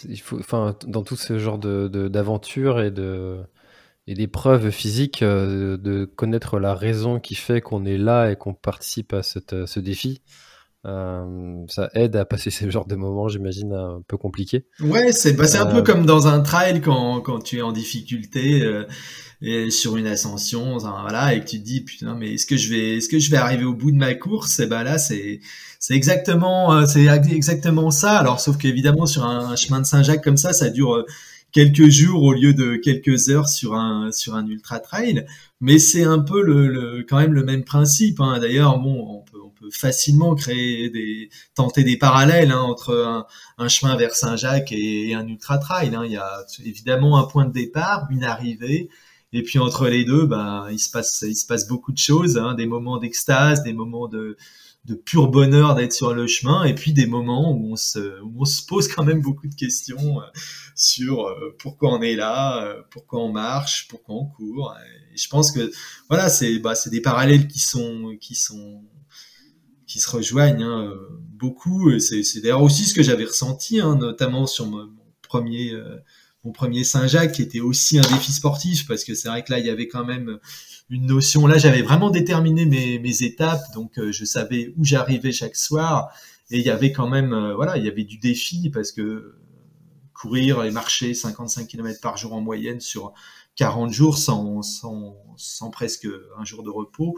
il 0.08 0.20
faut, 0.20 0.40
dans 0.86 1.02
tout 1.02 1.16
ce 1.16 1.38
genre 1.38 1.58
de, 1.58 1.88
de- 1.88 2.08
d'aventure 2.08 2.80
et 2.82 2.90
de 2.90 3.38
et 4.06 4.14
d'épreuves 4.14 4.70
physiques, 4.70 5.22
euh, 5.22 5.76
de 5.76 6.04
connaître 6.04 6.58
la 6.58 6.74
raison 6.74 7.20
qui 7.20 7.34
fait 7.34 7.60
qu'on 7.60 7.84
est 7.84 7.98
là 7.98 8.30
et 8.30 8.36
qu'on 8.36 8.54
participe 8.54 9.12
à 9.12 9.22
cette, 9.22 9.66
ce 9.66 9.80
défi, 9.80 10.22
euh, 10.84 11.64
ça 11.68 11.90
aide 11.94 12.16
à 12.16 12.24
passer 12.24 12.50
ce 12.50 12.68
genre 12.68 12.86
de 12.86 12.96
moments, 12.96 13.28
j'imagine, 13.28 13.72
un 13.72 14.02
peu 14.06 14.16
compliqués. 14.16 14.66
Ouais, 14.80 15.12
c'est 15.12 15.34
bah, 15.34 15.44
un 15.60 15.66
peu 15.66 15.78
Euh, 15.78 15.82
comme 15.82 16.06
dans 16.06 16.26
un 16.26 16.40
trail 16.40 16.80
quand, 16.80 17.20
quand 17.20 17.40
tu 17.40 17.58
es 17.58 17.62
en 17.62 17.72
difficulté 17.72 18.62
euh, 18.62 18.84
et 19.40 19.70
sur 19.70 19.96
une 19.96 20.06
ascension, 20.06 20.78
voilà, 20.78 21.34
et 21.34 21.40
que 21.40 21.46
tu 21.46 21.58
te 21.58 21.64
dis 21.64 21.82
putain, 21.82 22.14
mais 22.14 22.34
est-ce 22.34 22.46
que 22.46 22.56
je 22.56 22.70
vais 22.70 22.96
est-ce 22.96 23.08
que 23.08 23.18
je 23.18 23.30
vais 23.30 23.36
arriver 23.36 23.64
au 23.64 23.74
bout 23.74 23.90
de 23.90 23.96
ma 23.96 24.14
course? 24.14 24.60
Et 24.60 24.66
ben 24.66 24.82
là, 24.82 24.98
c'est 24.98 25.40
c'est 25.78 25.94
exactement 25.94 26.72
euh, 26.74 26.86
c'est 26.86 27.06
exactement 27.30 27.90
ça. 27.90 28.18
Alors 28.18 28.40
sauf 28.40 28.56
qu'évidemment 28.56 29.06
sur 29.06 29.24
un, 29.24 29.56
chemin 29.56 29.80
de 29.80 29.86
Saint-Jacques 29.86 30.22
comme 30.22 30.36
ça, 30.36 30.52
ça 30.52 30.70
dure 30.70 30.94
euh, 30.94 31.06
quelques 31.52 31.88
jours 31.88 32.22
au 32.22 32.32
lieu 32.32 32.54
de 32.54 32.76
quelques 32.76 33.28
heures 33.28 33.48
sur 33.48 33.74
un 33.74 34.10
sur 34.12 34.34
un 34.34 34.46
ultra 34.46 34.80
trail, 34.80 35.26
mais 35.60 35.78
c'est 35.78 36.02
un 36.02 36.18
peu 36.18 36.42
le, 36.42 36.66
le 36.68 37.04
quand 37.08 37.18
même 37.18 37.34
le 37.34 37.44
même 37.44 37.64
principe. 37.64 38.20
Hein. 38.20 38.38
D'ailleurs, 38.40 38.78
bon, 38.78 39.18
on 39.18 39.22
peut 39.30 39.38
on 39.44 39.50
peut 39.50 39.70
facilement 39.70 40.34
créer 40.34 40.90
des 40.90 41.30
tenter 41.54 41.84
des 41.84 41.96
parallèles 41.96 42.50
hein, 42.50 42.60
entre 42.60 43.26
un, 43.58 43.68
chemin 43.68 43.96
vers 43.96 44.14
Saint-Jacques 44.14 44.72
et, 44.72 45.10
et 45.10 45.14
un 45.14 45.26
ultra 45.26 45.58
trail. 45.58 45.94
Hein. 45.94 46.02
Il 46.04 46.12
y 46.12 46.16
a 46.16 46.44
évidemment 46.64 47.18
un 47.18 47.24
point 47.24 47.46
de 47.46 47.52
départ, 47.52 48.08
une 48.10 48.24
arrivée. 48.24 48.88
Et 49.34 49.42
puis 49.42 49.58
entre 49.58 49.88
les 49.88 50.04
deux, 50.04 50.26
ben, 50.26 50.66
il 50.70 50.78
se 50.78 50.90
passe, 50.90 51.24
il 51.26 51.36
se 51.36 51.46
passe 51.46 51.66
beaucoup 51.66 51.92
de 51.92 51.98
choses, 51.98 52.36
hein, 52.36 52.54
des 52.54 52.66
moments 52.66 52.98
d'extase, 52.98 53.62
des 53.62 53.72
moments 53.72 54.06
de, 54.06 54.36
de 54.84 54.94
pur 54.94 55.28
bonheur 55.28 55.76
d'être 55.76 55.92
sur 55.92 56.12
le 56.12 56.26
chemin, 56.26 56.64
et 56.64 56.74
puis 56.74 56.92
des 56.92 57.06
moments 57.06 57.52
où 57.52 57.72
on 57.72 57.76
se, 57.76 58.20
où 58.22 58.40
on 58.40 58.44
se 58.44 58.64
pose 58.64 58.88
quand 58.88 59.04
même 59.04 59.20
beaucoup 59.20 59.46
de 59.46 59.54
questions 59.54 60.20
euh, 60.20 60.24
sur 60.74 61.26
euh, 61.26 61.54
pourquoi 61.58 61.92
on 61.92 62.02
est 62.02 62.16
là, 62.16 62.64
euh, 62.64 62.82
pourquoi 62.90 63.20
on 63.20 63.32
marche, 63.32 63.86
pourquoi 63.88 64.16
on 64.16 64.26
court. 64.26 64.74
Je 65.14 65.28
pense 65.28 65.52
que 65.52 65.70
voilà, 66.08 66.28
c'est 66.28 66.58
bah, 66.58 66.74
des 66.86 67.00
parallèles 67.00 67.46
qui 67.46 67.60
sont 67.60 68.16
qui 68.20 68.34
sont 68.34 68.82
qui 69.86 70.00
se 70.00 70.10
rejoignent 70.10 70.64
hein, 70.64 70.94
beaucoup. 71.28 71.98
C'est 72.00 72.40
d'ailleurs 72.40 72.62
aussi 72.62 72.84
ce 72.84 72.94
que 72.94 73.02
j'avais 73.02 73.24
ressenti, 73.24 73.78
hein, 73.78 73.94
notamment 73.94 74.46
sur 74.46 74.66
mon, 74.66 74.88
premier 75.22 75.72
mon 76.44 76.50
premier 76.50 76.82
Saint-Jacques 76.82 77.32
qui 77.32 77.42
était 77.42 77.60
aussi 77.60 77.98
un 77.98 78.02
défi 78.02 78.32
sportif 78.32 78.88
parce 78.88 79.04
que 79.04 79.14
c'est 79.14 79.28
vrai 79.28 79.44
que 79.44 79.52
là 79.52 79.60
il 79.60 79.66
y 79.66 79.70
avait 79.70 79.86
quand 79.86 80.04
même 80.04 80.40
une 80.92 81.07
notion. 81.07 81.46
Là 81.46 81.59
j'avais 81.59 81.83
vraiment 81.83 82.11
déterminé 82.11 82.66
mes, 82.66 83.22
étapes, 83.22 83.62
donc 83.74 83.98
euh, 83.98 84.12
je 84.12 84.24
savais 84.24 84.74
où 84.76 84.85
j'arrivais 84.85 85.33
chaque 85.33 85.57
soir 85.57 86.12
et 86.50 86.59
il 86.59 86.64
y 86.64 86.70
avait 86.70 86.92
quand 86.92 87.09
même 87.09 87.33
euh, 87.33 87.55
voilà 87.55 87.78
il 87.78 87.85
y 87.85 87.88
avait 87.88 88.05
du 88.05 88.18
défi 88.18 88.70
parce 88.70 88.92
que 88.92 89.37
courir 90.12 90.62
et 90.64 90.70
marcher 90.70 91.14
55 91.14 91.66
km 91.66 92.00
par 92.00 92.18
jour 92.18 92.35
en 92.35 92.42
moyenne 92.42 92.81
sur 92.81 93.14
40 93.57 93.90
jours 93.90 94.18
sans, 94.18 94.62
sans, 94.62 95.70
presque 95.70 96.07
un 96.38 96.44
jour 96.44 96.62
de 96.62 96.70
repos 96.70 97.16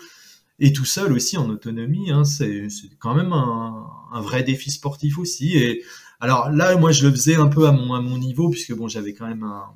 et 0.60 0.72
tout 0.72 0.84
seul 0.84 1.12
aussi 1.12 1.36
en 1.36 1.50
autonomie, 1.50 2.12
hein, 2.12 2.24
c'est 2.24 2.68
quand 3.00 3.14
même 3.14 3.32
un, 3.32 4.20
vrai 4.20 4.44
défi 4.44 4.70
sportif 4.70 5.18
aussi. 5.18 5.56
Et 5.58 5.82
alors 6.20 6.48
là, 6.50 6.76
moi, 6.76 6.92
je 6.92 7.04
le 7.06 7.10
faisais 7.12 7.34
un 7.34 7.48
peu 7.48 7.66
à 7.66 7.72
mon 7.72 8.18
niveau, 8.18 8.50
puisque 8.50 8.72
bon, 8.72 8.86
j'avais 8.86 9.14
quand 9.14 9.26
même 9.26 9.42
un, 9.42 9.74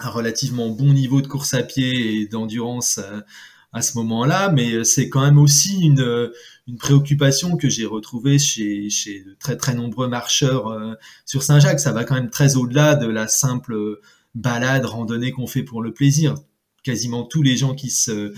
un, 0.00 0.08
relativement 0.08 0.68
bon 0.70 0.92
niveau 0.92 1.20
de 1.20 1.26
course 1.26 1.54
à 1.54 1.62
pied 1.62 2.20
et 2.20 2.26
d'endurance 2.26 2.98
à, 2.98 3.24
à, 3.72 3.82
ce 3.82 3.96
moment-là, 3.98 4.50
mais 4.50 4.84
c'est 4.84 5.08
quand 5.08 5.22
même 5.22 5.38
aussi 5.38 5.80
une, 5.80 6.30
une 6.66 6.76
préoccupation 6.76 7.56
que 7.56 7.68
j'ai 7.68 7.86
retrouvée 7.86 8.38
chez, 8.38 8.90
chez 8.90 9.24
de 9.24 9.34
très 9.34 9.56
très 9.56 9.74
nombreux 9.74 10.08
marcheurs 10.08 10.68
euh, 10.68 10.94
sur 11.26 11.42
Saint-Jacques. 11.42 11.80
Ça 11.80 11.92
va 11.92 12.04
quand 12.04 12.14
même 12.14 12.30
très 12.30 12.56
au-delà 12.56 12.94
de 12.94 13.06
la 13.06 13.28
simple 13.28 13.98
balade, 14.34 14.84
randonnée 14.84 15.32
qu'on 15.32 15.46
fait 15.46 15.62
pour 15.64 15.82
le 15.82 15.92
plaisir. 15.92 16.34
Quasiment 16.82 17.24
tous 17.24 17.42
les 17.42 17.56
gens 17.56 17.74
qui 17.74 17.90
se 17.90 18.32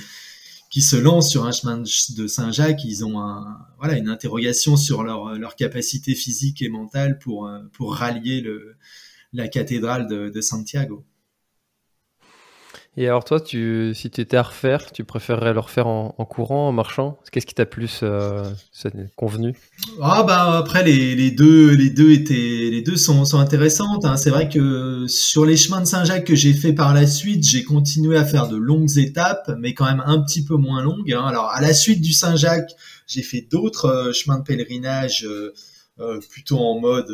qui 0.71 0.81
se 0.81 0.97
lancent 0.97 1.29
sur 1.31 1.45
un 1.45 1.53
chemin 1.53 1.83
de 2.17 2.27
Saint-Jacques, 2.27 2.83
ils 2.85 3.05
ont 3.05 3.21
un, 3.21 3.59
voilà, 3.79 3.99
une 3.99 4.09
interrogation 4.09 4.79
sur 4.79 5.03
leur, 5.03 5.35
leur 5.35 5.55
capacité 5.55 6.15
physique 6.15 6.63
et 6.63 6.71
mentale 6.71 7.19
pour, 7.19 7.47
euh, 7.47 7.59
pour 7.75 7.95
rallier 7.95 8.41
le, 8.41 8.77
la 9.35 9.49
cathédrale 9.49 10.09
de 10.09 10.41
Santiago. 10.41 11.05
Et 12.99 13.07
alors 13.07 13.25
toi, 13.25 13.39
si 13.39 14.11
tu 14.11 14.21
étais 14.21 14.37
à 14.37 14.43
refaire, 14.43 14.93
tu 14.93 15.05
préférerais 15.05 15.55
le 15.55 15.61
refaire 15.61 15.87
en, 15.87 16.11
courant, 16.27 16.69
en 16.69 16.73
marchant? 16.73 17.19
Qu'est-ce 17.31 17.47
qui 17.47 17.55
t'a 17.55 17.65
plus 17.65 18.01
euh, 18.03 18.45
convenu? 19.17 19.57
Ah 20.03 20.23
bah 20.25 20.59
après 20.59 20.85
les, 20.85 21.31
deux 21.31 21.71
les 21.75 21.89
deux 21.89 22.13
étaient 22.13 22.35
les 22.35 22.83
deux 22.83 22.97
sont, 22.97 23.25
intéressantes. 23.39 24.05
Hein. 24.05 24.19
C'est 24.19 24.29
vrai 24.29 24.51
que 24.51 25.07
sur 25.09 25.47
les 25.47 25.57
chemins 25.57 25.81
de 25.81 25.87
Saint-Jacques 25.87 26.27
que 26.27 26.35
j'ai 26.35 26.53
fait 26.53 26.75
par 26.75 26.93
la 26.93 27.07
suite, 27.07 27.45
j'ai 27.49 27.65
continué 27.65 28.19
à 28.19 28.27
faire 28.27 28.47
de 28.49 28.59
longues 28.59 28.99
étapes, 28.99 29.51
mais 29.59 29.73
quand 29.73 29.87
même 29.87 30.03
un 30.05 30.21
petit 30.21 30.45
peu 30.45 30.57
moins 30.57 30.83
longues. 30.83 31.15
Hein. 31.15 31.25
Alors 31.25 31.49
à 31.51 31.63
la 31.63 31.73
suite 31.73 32.03
du 32.03 32.13
Saint-Jacques, 32.13 32.73
j'ai 33.07 33.23
fait 33.23 33.47
d'autres 33.51 33.87
euh, 33.87 34.13
chemins 34.13 34.39
de 34.39 34.45
pèlerinage 34.45 35.27
euh, 35.27 36.21
plutôt 36.31 36.59
en 36.59 36.79
mode 36.79 37.11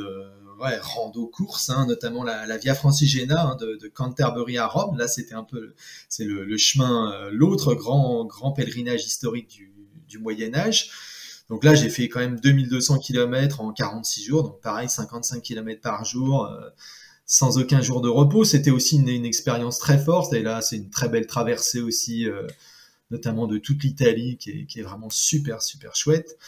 ouais, 0.60 0.78
rando 0.80 1.26
course, 1.26 1.70
hein, 1.70 1.86
notamment 1.86 2.24
la, 2.24 2.56
Via 2.58 2.74
Francigena 2.74 3.50
hein, 3.50 3.56
de, 3.56 3.88
Canterbury 3.88 4.58
à 4.58 4.66
Rome. 4.66 4.96
Là, 4.96 5.08
c'était 5.08 5.34
un 5.34 5.44
peu, 5.44 5.74
c'est 6.08 6.24
le, 6.24 6.56
chemin, 6.56 7.12
euh, 7.12 7.30
l'autre 7.32 7.74
grand 7.74 8.24
grand 8.24 8.52
pèlerinage 8.52 9.04
historique 9.04 9.48
du, 10.08 10.18
Moyen 10.18 10.54
Âge. 10.54 10.90
Donc 11.50 11.64
là, 11.64 11.74
j'ai 11.74 11.90
fait 11.90 12.08
quand 12.08 12.20
même 12.20 12.40
2200 12.40 12.98
km 12.98 13.60
en 13.60 13.72
46 13.72 14.24
jours, 14.24 14.42
donc 14.42 14.60
pareil, 14.60 14.88
55 14.88 15.42
km 15.42 15.80
par 15.80 16.04
jour, 16.04 16.46
euh, 16.46 16.68
sans 17.26 17.58
aucun 17.58 17.82
jour 17.82 18.00
de 18.00 18.08
repos. 18.08 18.44
C'était 18.44 18.70
aussi 18.70 18.96
une, 18.96 19.08
une, 19.08 19.26
expérience 19.26 19.78
très 19.78 19.98
forte. 19.98 20.32
Et 20.32 20.42
là, 20.42 20.62
c'est 20.62 20.76
une 20.76 20.90
très 20.90 21.08
belle 21.08 21.26
traversée 21.26 21.80
aussi, 21.80 22.26
euh, 22.26 22.46
notamment 23.10 23.46
de 23.46 23.58
toute 23.58 23.82
l'Italie, 23.84 24.38
qui 24.38 24.50
est, 24.50 24.66
qui 24.66 24.80
est, 24.80 24.82
vraiment 24.82 25.10
super, 25.10 25.62
super 25.62 25.94
chouette. 25.94 26.38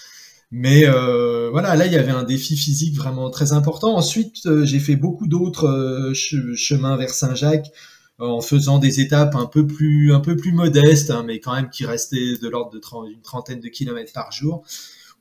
Mais 0.52 0.84
euh, 0.84 1.48
voilà, 1.50 1.76
là 1.76 1.86
il 1.86 1.92
y 1.92 1.96
avait 1.96 2.10
un 2.10 2.24
défi 2.24 2.56
physique 2.56 2.96
vraiment 2.96 3.30
très 3.30 3.52
important. 3.52 3.94
Ensuite, 3.96 4.46
euh, 4.46 4.64
j'ai 4.64 4.80
fait 4.80 4.96
beaucoup 4.96 5.28
d'autres 5.28 5.66
euh, 5.66 6.14
ch 6.14 6.34
chemins 6.56 6.96
vers 6.96 7.10
Saint-Jacques 7.10 7.70
euh, 8.20 8.26
en 8.26 8.40
faisant 8.40 8.78
des 8.80 9.00
étapes 9.00 9.36
un 9.36 9.46
peu 9.46 9.64
plus 9.66 10.12
un 10.12 10.18
peu 10.18 10.36
plus 10.36 10.52
modestes, 10.52 11.10
hein, 11.12 11.22
mais 11.24 11.38
quand 11.38 11.54
même 11.54 11.70
qui 11.70 11.84
restaient 11.86 12.36
de 12.42 12.48
l'ordre 12.48 12.72
de 12.72 12.80
30, 12.80 13.08
une 13.10 13.22
trentaine 13.22 13.60
de 13.60 13.68
kilomètres 13.68 14.12
par 14.12 14.32
jour. 14.32 14.64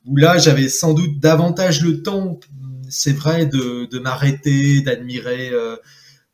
Où 0.06 0.16
là, 0.16 0.38
j'avais 0.38 0.68
sans 0.68 0.94
doute 0.94 1.20
davantage 1.20 1.82
le 1.82 2.02
temps, 2.02 2.40
c'est 2.88 3.12
vrai, 3.12 3.46
de, 3.46 3.86
de 3.86 3.98
m'arrêter, 3.98 4.80
d'admirer. 4.80 5.52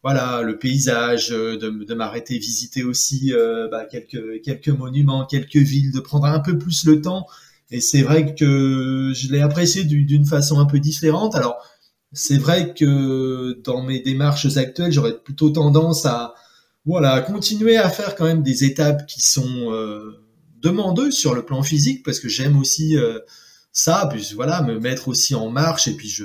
Voilà 0.04 0.42
le 0.42 0.56
paysage, 0.56 1.30
de, 1.30 1.56
de 1.56 1.94
m'arrêter 1.94 2.38
visiter 2.38 2.84
aussi 2.84 3.32
bah, 3.72 3.84
quelques 3.90 4.40
quelques 4.42 4.68
monuments, 4.68 5.26
quelques 5.26 5.56
villes, 5.56 5.90
de 5.90 5.98
prendre 5.98 6.26
un 6.26 6.38
peu 6.38 6.56
plus 6.58 6.86
le 6.86 7.00
temps 7.00 7.26
et 7.70 7.80
c'est 7.80 8.02
vrai 8.02 8.34
que 8.34 9.12
je 9.14 9.32
l'ai 9.32 9.40
apprécié 9.40 9.84
d'une 9.84 10.24
façon 10.24 10.60
un 10.60 10.66
peu 10.66 10.78
différente. 10.78 11.34
Alors, 11.34 11.56
c'est 12.12 12.38
vrai 12.38 12.74
que 12.74 13.60
dans 13.64 13.82
mes 13.82 14.00
démarches 14.00 14.56
actuelles, 14.56 14.92
j'aurais 14.92 15.18
plutôt 15.18 15.50
tendance 15.50 16.06
à, 16.06 16.34
voilà, 16.84 17.20
continuer 17.20 17.76
à 17.76 17.90
faire 17.90 18.14
quand 18.14 18.24
même 18.24 18.44
des 18.44 18.64
étapes 18.64 19.06
qui 19.06 19.20
sont 19.20 19.72
euh, 19.72 20.22
demandeuses 20.62 21.14
sur 21.14 21.34
le 21.34 21.44
plan 21.44 21.62
physique, 21.62 22.04
parce 22.04 22.20
que 22.20 22.28
j'aime 22.28 22.56
aussi 22.56 22.96
euh, 22.96 23.18
ça, 23.72 24.08
puis 24.10 24.32
voilà, 24.34 24.62
me 24.62 24.78
mettre 24.78 25.08
aussi 25.08 25.34
en 25.34 25.50
marche, 25.50 25.88
et 25.88 25.96
puis 25.96 26.08
je, 26.08 26.24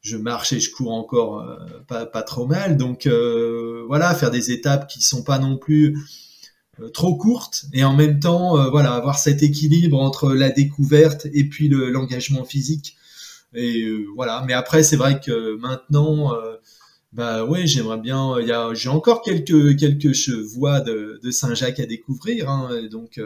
je 0.00 0.16
marche 0.16 0.54
et 0.54 0.60
je 0.60 0.70
cours 0.70 0.92
encore 0.92 1.40
euh, 1.40 1.56
pas, 1.86 2.06
pas 2.06 2.22
trop 2.22 2.46
mal. 2.46 2.78
Donc 2.78 3.06
voilà, 3.86 4.14
faire 4.14 4.30
des 4.30 4.50
étapes 4.50 4.88
qui 4.88 5.02
sont 5.02 5.22
pas 5.22 5.38
non 5.38 5.58
plus 5.58 5.96
trop 6.92 7.16
courte 7.16 7.66
et 7.72 7.84
en 7.84 7.94
même 7.94 8.20
temps 8.20 8.58
euh, 8.58 8.70
voilà 8.70 8.94
avoir 8.94 9.18
cet 9.18 9.42
équilibre 9.42 10.00
entre 10.00 10.32
la 10.32 10.50
découverte 10.50 11.26
et 11.32 11.44
puis 11.44 11.68
le, 11.68 11.90
l'engagement 11.90 12.44
physique. 12.44 12.96
Et 13.54 13.82
euh, 13.82 14.06
voilà. 14.14 14.44
Mais 14.46 14.52
après 14.52 14.82
c'est 14.82 14.96
vrai 14.96 15.20
que 15.20 15.56
maintenant 15.56 16.34
euh, 16.34 16.56
bah 17.12 17.44
ouais 17.44 17.66
j'aimerais 17.66 17.98
bien 17.98 18.38
il 18.40 18.54
j'ai 18.74 18.88
encore 18.88 19.22
quelques 19.22 19.76
quelques 19.78 20.28
voies 20.54 20.80
de, 20.80 21.18
de 21.22 21.30
Saint-Jacques 21.30 21.80
à 21.80 21.86
découvrir 21.86 22.50
hein, 22.50 22.68
donc 22.90 23.20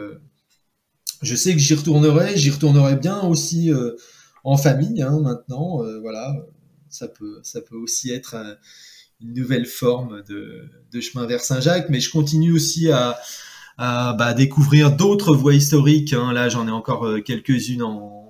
je 1.21 1.35
sais 1.35 1.53
que 1.53 1.59
j'y 1.59 1.75
retournerai 1.75 2.37
j'y 2.37 2.49
retournerai 2.49 2.95
bien 2.95 3.21
aussi 3.21 3.71
en 4.45 4.55
famille 4.55 5.01
hein, 5.01 5.19
maintenant 5.21 5.81
voilà. 6.01 6.33
Ça 6.89 7.07
peut 7.09 7.39
ça 7.43 7.59
peut 7.59 7.75
aussi 7.75 8.11
être 8.11 8.37
une 9.21 9.33
nouvelle 9.33 9.65
forme 9.65 10.23
de, 10.27 10.69
chemin 11.01 11.25
vers 11.25 11.41
Saint-Jacques, 11.41 11.89
mais 11.89 11.99
je 11.99 12.11
continue 12.11 12.51
aussi 12.51 12.89
à, 12.91 13.19
bah, 13.77 14.33
découvrir 14.33 14.95
d'autres 14.95 15.35
voies 15.35 15.55
historiques. 15.55 16.13
Hein. 16.13 16.33
Là, 16.33 16.49
j'en 16.49 16.67
ai 16.67 16.71
encore 16.71 17.05
euh, 17.05 17.21
quelques-unes 17.21 17.83
en, 17.83 18.21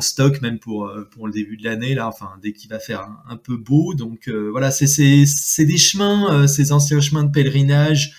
stock, 0.00 0.42
même 0.42 0.58
pour 0.58 0.86
euh, 0.86 1.08
pour 1.12 1.28
le 1.28 1.32
début 1.32 1.56
de 1.56 1.64
l'année. 1.64 1.94
Là, 1.94 2.08
enfin, 2.08 2.30
dès 2.42 2.52
qu'il 2.52 2.68
va 2.68 2.80
faire 2.80 3.08
un, 3.28 3.36
peu 3.36 3.56
beau. 3.56 3.94
Donc 3.94 4.28
euh, 4.28 4.48
voilà, 4.50 4.72
c'est 4.72 4.84
des 4.86 5.78
chemins, 5.78 6.48
ces 6.48 6.72
anciens 6.72 7.00
chemins 7.00 7.22
de 7.22 7.30
pèlerinage, 7.30 8.12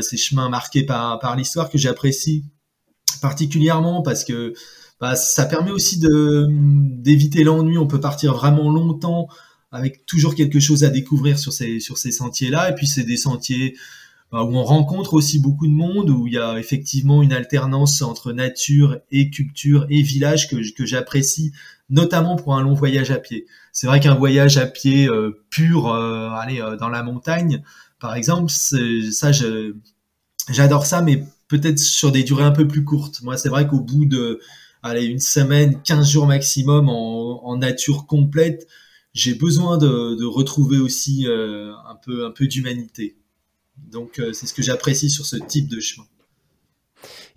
ces 0.00 0.16
chemins 0.16 0.48
marqués 0.48 0.84
par 0.84 1.18
par 1.18 1.36
l'histoire 1.36 1.68
que 1.68 1.76
j'apprécie 1.76 2.44
particulièrement 3.20 4.02
parce 4.02 4.24
que 4.24 4.54
bah, 5.00 5.16
ça 5.16 5.46
permet 5.46 5.70
aussi 5.70 6.00
d'éviter 6.00 7.44
l'ennui. 7.44 7.76
On 7.76 7.86
peut 7.86 8.00
partir 8.00 8.34
vraiment 8.34 8.70
longtemps 8.70 9.28
avec 9.72 10.04
toujours 10.06 10.34
quelque 10.34 10.60
chose 10.60 10.84
à 10.84 10.90
découvrir 10.90 11.38
sur 11.38 11.52
ces 11.52 11.80
sur 11.80 11.98
ces 11.98 12.12
sentiers 12.12 12.50
là 12.50 12.70
et 12.70 12.74
puis 12.74 12.86
c'est 12.86 13.04
des 13.04 13.16
sentiers 13.16 13.74
bah, 14.30 14.44
où 14.44 14.54
on 14.54 14.64
rencontre 14.64 15.14
aussi 15.14 15.38
beaucoup 15.40 15.66
de 15.66 15.72
monde 15.72 16.10
où 16.10 16.26
il 16.26 16.34
y 16.34 16.38
a 16.38 16.58
effectivement 16.58 17.22
une 17.22 17.32
alternance 17.32 18.00
entre 18.02 18.32
nature 18.32 18.98
et 19.10 19.30
culture 19.30 19.86
et 19.90 20.02
village 20.02 20.48
que 20.48 20.56
que 20.74 20.86
j'apprécie 20.86 21.52
notamment 21.90 22.36
pour 22.36 22.54
un 22.54 22.62
long 22.62 22.72
voyage 22.72 23.10
à 23.10 23.18
pied. 23.18 23.46
C'est 23.72 23.86
vrai 23.86 24.00
qu'un 24.00 24.14
voyage 24.14 24.56
à 24.56 24.66
pied 24.66 25.08
euh, 25.08 25.42
pur 25.50 25.88
euh, 25.88 26.30
aller 26.30 26.60
euh, 26.60 26.76
dans 26.76 26.88
la 26.88 27.02
montagne 27.02 27.62
par 28.00 28.14
exemple 28.14 28.50
ça 28.50 29.30
j'adore 30.50 30.86
ça 30.86 31.02
mais 31.02 31.24
peut-être 31.48 31.78
sur 31.78 32.10
des 32.10 32.24
durées 32.24 32.44
un 32.44 32.52
peu 32.52 32.66
plus 32.66 32.84
courtes. 32.84 33.22
Moi 33.22 33.36
c'est 33.36 33.48
vrai 33.48 33.66
qu'au 33.66 33.80
bout 33.80 34.06
de 34.06 34.40
allez 34.82 35.04
une 35.04 35.20
semaine 35.20 35.80
15 35.82 36.10
jours 36.10 36.26
maximum 36.26 36.88
en, 36.88 37.46
en 37.46 37.56
nature 37.56 38.06
complète 38.06 38.66
j'ai 39.14 39.34
besoin 39.34 39.78
de, 39.78 40.14
de, 40.14 40.24
retrouver 40.24 40.78
aussi 40.78 41.26
euh, 41.26 41.72
un 41.88 41.96
peu, 41.96 42.24
un 42.24 42.30
peu 42.30 42.46
d'humanité. 42.46 43.16
Donc 43.90 44.18
euh, 44.18 44.32
c'est 44.32 44.46
ce 44.46 44.54
que 44.54 44.62
j'apprécie 44.62 45.10
sur 45.10 45.26
ce 45.26 45.36
type 45.36 45.68
de 45.68 45.80
chemin. 45.80 46.06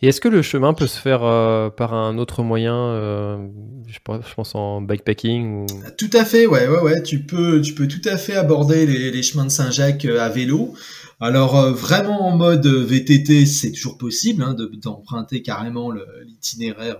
Et 0.01 0.09
est-ce 0.09 0.21
que 0.21 0.27
le 0.27 0.41
chemin 0.41 0.73
peut 0.73 0.87
se 0.87 0.99
faire 0.99 1.23
euh, 1.23 1.69
par 1.69 1.93
un 1.93 2.17
autre 2.17 2.43
moyen, 2.43 3.49
je, 3.87 3.99
pense 4.35 4.53
en 4.53 4.81
bikepacking 4.81 5.63
ou... 5.63 5.65
Ah, 5.85 5.91
tout 5.91 6.09
à 6.13 6.25
fait, 6.25 6.45
ouais, 6.47 6.67
ouais, 6.67 6.81
ouais. 6.81 7.01
Tu 7.01 7.25
peux, 7.25 7.61
tu 7.61 7.73
peux 7.73 7.87
tout 7.87 8.01
à 8.03 8.17
fait 8.17 8.35
aborder 8.35 8.85
les, 8.85 9.09
les 9.09 9.23
chemins 9.23 9.45
de 9.45 9.49
Saint-Jacques 9.49 10.05
à 10.05 10.29
vélo. 10.29 10.73
Alors 11.21 11.71
vraiment 11.71 12.27
en 12.27 12.35
mode 12.35 12.67
VTT, 12.67 13.45
c'est 13.45 13.71
toujours 13.71 13.97
possible 13.97 14.43
hein, 14.43 14.55
d'emprunter 14.81 15.41
carrément 15.41 15.91
l'itinéraire 16.25 16.97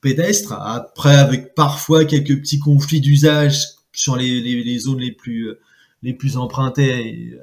pédestre. 0.00 0.52
Après, 0.52 1.16
avec 1.16 1.54
parfois 1.54 2.04
quelques 2.04 2.40
petits 2.40 2.58
conflits 2.58 3.00
d'usage 3.00 3.79
sur 4.00 4.16
les, 4.16 4.78
zones 4.78 5.00
les 5.00 5.12
plus 5.12 5.50
plus 6.18 6.36
empruntées 6.36 7.38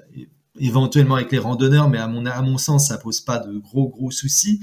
éventuellement 0.60 1.16
avec 1.16 1.32
les 1.32 1.38
randonneurs 1.38 1.90
mais 1.90 2.00
à 2.00 2.08
mon 2.08 2.58
sens 2.58 2.88
ça 2.88 2.98
pose 2.98 3.22
pas 3.22 3.38
de 3.38 3.58
gros 3.58 3.88
gros 3.90 4.12
soucis 4.12 4.60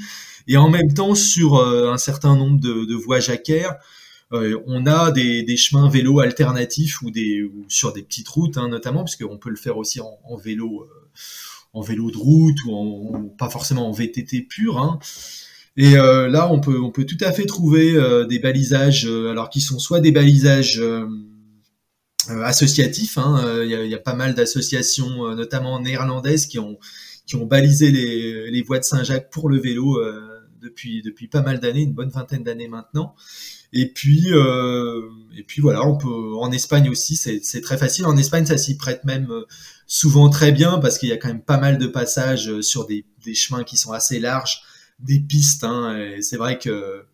et 0.48 0.56
en 0.56 0.68
même 0.68 0.92
temps 0.92 1.14
sur 1.14 1.56
euh, 1.56 1.92
un 1.92 1.98
certain 1.98 2.36
nombre 2.36 2.60
de, 2.60 2.94
voies 2.94 3.20
jacquaires 3.20 3.76
on 4.32 4.86
a 4.86 5.12
des, 5.12 5.56
chemins 5.56 5.88
vélo 5.88 6.18
alternatifs 6.18 7.02
ou 7.02 7.12
sur 7.68 7.92
des 7.92 8.02
petites 8.02 8.28
routes 8.28 8.58
hein, 8.58 8.66
notamment, 8.66 9.04
puisqu'on 9.04 9.38
peut 9.38 9.50
le 9.50 9.56
faire 9.56 9.76
aussi 9.76 10.00
en, 10.00 10.36
vélo 10.36 10.88
en 11.74 11.82
vélo 11.82 12.10
de 12.10 12.16
route 12.16 12.58
ou, 12.66 13.32
pas 13.36 13.50
forcément 13.50 13.88
en 13.88 13.92
VTT 13.92 14.42
pur. 14.42 14.78
Hein. 14.78 14.98
Et 15.76 15.96
euh, 15.96 16.28
là, 16.28 16.50
on 16.52 16.60
peut, 16.60 17.04
tout 17.04 17.18
à 17.20 17.32
fait 17.32 17.46
trouver 17.46 17.96
euh, 17.96 18.24
des 18.24 18.38
balisages, 18.38 19.06
euh, 19.06 19.30
alors 19.30 19.50
qui 19.50 19.60
sont 19.60 19.80
soit 19.80 20.00
des 20.00 20.12
balisages 20.12 20.80
associatifs. 22.28 23.18
Hein, 23.18 23.62
il 23.64 23.70
y, 23.70 23.94
a, 23.94 23.98
pas 23.98 24.14
mal 24.14 24.34
d'associations, 24.34 25.34
notamment 25.34 25.80
néerlandaises, 25.80 26.46
qui 26.46 26.58
ont, 26.58 26.78
balisé 27.46 27.90
les, 27.90 28.62
voies 28.62 28.78
de 28.78 28.84
Saint-Jacques 28.84 29.30
pour 29.30 29.48
le 29.48 29.58
vélo 29.58 30.00
depuis, 30.62 31.28
pas 31.30 31.42
mal 31.42 31.60
d'années, 31.60 31.82
une 31.82 31.92
bonne 31.92 32.10
vingtaine 32.10 32.42
d'années 32.42 32.68
maintenant. 32.68 33.14
Et 33.72 33.92
puis, 33.92 34.28
et 34.28 35.42
puis 35.42 35.60
voilà, 35.60 35.86
on 35.86 35.96
peut 35.96 36.36
en 36.38 36.50
Espagne 36.52 36.88
aussi, 36.88 37.16
c'est 37.16 37.60
très 37.60 37.76
facile. 37.76 38.06
En 38.06 38.16
Espagne, 38.16 38.46
ça 38.46 38.58
s'y 38.58 38.76
prête 38.76 39.04
même 39.04 39.28
souvent 39.86 40.30
très 40.30 40.52
bien 40.52 40.78
parce 40.78 40.98
qu'il 40.98 41.08
y 41.08 41.12
a 41.12 41.16
quand 41.16 41.28
même 41.28 41.42
pas 41.42 41.58
mal 41.58 41.78
de 41.78 41.86
passages 41.86 42.60
sur 42.60 42.86
des, 42.86 43.04
chemins 43.34 43.64
qui 43.64 43.76
sont 43.76 43.92
assez 43.92 44.18
larges 44.18 44.62
des 44.98 45.20
pistes. 45.20 45.64
Hein, 45.64 46.16
c'est 46.20 46.36
vrai 46.36 46.58
que 46.58 47.04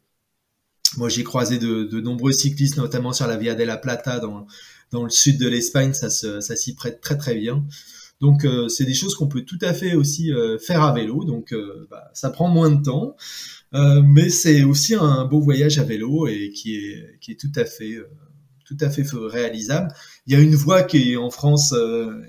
moi 0.96 1.08
j'ai 1.08 1.24
croisé 1.24 1.58
de, 1.58 2.00
nombreux 2.00 2.32
cyclistes, 2.32 2.76
notamment 2.76 3.12
sur 3.12 3.26
la 3.26 3.36
Via 3.36 3.54
de 3.54 3.64
la 3.64 3.76
Plata 3.76 4.18
dans, 4.18 4.46
dans 4.90 5.04
le 5.04 5.10
sud 5.10 5.38
de 5.38 5.48
l'Espagne, 5.48 5.92
ça, 5.92 6.10
ça 6.10 6.56
s'y 6.56 6.74
prête 6.74 7.00
très 7.00 7.16
très 7.16 7.34
bien. 7.34 7.64
Donc 8.20 8.44
euh, 8.44 8.68
c'est 8.68 8.84
des 8.84 8.94
choses 8.94 9.14
qu'on 9.14 9.28
peut 9.28 9.42
tout 9.42 9.58
à 9.62 9.72
fait 9.72 9.94
aussi 9.94 10.32
euh, 10.32 10.58
faire 10.58 10.82
à 10.82 10.92
vélo. 10.92 11.24
Donc 11.24 11.52
euh, 11.52 11.86
bah, 11.90 12.10
ça 12.12 12.30
prend 12.30 12.48
moins 12.48 12.70
de 12.70 12.82
temps, 12.82 13.16
mais 13.72 14.28
c'est 14.30 14.62
aussi 14.64 14.94
un 14.94 15.24
beau 15.24 15.40
voyage 15.40 15.78
à 15.78 15.84
vélo 15.84 16.26
et 16.26 16.50
qui 16.50 16.76
est 16.76 17.18
qui 17.20 17.32
est 17.32 17.40
tout 17.40 17.52
à 17.54 17.64
fait 17.64 17.96
tout 18.64 18.76
à 18.80 18.90
fait 18.90 19.04
réalisable. 19.12 19.92
Il 20.26 20.32
y 20.32 20.36
a 20.36 20.40
une 20.40 20.54
voie 20.54 20.82
qui 20.82 21.12
est 21.12 21.16
en 21.16 21.30
France 21.30 21.74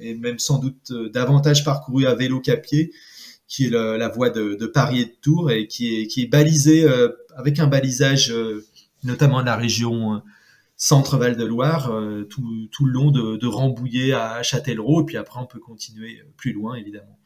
et 0.02 0.16
même 0.16 0.40
sans 0.40 0.60
doute 0.60 0.92
davantage 1.14 1.64
parcourue 1.64 2.06
à 2.06 2.16
vélo 2.16 2.40
qu'à 2.40 2.58
pied, 2.58 2.92
qui 3.52 3.66
est 3.66 3.70
la 3.70 4.08
voie 4.08 4.30
de, 4.30 4.56
de, 4.56 4.66
Paris 4.66 5.02
et 5.02 5.06
de 5.06 5.16
Tours 5.22 5.52
et 5.52 5.68
qui 5.68 6.00
est, 6.00 6.08
qui 6.08 6.24
est 6.24 6.28
balisée 6.28 6.86
euh, 6.86 7.10
avec 7.36 7.60
un 7.60 7.68
balisage 7.68 8.32
euh, 8.32 8.66
notamment 9.04 9.42
de 9.42 9.46
la 9.46 9.58
région 9.58 10.22
euh, 10.82 10.86
Centre-Val 10.86 11.38
de 11.38 11.46
Loire, 11.46 11.92
tout, 12.30 12.68
tout, 12.72 12.86
le 12.86 12.92
long 12.92 13.12
de, 13.12 13.48
Rambouillet 13.48 14.14
à 14.14 14.42
Châtellerault, 14.44 15.02
et 15.02 15.06
puis 15.06 15.18
après 15.18 15.40
on 15.40 15.46
peut 15.46 15.60
continuer 15.60 16.22
plus 16.38 16.54
loin 16.54 16.76
évidemment. 16.76 17.20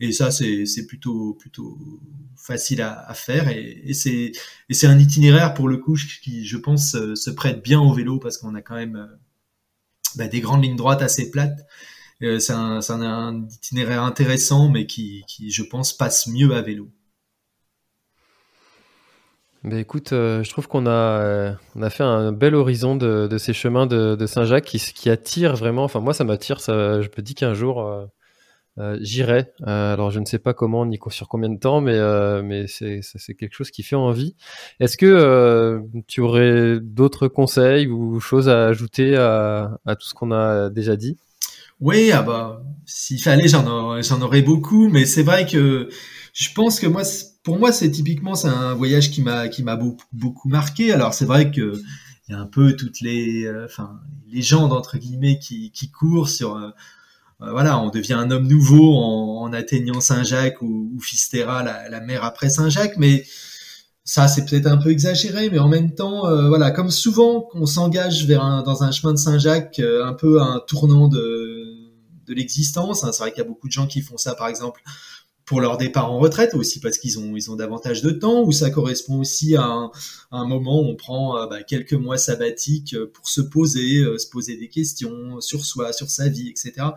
Et 0.00 0.12
ça 0.12 0.30
c'est 0.30 0.86
plutôt 0.86 1.34
plutôt 1.34 1.78
facile 2.36 2.82
à, 2.82 3.14
faire 3.14 3.48
et, 3.48 3.82
et 3.86 3.94
c'est 3.94 4.86
un 4.86 4.98
itinéraire 4.98 5.54
pour 5.54 5.68
le 5.68 5.76
coup 5.76 5.96
qui 6.22 6.44
je 6.46 6.56
pense 6.56 6.92
se 6.92 7.30
prête 7.30 7.62
bien 7.62 7.80
au 7.80 7.92
vélo 7.92 8.18
parce 8.18 8.38
qu'on 8.38 8.54
a 8.54 8.62
quand 8.62 8.74
même 8.74 9.08
bah, 10.16 10.26
des 10.26 10.40
grandes 10.40 10.64
lignes 10.64 10.76
droites 10.76 11.02
assez 11.02 11.30
plates 11.30 11.66
euh, 12.22 12.38
c'est 12.38 12.52
un, 12.52 13.48
itinéraire 13.48 14.02
intéressant, 14.02 14.68
mais 14.68 14.86
qui, 14.86 15.24
je 15.50 15.62
pense, 15.62 15.92
passe 15.92 16.28
mieux 16.28 16.54
à 16.54 16.62
vélo. 16.62 16.88
Mais 19.64 19.80
écoute, 19.80 20.12
euh, 20.12 20.42
je 20.42 20.50
trouve 20.50 20.66
qu'on 20.66 20.86
a, 20.86 20.90
euh, 20.90 21.52
on 21.76 21.82
a 21.82 21.90
fait 21.90 22.02
un 22.02 22.32
bel 22.32 22.54
horizon 22.54 22.96
de, 22.96 23.36
ces 23.38 23.52
chemins 23.52 23.86
de, 23.86 24.26
Saint-Jacques 24.26 24.64
qui, 24.64 24.78
qui 24.78 25.08
attire 25.08 25.54
vraiment. 25.54 25.84
Enfin, 25.84 26.00
moi, 26.00 26.14
ça 26.14 26.24
m'attire. 26.24 26.58
je 26.58 26.72
me 27.06 27.22
dis 27.22 27.34
qu'un 27.34 27.54
jour, 27.54 28.08
j'irai. 29.00 29.52
alors, 29.64 30.10
je 30.10 30.18
ne 30.18 30.24
sais 30.24 30.40
pas 30.40 30.52
comment 30.52 30.84
ni 30.84 30.98
sur 31.10 31.28
combien 31.28 31.48
de 31.48 31.58
temps, 31.58 31.80
mais, 31.80 31.98
mais 32.42 32.66
c'est, 32.66 33.02
quelque 33.38 33.54
chose 33.54 33.70
qui 33.70 33.84
fait 33.84 33.96
envie. 33.96 34.34
Est-ce 34.80 34.96
que 34.96 35.80
tu 36.08 36.20
aurais 36.20 36.80
d'autres 36.80 37.28
conseils 37.28 37.86
ou 37.86 38.18
choses 38.18 38.48
à 38.48 38.66
ajouter 38.66 39.16
à 39.16 39.96
tout 39.98 40.06
ce 40.08 40.14
qu'on 40.14 40.32
a 40.32 40.70
déjà 40.70 40.96
dit? 40.96 41.18
Oui, 41.80 42.12
ah 42.12 42.22
bah, 42.22 42.62
s'il 42.86 43.20
fallait, 43.20 43.48
j'en 43.48 44.22
aurais 44.22 44.42
beaucoup, 44.42 44.88
mais 44.88 45.04
c'est 45.04 45.24
vrai 45.24 45.46
que 45.46 45.88
je 46.32 46.48
pense 46.54 46.78
que 46.78 46.86
moi, 46.86 47.02
pour 47.42 47.58
moi, 47.58 47.72
c'est 47.72 47.90
typiquement, 47.90 48.34
c'est 48.34 48.48
un 48.48 48.74
voyage 48.74 49.10
qui 49.10 49.22
m'a, 49.22 49.48
qui 49.48 49.62
m'a 49.62 49.76
beaucoup, 49.76 50.48
marqué. 50.48 50.92
Alors, 50.92 51.14
c'est 51.14 51.24
vrai 51.24 51.50
que 51.50 51.80
il 52.28 52.32
y 52.32 52.34
a 52.34 52.38
un 52.38 52.46
peu 52.46 52.76
toutes 52.76 53.00
les, 53.00 53.44
euh, 53.46 53.66
légendes 54.28 54.80
guillemets 54.94 55.38
qui, 55.38 55.72
qui 55.72 55.90
courent 55.90 56.28
sur, 56.28 56.56
euh, 56.56 56.70
euh, 57.42 57.50
voilà, 57.50 57.80
on 57.80 57.90
devient 57.90 58.14
un 58.14 58.30
homme 58.30 58.46
nouveau 58.46 58.96
en, 58.96 59.52
atteignant 59.52 60.00
Saint-Jacques 60.00 60.62
ou, 60.62 60.98
Fistera, 61.00 61.62
la, 61.62 62.00
mer 62.00 62.24
après 62.24 62.48
Saint-Jacques, 62.48 62.96
mais 62.96 63.26
ça 64.04 64.28
c'est 64.28 64.44
peut-être 64.44 64.66
un 64.66 64.76
peu 64.78 64.90
exagéré, 64.90 65.50
mais 65.50 65.58
en 65.58 65.68
même 65.68 65.94
temps, 65.94 66.22
voilà, 66.48 66.70
comme 66.70 66.90
souvent 66.90 67.40
qu'on 67.40 67.66
s'engage 67.66 68.24
vers 68.26 68.42
un, 68.42 68.62
dans 68.62 68.82
un 68.82 68.92
chemin 68.92 69.12
de 69.12 69.18
Saint-Jacques, 69.18 69.80
un 69.80 70.14
peu 70.14 70.40
un 70.40 70.60
tournant 70.66 71.08
de 71.08 71.82
de 72.26 72.34
l'existence. 72.34 73.04
Hein. 73.04 73.12
C'est 73.12 73.22
vrai 73.22 73.32
qu'il 73.32 73.42
y 73.42 73.46
a 73.46 73.48
beaucoup 73.48 73.68
de 73.68 73.72
gens 73.72 73.86
qui 73.86 74.00
font 74.00 74.16
ça, 74.16 74.34
par 74.34 74.48
exemple, 74.48 74.82
pour 75.44 75.60
leur 75.60 75.76
départ 75.76 76.12
en 76.12 76.18
retraite 76.18 76.54
aussi 76.54 76.80
parce 76.80 76.98
qu'ils 76.98 77.18
ont 77.18 77.36
ils 77.36 77.50
ont 77.50 77.56
davantage 77.56 78.02
de 78.02 78.10
temps 78.10 78.42
ou 78.42 78.52
ça 78.52 78.70
correspond 78.70 79.18
aussi 79.18 79.56
à 79.56 79.90
un, 80.30 80.46
moment 80.46 80.80
où 80.82 80.84
on 80.86 80.94
prend 80.96 81.36
euh, 81.36 81.46
bah, 81.46 81.62
quelques 81.62 81.94
mois 81.94 82.18
sabbatiques 82.18 82.94
euh, 82.94 83.10
pour 83.12 83.28
se 83.28 83.40
poser 83.40 83.98
euh, 83.98 84.18
se 84.18 84.28
poser 84.28 84.56
des 84.56 84.68
questions 84.68 85.40
sur 85.40 85.64
soi 85.64 85.92
sur 85.92 86.10
sa 86.10 86.28
vie 86.28 86.48
etc 86.48 86.88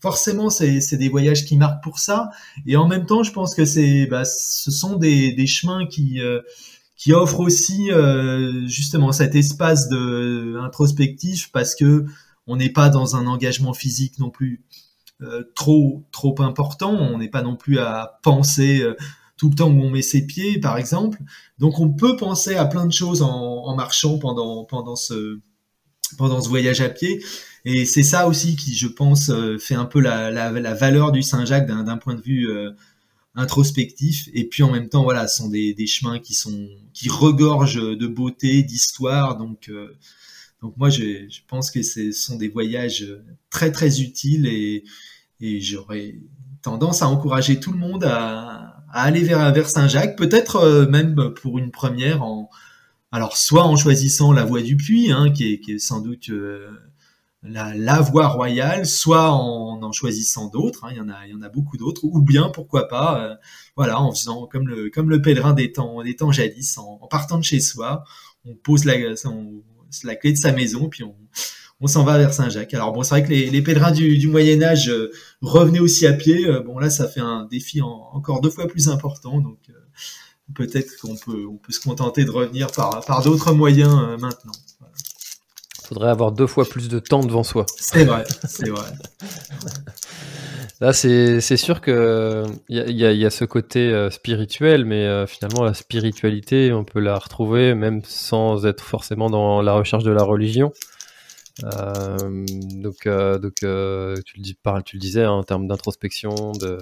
forcément 0.00 0.48
c'est 0.48 0.96
des 0.96 1.08
voyages 1.08 1.44
qui 1.44 1.56
marquent 1.56 1.82
pour 1.82 1.98
ça. 1.98 2.30
Et 2.66 2.76
en 2.76 2.86
même 2.86 3.04
temps 3.04 3.24
je 3.24 3.32
pense 3.32 3.54
que 3.54 3.64
c'est 3.64 4.06
bah, 4.06 4.24
ce 4.24 4.70
sont 4.70 4.96
des, 4.96 5.32
des 5.32 5.46
chemins 5.48 5.86
qui 5.86 6.20
qui 6.96 7.12
offrent 7.12 7.40
aussi 7.40 7.88
justement 8.66 9.10
cet 9.10 9.34
espace 9.34 9.88
de 9.88 10.56
introspectif 10.60 11.50
parce 11.50 11.74
que 11.74 12.04
on 12.46 12.56
n'est 12.56 12.70
pas 12.70 12.90
dans 12.90 13.16
un 13.16 13.26
engagement 13.26 13.74
physique 13.74 14.20
non 14.20 14.30
plus. 14.30 14.62
euh, 14.62 14.87
trop 15.54 16.04
trop 16.12 16.34
important. 16.42 16.92
On 16.92 17.18
n'est 17.18 17.28
pas 17.28 17.42
non 17.42 17.56
plus 17.56 17.78
à 17.78 18.18
penser 18.22 18.80
euh, 18.80 18.94
tout 19.36 19.48
le 19.50 19.54
temps 19.54 19.70
où 19.70 19.80
on 19.80 19.90
met 19.90 20.02
ses 20.02 20.26
pieds, 20.26 20.58
par 20.58 20.78
exemple. 20.78 21.18
Donc 21.58 21.78
on 21.80 21.90
peut 21.90 22.16
penser 22.16 22.56
à 22.56 22.66
plein 22.66 22.86
de 22.86 22.92
choses 22.92 23.22
en, 23.22 23.74
marchant 23.76 24.18
pendant 24.18 24.64
pendant 24.64 24.96
ce 24.96 25.40
pendant 26.16 26.40
ce 26.40 26.48
voyage 26.48 26.80
à 26.80 26.88
pied. 26.88 27.22
Et 27.64 27.84
c'est 27.84 28.02
ça 28.02 28.28
aussi 28.28 28.56
qui, 28.56 28.74
je 28.74 28.86
pense, 28.86 29.28
euh, 29.30 29.58
fait 29.58 29.74
un 29.74 29.84
peu 29.84 30.00
la, 30.00 30.30
la, 30.30 30.74
valeur 30.74 31.12
du 31.12 31.22
Saint-Jacques 31.22 31.66
d'un 31.66 31.98
point 31.98 32.14
de 32.14 32.22
vue 32.22 32.48
introspectif. 33.34 34.28
Et 34.32 34.48
puis 34.48 34.62
en 34.62 34.70
même 34.72 34.88
temps, 34.88 35.02
voilà, 35.02 35.28
ce 35.28 35.38
sont 35.38 35.48
des, 35.48 35.74
des 35.74 35.86
chemins 35.86 36.18
qui 36.18 36.34
sont 36.34 36.68
qui 36.94 37.08
regorgent 37.08 37.96
de 37.96 38.06
beauté, 38.06 38.62
d'histoire. 38.62 39.36
Donc 39.36 39.70
donc 40.62 40.76
moi, 40.76 40.90
je, 40.90 41.28
pense 41.46 41.70
que 41.70 41.82
ce 41.82 42.12
sont 42.12 42.36
des 42.36 42.48
voyages 42.48 43.06
très 43.50 43.70
très 43.70 44.00
utiles 44.00 44.46
et, 44.46 44.84
j'aurais 45.60 46.16
tendance 46.62 47.02
à 47.02 47.08
encourager 47.08 47.60
tout 47.60 47.72
le 47.72 47.78
monde 47.78 48.04
à, 48.04 48.82
aller 48.92 49.22
vers, 49.22 49.68
Saint-Jacques, 49.68 50.16
peut-être 50.16 50.56
euh, 50.56 50.88
même 50.88 51.32
pour 51.34 51.58
une 51.58 51.70
première 51.70 52.22
alors 53.12 53.36
soit 53.36 53.64
en 53.64 53.76
choisissant 53.76 54.32
la 54.32 54.44
voie 54.44 54.62
du 54.62 54.76
puits, 54.76 55.12
hein, 55.12 55.30
qui, 55.32 55.60
est, 55.66 55.78
sans 55.78 56.00
doute 56.00 56.30
euh, 56.30 56.70
la, 57.42 58.00
voie 58.00 58.28
royale, 58.28 58.86
soit 58.86 59.30
en 59.30 59.82
en 59.82 59.92
choisissant 59.92 60.48
d'autres, 60.48 60.84
hein, 60.84 60.90
il 60.92 61.30
y 61.30 61.34
en 61.34 61.42
a 61.42 61.48
beaucoup 61.48 61.76
d'autres, 61.76 62.04
ou 62.04 62.20
bien 62.20 62.50
pourquoi 62.50 62.88
pas, 62.88 63.22
euh, 63.22 63.36
voilà, 63.76 64.00
en 64.00 64.12
faisant 64.12 64.46
comme 64.46 64.68
le 64.68 65.22
pèlerin 65.22 65.54
des 65.54 65.72
temps 65.72 66.02
des 66.02 66.16
temps 66.16 66.32
jadis, 66.32 66.76
en, 66.78 66.98
partant 67.08 67.38
de 67.38 67.44
chez 67.44 67.60
soi, 67.60 68.04
on 68.44 68.54
pose 68.54 68.84
la 68.84 68.96
la 70.04 70.16
clé 70.16 70.32
de 70.32 70.38
sa 70.38 70.52
maison, 70.52 70.88
puis 70.88 71.04
on, 71.04 71.14
on 71.80 71.86
s'en 71.86 72.04
va 72.04 72.18
vers 72.18 72.32
Saint-Jacques. 72.32 72.74
Alors 72.74 72.92
bon, 72.92 73.02
c'est 73.02 73.10
vrai 73.10 73.22
que 73.22 73.28
les, 73.28 73.62
pèlerins 73.62 73.92
du, 73.92 74.18
du, 74.18 74.28
Moyen 74.28 74.62
Âge 74.62 74.88
euh, 74.88 75.10
revenaient 75.40 75.80
aussi 75.80 76.06
à 76.06 76.12
pied. 76.12 76.46
Euh, 76.46 76.60
bon 76.60 76.78
là, 76.78 76.90
ça 76.90 77.08
fait 77.08 77.20
un 77.20 77.46
défi 77.46 77.80
encore 77.82 78.40
deux 78.40 78.50
fois 78.50 78.66
plus 78.66 78.88
important, 78.88 79.40
donc 79.40 79.58
euh, 79.70 79.72
peut-être 80.54 80.96
qu'on 81.00 81.16
peut, 81.16 81.46
on 81.46 81.56
peut 81.56 81.72
se 81.72 81.80
contenter 81.80 82.24
de 82.24 82.30
revenir 82.30 82.70
par, 82.72 83.04
par 83.04 83.22
d'autres 83.22 83.52
moyens 83.52 83.94
maintenant. 84.20 84.52
Faudrait 85.88 86.10
avoir 86.10 86.32
deux 86.32 86.46
fois 86.46 86.64
plus 86.64 86.88
de 86.88 86.98
temps 86.98 87.20
devant 87.20 87.42
soi. 87.42 87.64
C'est 87.76 88.04
vrai, 88.04 88.24
c'est 88.46 88.68
vrai. 88.68 88.90
Là, 90.80 90.92
c'est 90.92 91.40
sûr 91.56 91.80
que 91.80 92.44
il 92.68 92.76
y 92.76 93.04
a, 93.04 93.12
y 93.12 93.26
a, 93.26 93.30
ce 93.30 93.44
côté 93.44 94.08
spirituel, 94.12 94.84
mais 94.84 95.26
finalement, 95.26 95.64
la 95.64 95.74
spiritualité, 95.74 96.72
on 96.72 96.84
peut 96.84 97.00
la 97.00 97.18
retrouver 97.18 97.74
même 97.74 98.02
sans 98.04 98.64
être 98.64 98.84
forcément 98.84 99.28
dans 99.28 99.60
la 99.60 99.72
recherche 99.72 100.04
de 100.04 100.12
la 100.12 100.22
religion. 100.22 100.72
Euh, 101.64 102.46
donc, 102.74 103.06
euh, 103.06 103.38
donc 103.38 103.62
euh, 103.62 104.16
tu, 104.24 104.36
le 104.36 104.42
dis, 104.42 104.56
tu 104.84 104.96
le 104.96 105.00
disais 105.00 105.24
hein, 105.24 105.32
en 105.32 105.42
termes 105.42 105.66
d'introspection, 105.66 106.52
de, 106.52 106.78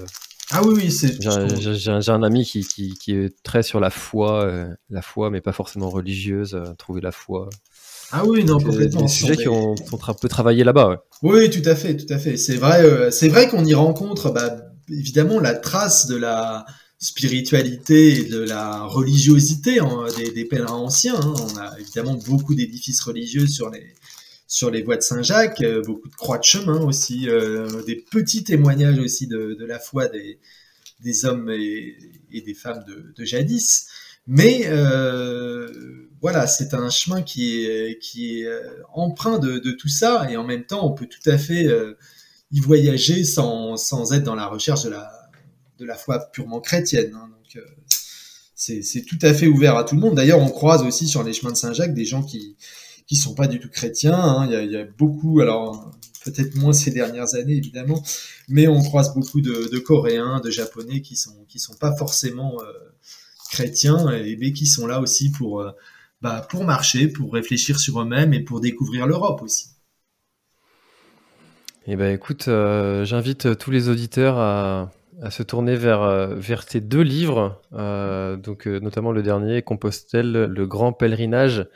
ah 0.52 0.62
oui, 0.64 0.74
oui, 0.76 0.90
c'est. 0.92 1.20
J'ai 1.20 2.10
un 2.10 2.22
ami 2.22 2.44
qui, 2.44 2.64
qui, 2.64 2.94
qui, 2.94 3.12
est 3.12 3.42
très 3.42 3.62
sur 3.62 3.80
la 3.80 3.90
foi, 3.90 4.68
la 4.90 5.02
foi, 5.02 5.30
mais 5.30 5.40
pas 5.40 5.52
forcément 5.52 5.90
religieuse, 5.90 6.60
trouver 6.78 7.00
la 7.00 7.12
foi. 7.12 7.48
Ah 8.12 8.24
oui, 8.24 8.44
non, 8.44 8.60
complètement. 8.60 9.02
Des 9.02 9.08
sujets 9.08 9.36
qui 9.36 9.48
ont, 9.48 9.74
ont 9.74 9.98
un 10.06 10.14
peu 10.14 10.28
travaillé 10.28 10.62
là-bas. 10.62 10.88
Ouais. 10.88 10.96
Oui, 11.22 11.50
tout 11.50 11.68
à 11.68 11.74
fait, 11.74 11.96
tout 11.96 12.12
à 12.12 12.18
fait. 12.18 12.36
C'est 12.36 12.56
vrai, 12.56 13.10
c'est 13.10 13.28
vrai 13.28 13.48
qu'on 13.48 13.64
y 13.64 13.74
rencontre, 13.74 14.30
bah, 14.30 14.56
évidemment, 14.88 15.40
la 15.40 15.54
trace 15.54 16.06
de 16.06 16.16
la 16.16 16.64
spiritualité 16.98 18.20
et 18.20 18.24
de 18.24 18.40
la 18.40 18.84
religiosité 18.84 19.78
des, 20.16 20.30
des, 20.30 20.44
pèlerins 20.44 20.76
anciens. 20.76 21.20
Hein. 21.20 21.34
On 21.38 21.58
a 21.58 21.78
évidemment 21.78 22.18
beaucoup 22.26 22.54
d'édifices 22.54 23.00
religieux 23.02 23.46
sur 23.46 23.70
les 23.70 23.94
sur 24.46 24.70
les 24.70 24.82
voies 24.82 24.96
de 24.96 25.02
Saint-Jacques, 25.02 25.60
euh, 25.62 25.82
beaucoup 25.82 26.08
de 26.08 26.14
croix 26.14 26.38
de 26.38 26.44
chemin 26.44 26.80
aussi, 26.80 27.28
euh, 27.28 27.82
des 27.82 27.96
petits 27.96 28.44
témoignages 28.44 28.98
aussi 28.98 29.26
de, 29.26 29.56
la 29.66 29.78
foi 29.78 30.06
des, 30.08 31.24
hommes 31.24 31.50
et, 31.50 31.96
des 32.32 32.54
femmes 32.54 32.84
de, 32.86 33.24
jadis. 33.24 33.88
Mais 34.28 34.62
euh, 34.66 35.68
voilà, 36.20 36.46
c'est 36.46 36.74
un 36.74 36.90
chemin 36.90 37.22
qui 37.22 37.64
est, 37.64 37.98
qui 38.00 38.44
empreint 38.92 39.38
de, 39.38 39.70
tout 39.72 39.88
ça 39.88 40.28
et 40.30 40.36
en 40.36 40.44
même 40.44 40.64
temps, 40.64 40.86
on 40.86 40.94
peut 40.94 41.06
tout 41.06 41.30
à 41.30 41.38
fait 41.38 41.68
y 42.52 42.60
voyager 42.60 43.24
sans, 43.24 44.12
être 44.12 44.24
dans 44.24 44.34
la 44.34 44.46
recherche 44.46 44.84
de 44.84 44.90
la, 45.84 45.94
foi 45.94 46.18
purement 46.32 46.60
chrétienne. 46.60 47.12
Hein. 47.14 47.28
Donc, 47.30 47.64
c'est 48.54 49.04
tout 49.06 49.18
à 49.22 49.34
fait 49.34 49.46
ouvert 49.46 49.76
à 49.76 49.84
tout 49.84 49.94
le 49.94 50.00
monde. 50.00 50.14
D'ailleurs, 50.14 50.40
on 50.40 50.50
croise 50.50 50.82
aussi 50.82 51.06
sur 51.06 51.22
les 51.22 51.32
chemins 51.32 51.52
de 51.52 51.56
Saint-Jacques 51.56 51.94
des 51.94 52.04
gens 52.04 52.22
qui 52.22 52.56
qui 53.06 53.16
sont 53.16 53.34
pas 53.34 53.46
du 53.46 53.60
tout 53.60 53.68
chrétiens. 53.70 54.18
Hein. 54.18 54.46
Il, 54.46 54.70
y 54.70 54.76
a, 54.76 54.80
a, 54.80 54.84
beaucoup, 54.84 55.40
alors 55.40 55.92
peut-être 56.26 56.56
moins 56.56 56.72
ces 56.72 56.90
dernières 56.90 57.34
années 57.34 57.56
évidemment, 57.56 58.02
mais 58.48 58.66
on 58.68 58.82
croise 58.82 59.14
beaucoup 59.14 59.40
de, 59.40 59.78
Coréens, 59.78 60.40
de 60.40 60.50
Japonais 60.50 61.00
qui 61.00 61.16
sont 61.16 61.44
qui 61.48 61.58
sont 61.58 61.76
pas 61.76 61.94
forcément 61.96 62.60
euh, 62.60 62.72
chrétiens, 63.50 64.10
et, 64.10 64.36
mais 64.36 64.52
qui 64.52 64.66
sont 64.66 64.86
là 64.86 65.00
aussi 65.00 65.30
pour 65.30 65.60
euh, 65.60 65.70
bah, 66.20 66.46
pour 66.50 66.64
marcher, 66.64 67.08
pour 67.08 67.32
réfléchir 67.32 67.78
sur 67.78 68.00
eux-mêmes 68.00 68.34
et 68.34 68.40
pour 68.40 68.60
découvrir 68.60 69.06
l'Europe 69.06 69.42
aussi. 69.42 69.70
Eh 71.86 71.94
ben 71.94 72.12
écoute, 72.12 72.48
euh, 72.48 73.04
j'invite 73.04 73.56
tous 73.58 73.70
les 73.70 73.88
auditeurs 73.88 74.38
à, 74.38 74.90
se 75.30 75.44
tourner 75.44 75.76
vers, 75.76 76.34
vers 76.36 76.66
tes 76.66 76.82
deux 76.82 77.00
livres, 77.00 77.62
donc 77.72 78.66
notamment 78.66 79.12
le 79.12 79.22
dernier, 79.22 79.62
Compostelle, 79.62 80.30
le 80.30 80.66
grand 80.66 80.92
pèlerinage, 80.92 81.66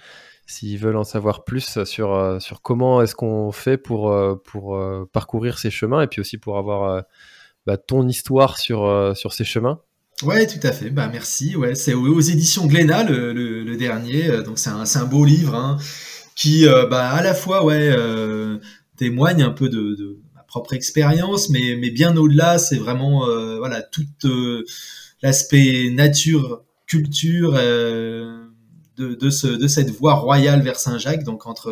s'ils 0.50 0.78
veulent 0.78 0.96
en 0.96 1.04
savoir 1.04 1.44
plus 1.44 1.84
sur, 1.84 2.14
euh, 2.14 2.38
sur 2.38 2.62
comment 2.62 3.02
est-ce 3.02 3.14
qu'on 3.14 3.52
fait 3.52 3.78
pour, 3.78 4.10
euh, 4.10 4.34
pour 4.44 4.78
parcourir 5.12 5.58
ces 5.58 5.70
chemins 5.70 6.02
et 6.02 6.06
puis 6.06 6.20
aussi 6.20 6.38
pour 6.38 6.58
avoir 6.58 7.02
bah, 7.66 7.76
ton 7.76 8.06
histoire 8.08 8.58
sur, 8.58 9.12
sur 9.16 9.32
ces 9.32 9.44
chemins. 9.44 9.80
Ouais, 10.22 10.46
tout 10.46 10.64
à 10.66 10.72
fait. 10.72 10.90
Bah 10.90 11.08
merci. 11.10 11.56
Ouais, 11.56 11.74
c'est 11.74 11.94
aux, 11.94 12.20
éditions 12.20 12.66
Glénat 12.66 13.04
le, 13.04 13.32
le, 13.32 13.76
dernier. 13.76 14.42
Donc 14.42 14.58
c'est 14.58 14.70
un, 14.70 14.84
un 14.84 15.04
beau 15.04 15.24
livre 15.24 15.54
hein, 15.54 15.78
qui, 16.36 16.66
bah, 16.90 17.10
à 17.10 17.22
la 17.22 17.34
fois, 17.34 17.64
ouais, 17.64 17.94
témoigne 18.96 19.42
un 19.42 19.50
peu 19.50 19.68
de, 19.68 19.94
de 19.94 20.20
propre 20.50 20.74
expérience, 20.74 21.48
mais, 21.48 21.76
mais 21.80 21.90
bien 21.90 22.16
au-delà, 22.16 22.58
c'est 22.58 22.76
vraiment 22.76 23.26
euh, 23.28 23.58
voilà 23.58 23.82
tout 23.82 24.04
euh, 24.24 24.64
l'aspect 25.22 25.90
nature, 25.90 26.64
culture 26.86 27.54
euh, 27.56 28.39
de, 29.00 29.14
de, 29.14 29.30
ce, 29.30 29.46
de 29.46 29.66
cette 29.66 29.90
voie 29.90 30.14
royale 30.14 30.62
vers 30.62 30.78
Saint-Jacques, 30.78 31.24
donc 31.24 31.46
entre 31.46 31.70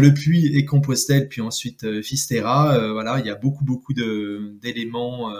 le 0.00 0.14
Puy 0.14 0.56
et 0.56 0.64
Compostelle, 0.64 1.28
puis 1.28 1.40
ensuite 1.40 1.84
euh, 1.84 2.02
Fisterra. 2.02 2.76
Euh, 2.76 2.92
voilà, 2.92 3.18
il 3.20 3.26
y 3.26 3.30
a 3.30 3.34
beaucoup 3.34 3.64
beaucoup 3.64 3.94
d'éléments 3.94 5.32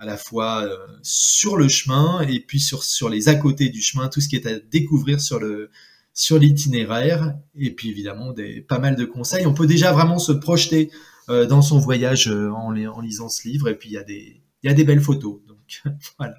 à 0.00 0.06
la 0.06 0.16
fois 0.16 0.68
sur 1.02 1.56
le 1.56 1.68
chemin 1.68 2.20
et 2.22 2.40
puis 2.40 2.60
sur 2.60 3.08
les 3.08 3.28
à 3.28 3.34
côté 3.34 3.68
du 3.68 3.80
chemin, 3.80 4.08
tout 4.08 4.20
ce 4.20 4.28
qui 4.28 4.36
est 4.36 4.46
à 4.46 4.58
découvrir 4.58 5.20
sur 5.20 6.38
l'itinéraire 6.38 7.34
et 7.56 7.70
puis 7.72 7.90
évidemment 7.90 8.32
des, 8.32 8.60
pas 8.60 8.78
mal 8.78 8.96
de 8.96 9.04
conseils. 9.04 9.46
On 9.46 9.54
peut 9.54 9.66
déjà 9.66 9.92
vraiment 9.92 10.18
se 10.18 10.32
projeter 10.32 10.90
euh, 11.30 11.44
dans 11.44 11.60
son 11.60 11.78
voyage 11.78 12.28
euh, 12.28 12.50
en, 12.52 12.74
en, 12.74 13.00
lisant 13.00 13.28
ce 13.28 13.46
livre 13.46 13.68
et 13.68 13.76
puis 13.76 13.90
il 13.90 13.92
y 13.92 13.98
a 13.98 14.02
des 14.02 14.40
il 14.62 14.68
y 14.68 14.70
a 14.70 14.74
des 14.74 14.84
belles 14.84 15.00
photos. 15.00 15.40
Donc 15.46 15.82
voilà. 16.18 16.36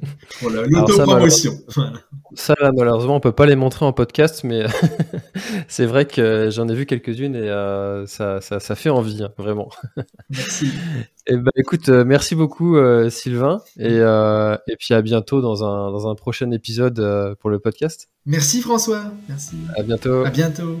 voilà 0.40 0.62
l'autopromotion. 0.66 1.52
Ça, 1.68 1.92
ça, 2.34 2.54
malheureusement, 2.76 3.16
on 3.16 3.20
peut 3.20 3.32
pas 3.32 3.46
les 3.46 3.56
montrer 3.56 3.84
en 3.84 3.92
podcast, 3.92 4.44
mais 4.44 4.64
c'est 5.68 5.86
vrai 5.86 6.06
que 6.06 6.48
j'en 6.50 6.68
ai 6.68 6.74
vu 6.74 6.86
quelques-unes 6.86 7.34
et 7.34 7.48
euh, 7.48 8.06
ça, 8.06 8.40
ça, 8.40 8.60
ça, 8.60 8.74
fait 8.74 8.90
envie, 8.90 9.22
hein, 9.22 9.30
vraiment. 9.38 9.70
Merci. 10.30 10.66
Et 11.28 11.34
eh 11.34 11.36
ben, 11.38 11.50
écoute, 11.56 11.88
euh, 11.88 12.04
merci 12.04 12.36
beaucoup 12.36 12.76
euh, 12.76 13.10
Sylvain 13.10 13.60
et, 13.80 13.88
euh, 13.90 14.56
et 14.68 14.76
puis 14.76 14.94
à 14.94 15.02
bientôt 15.02 15.40
dans 15.40 15.64
un, 15.64 15.90
dans 15.90 16.08
un 16.08 16.14
prochain 16.14 16.52
épisode 16.52 17.36
pour 17.40 17.50
le 17.50 17.58
podcast. 17.58 18.10
Merci 18.26 18.60
François, 18.60 19.02
merci. 19.28 19.56
À 19.76 19.82
bientôt. 19.82 20.24
À 20.24 20.30
bientôt. 20.30 20.80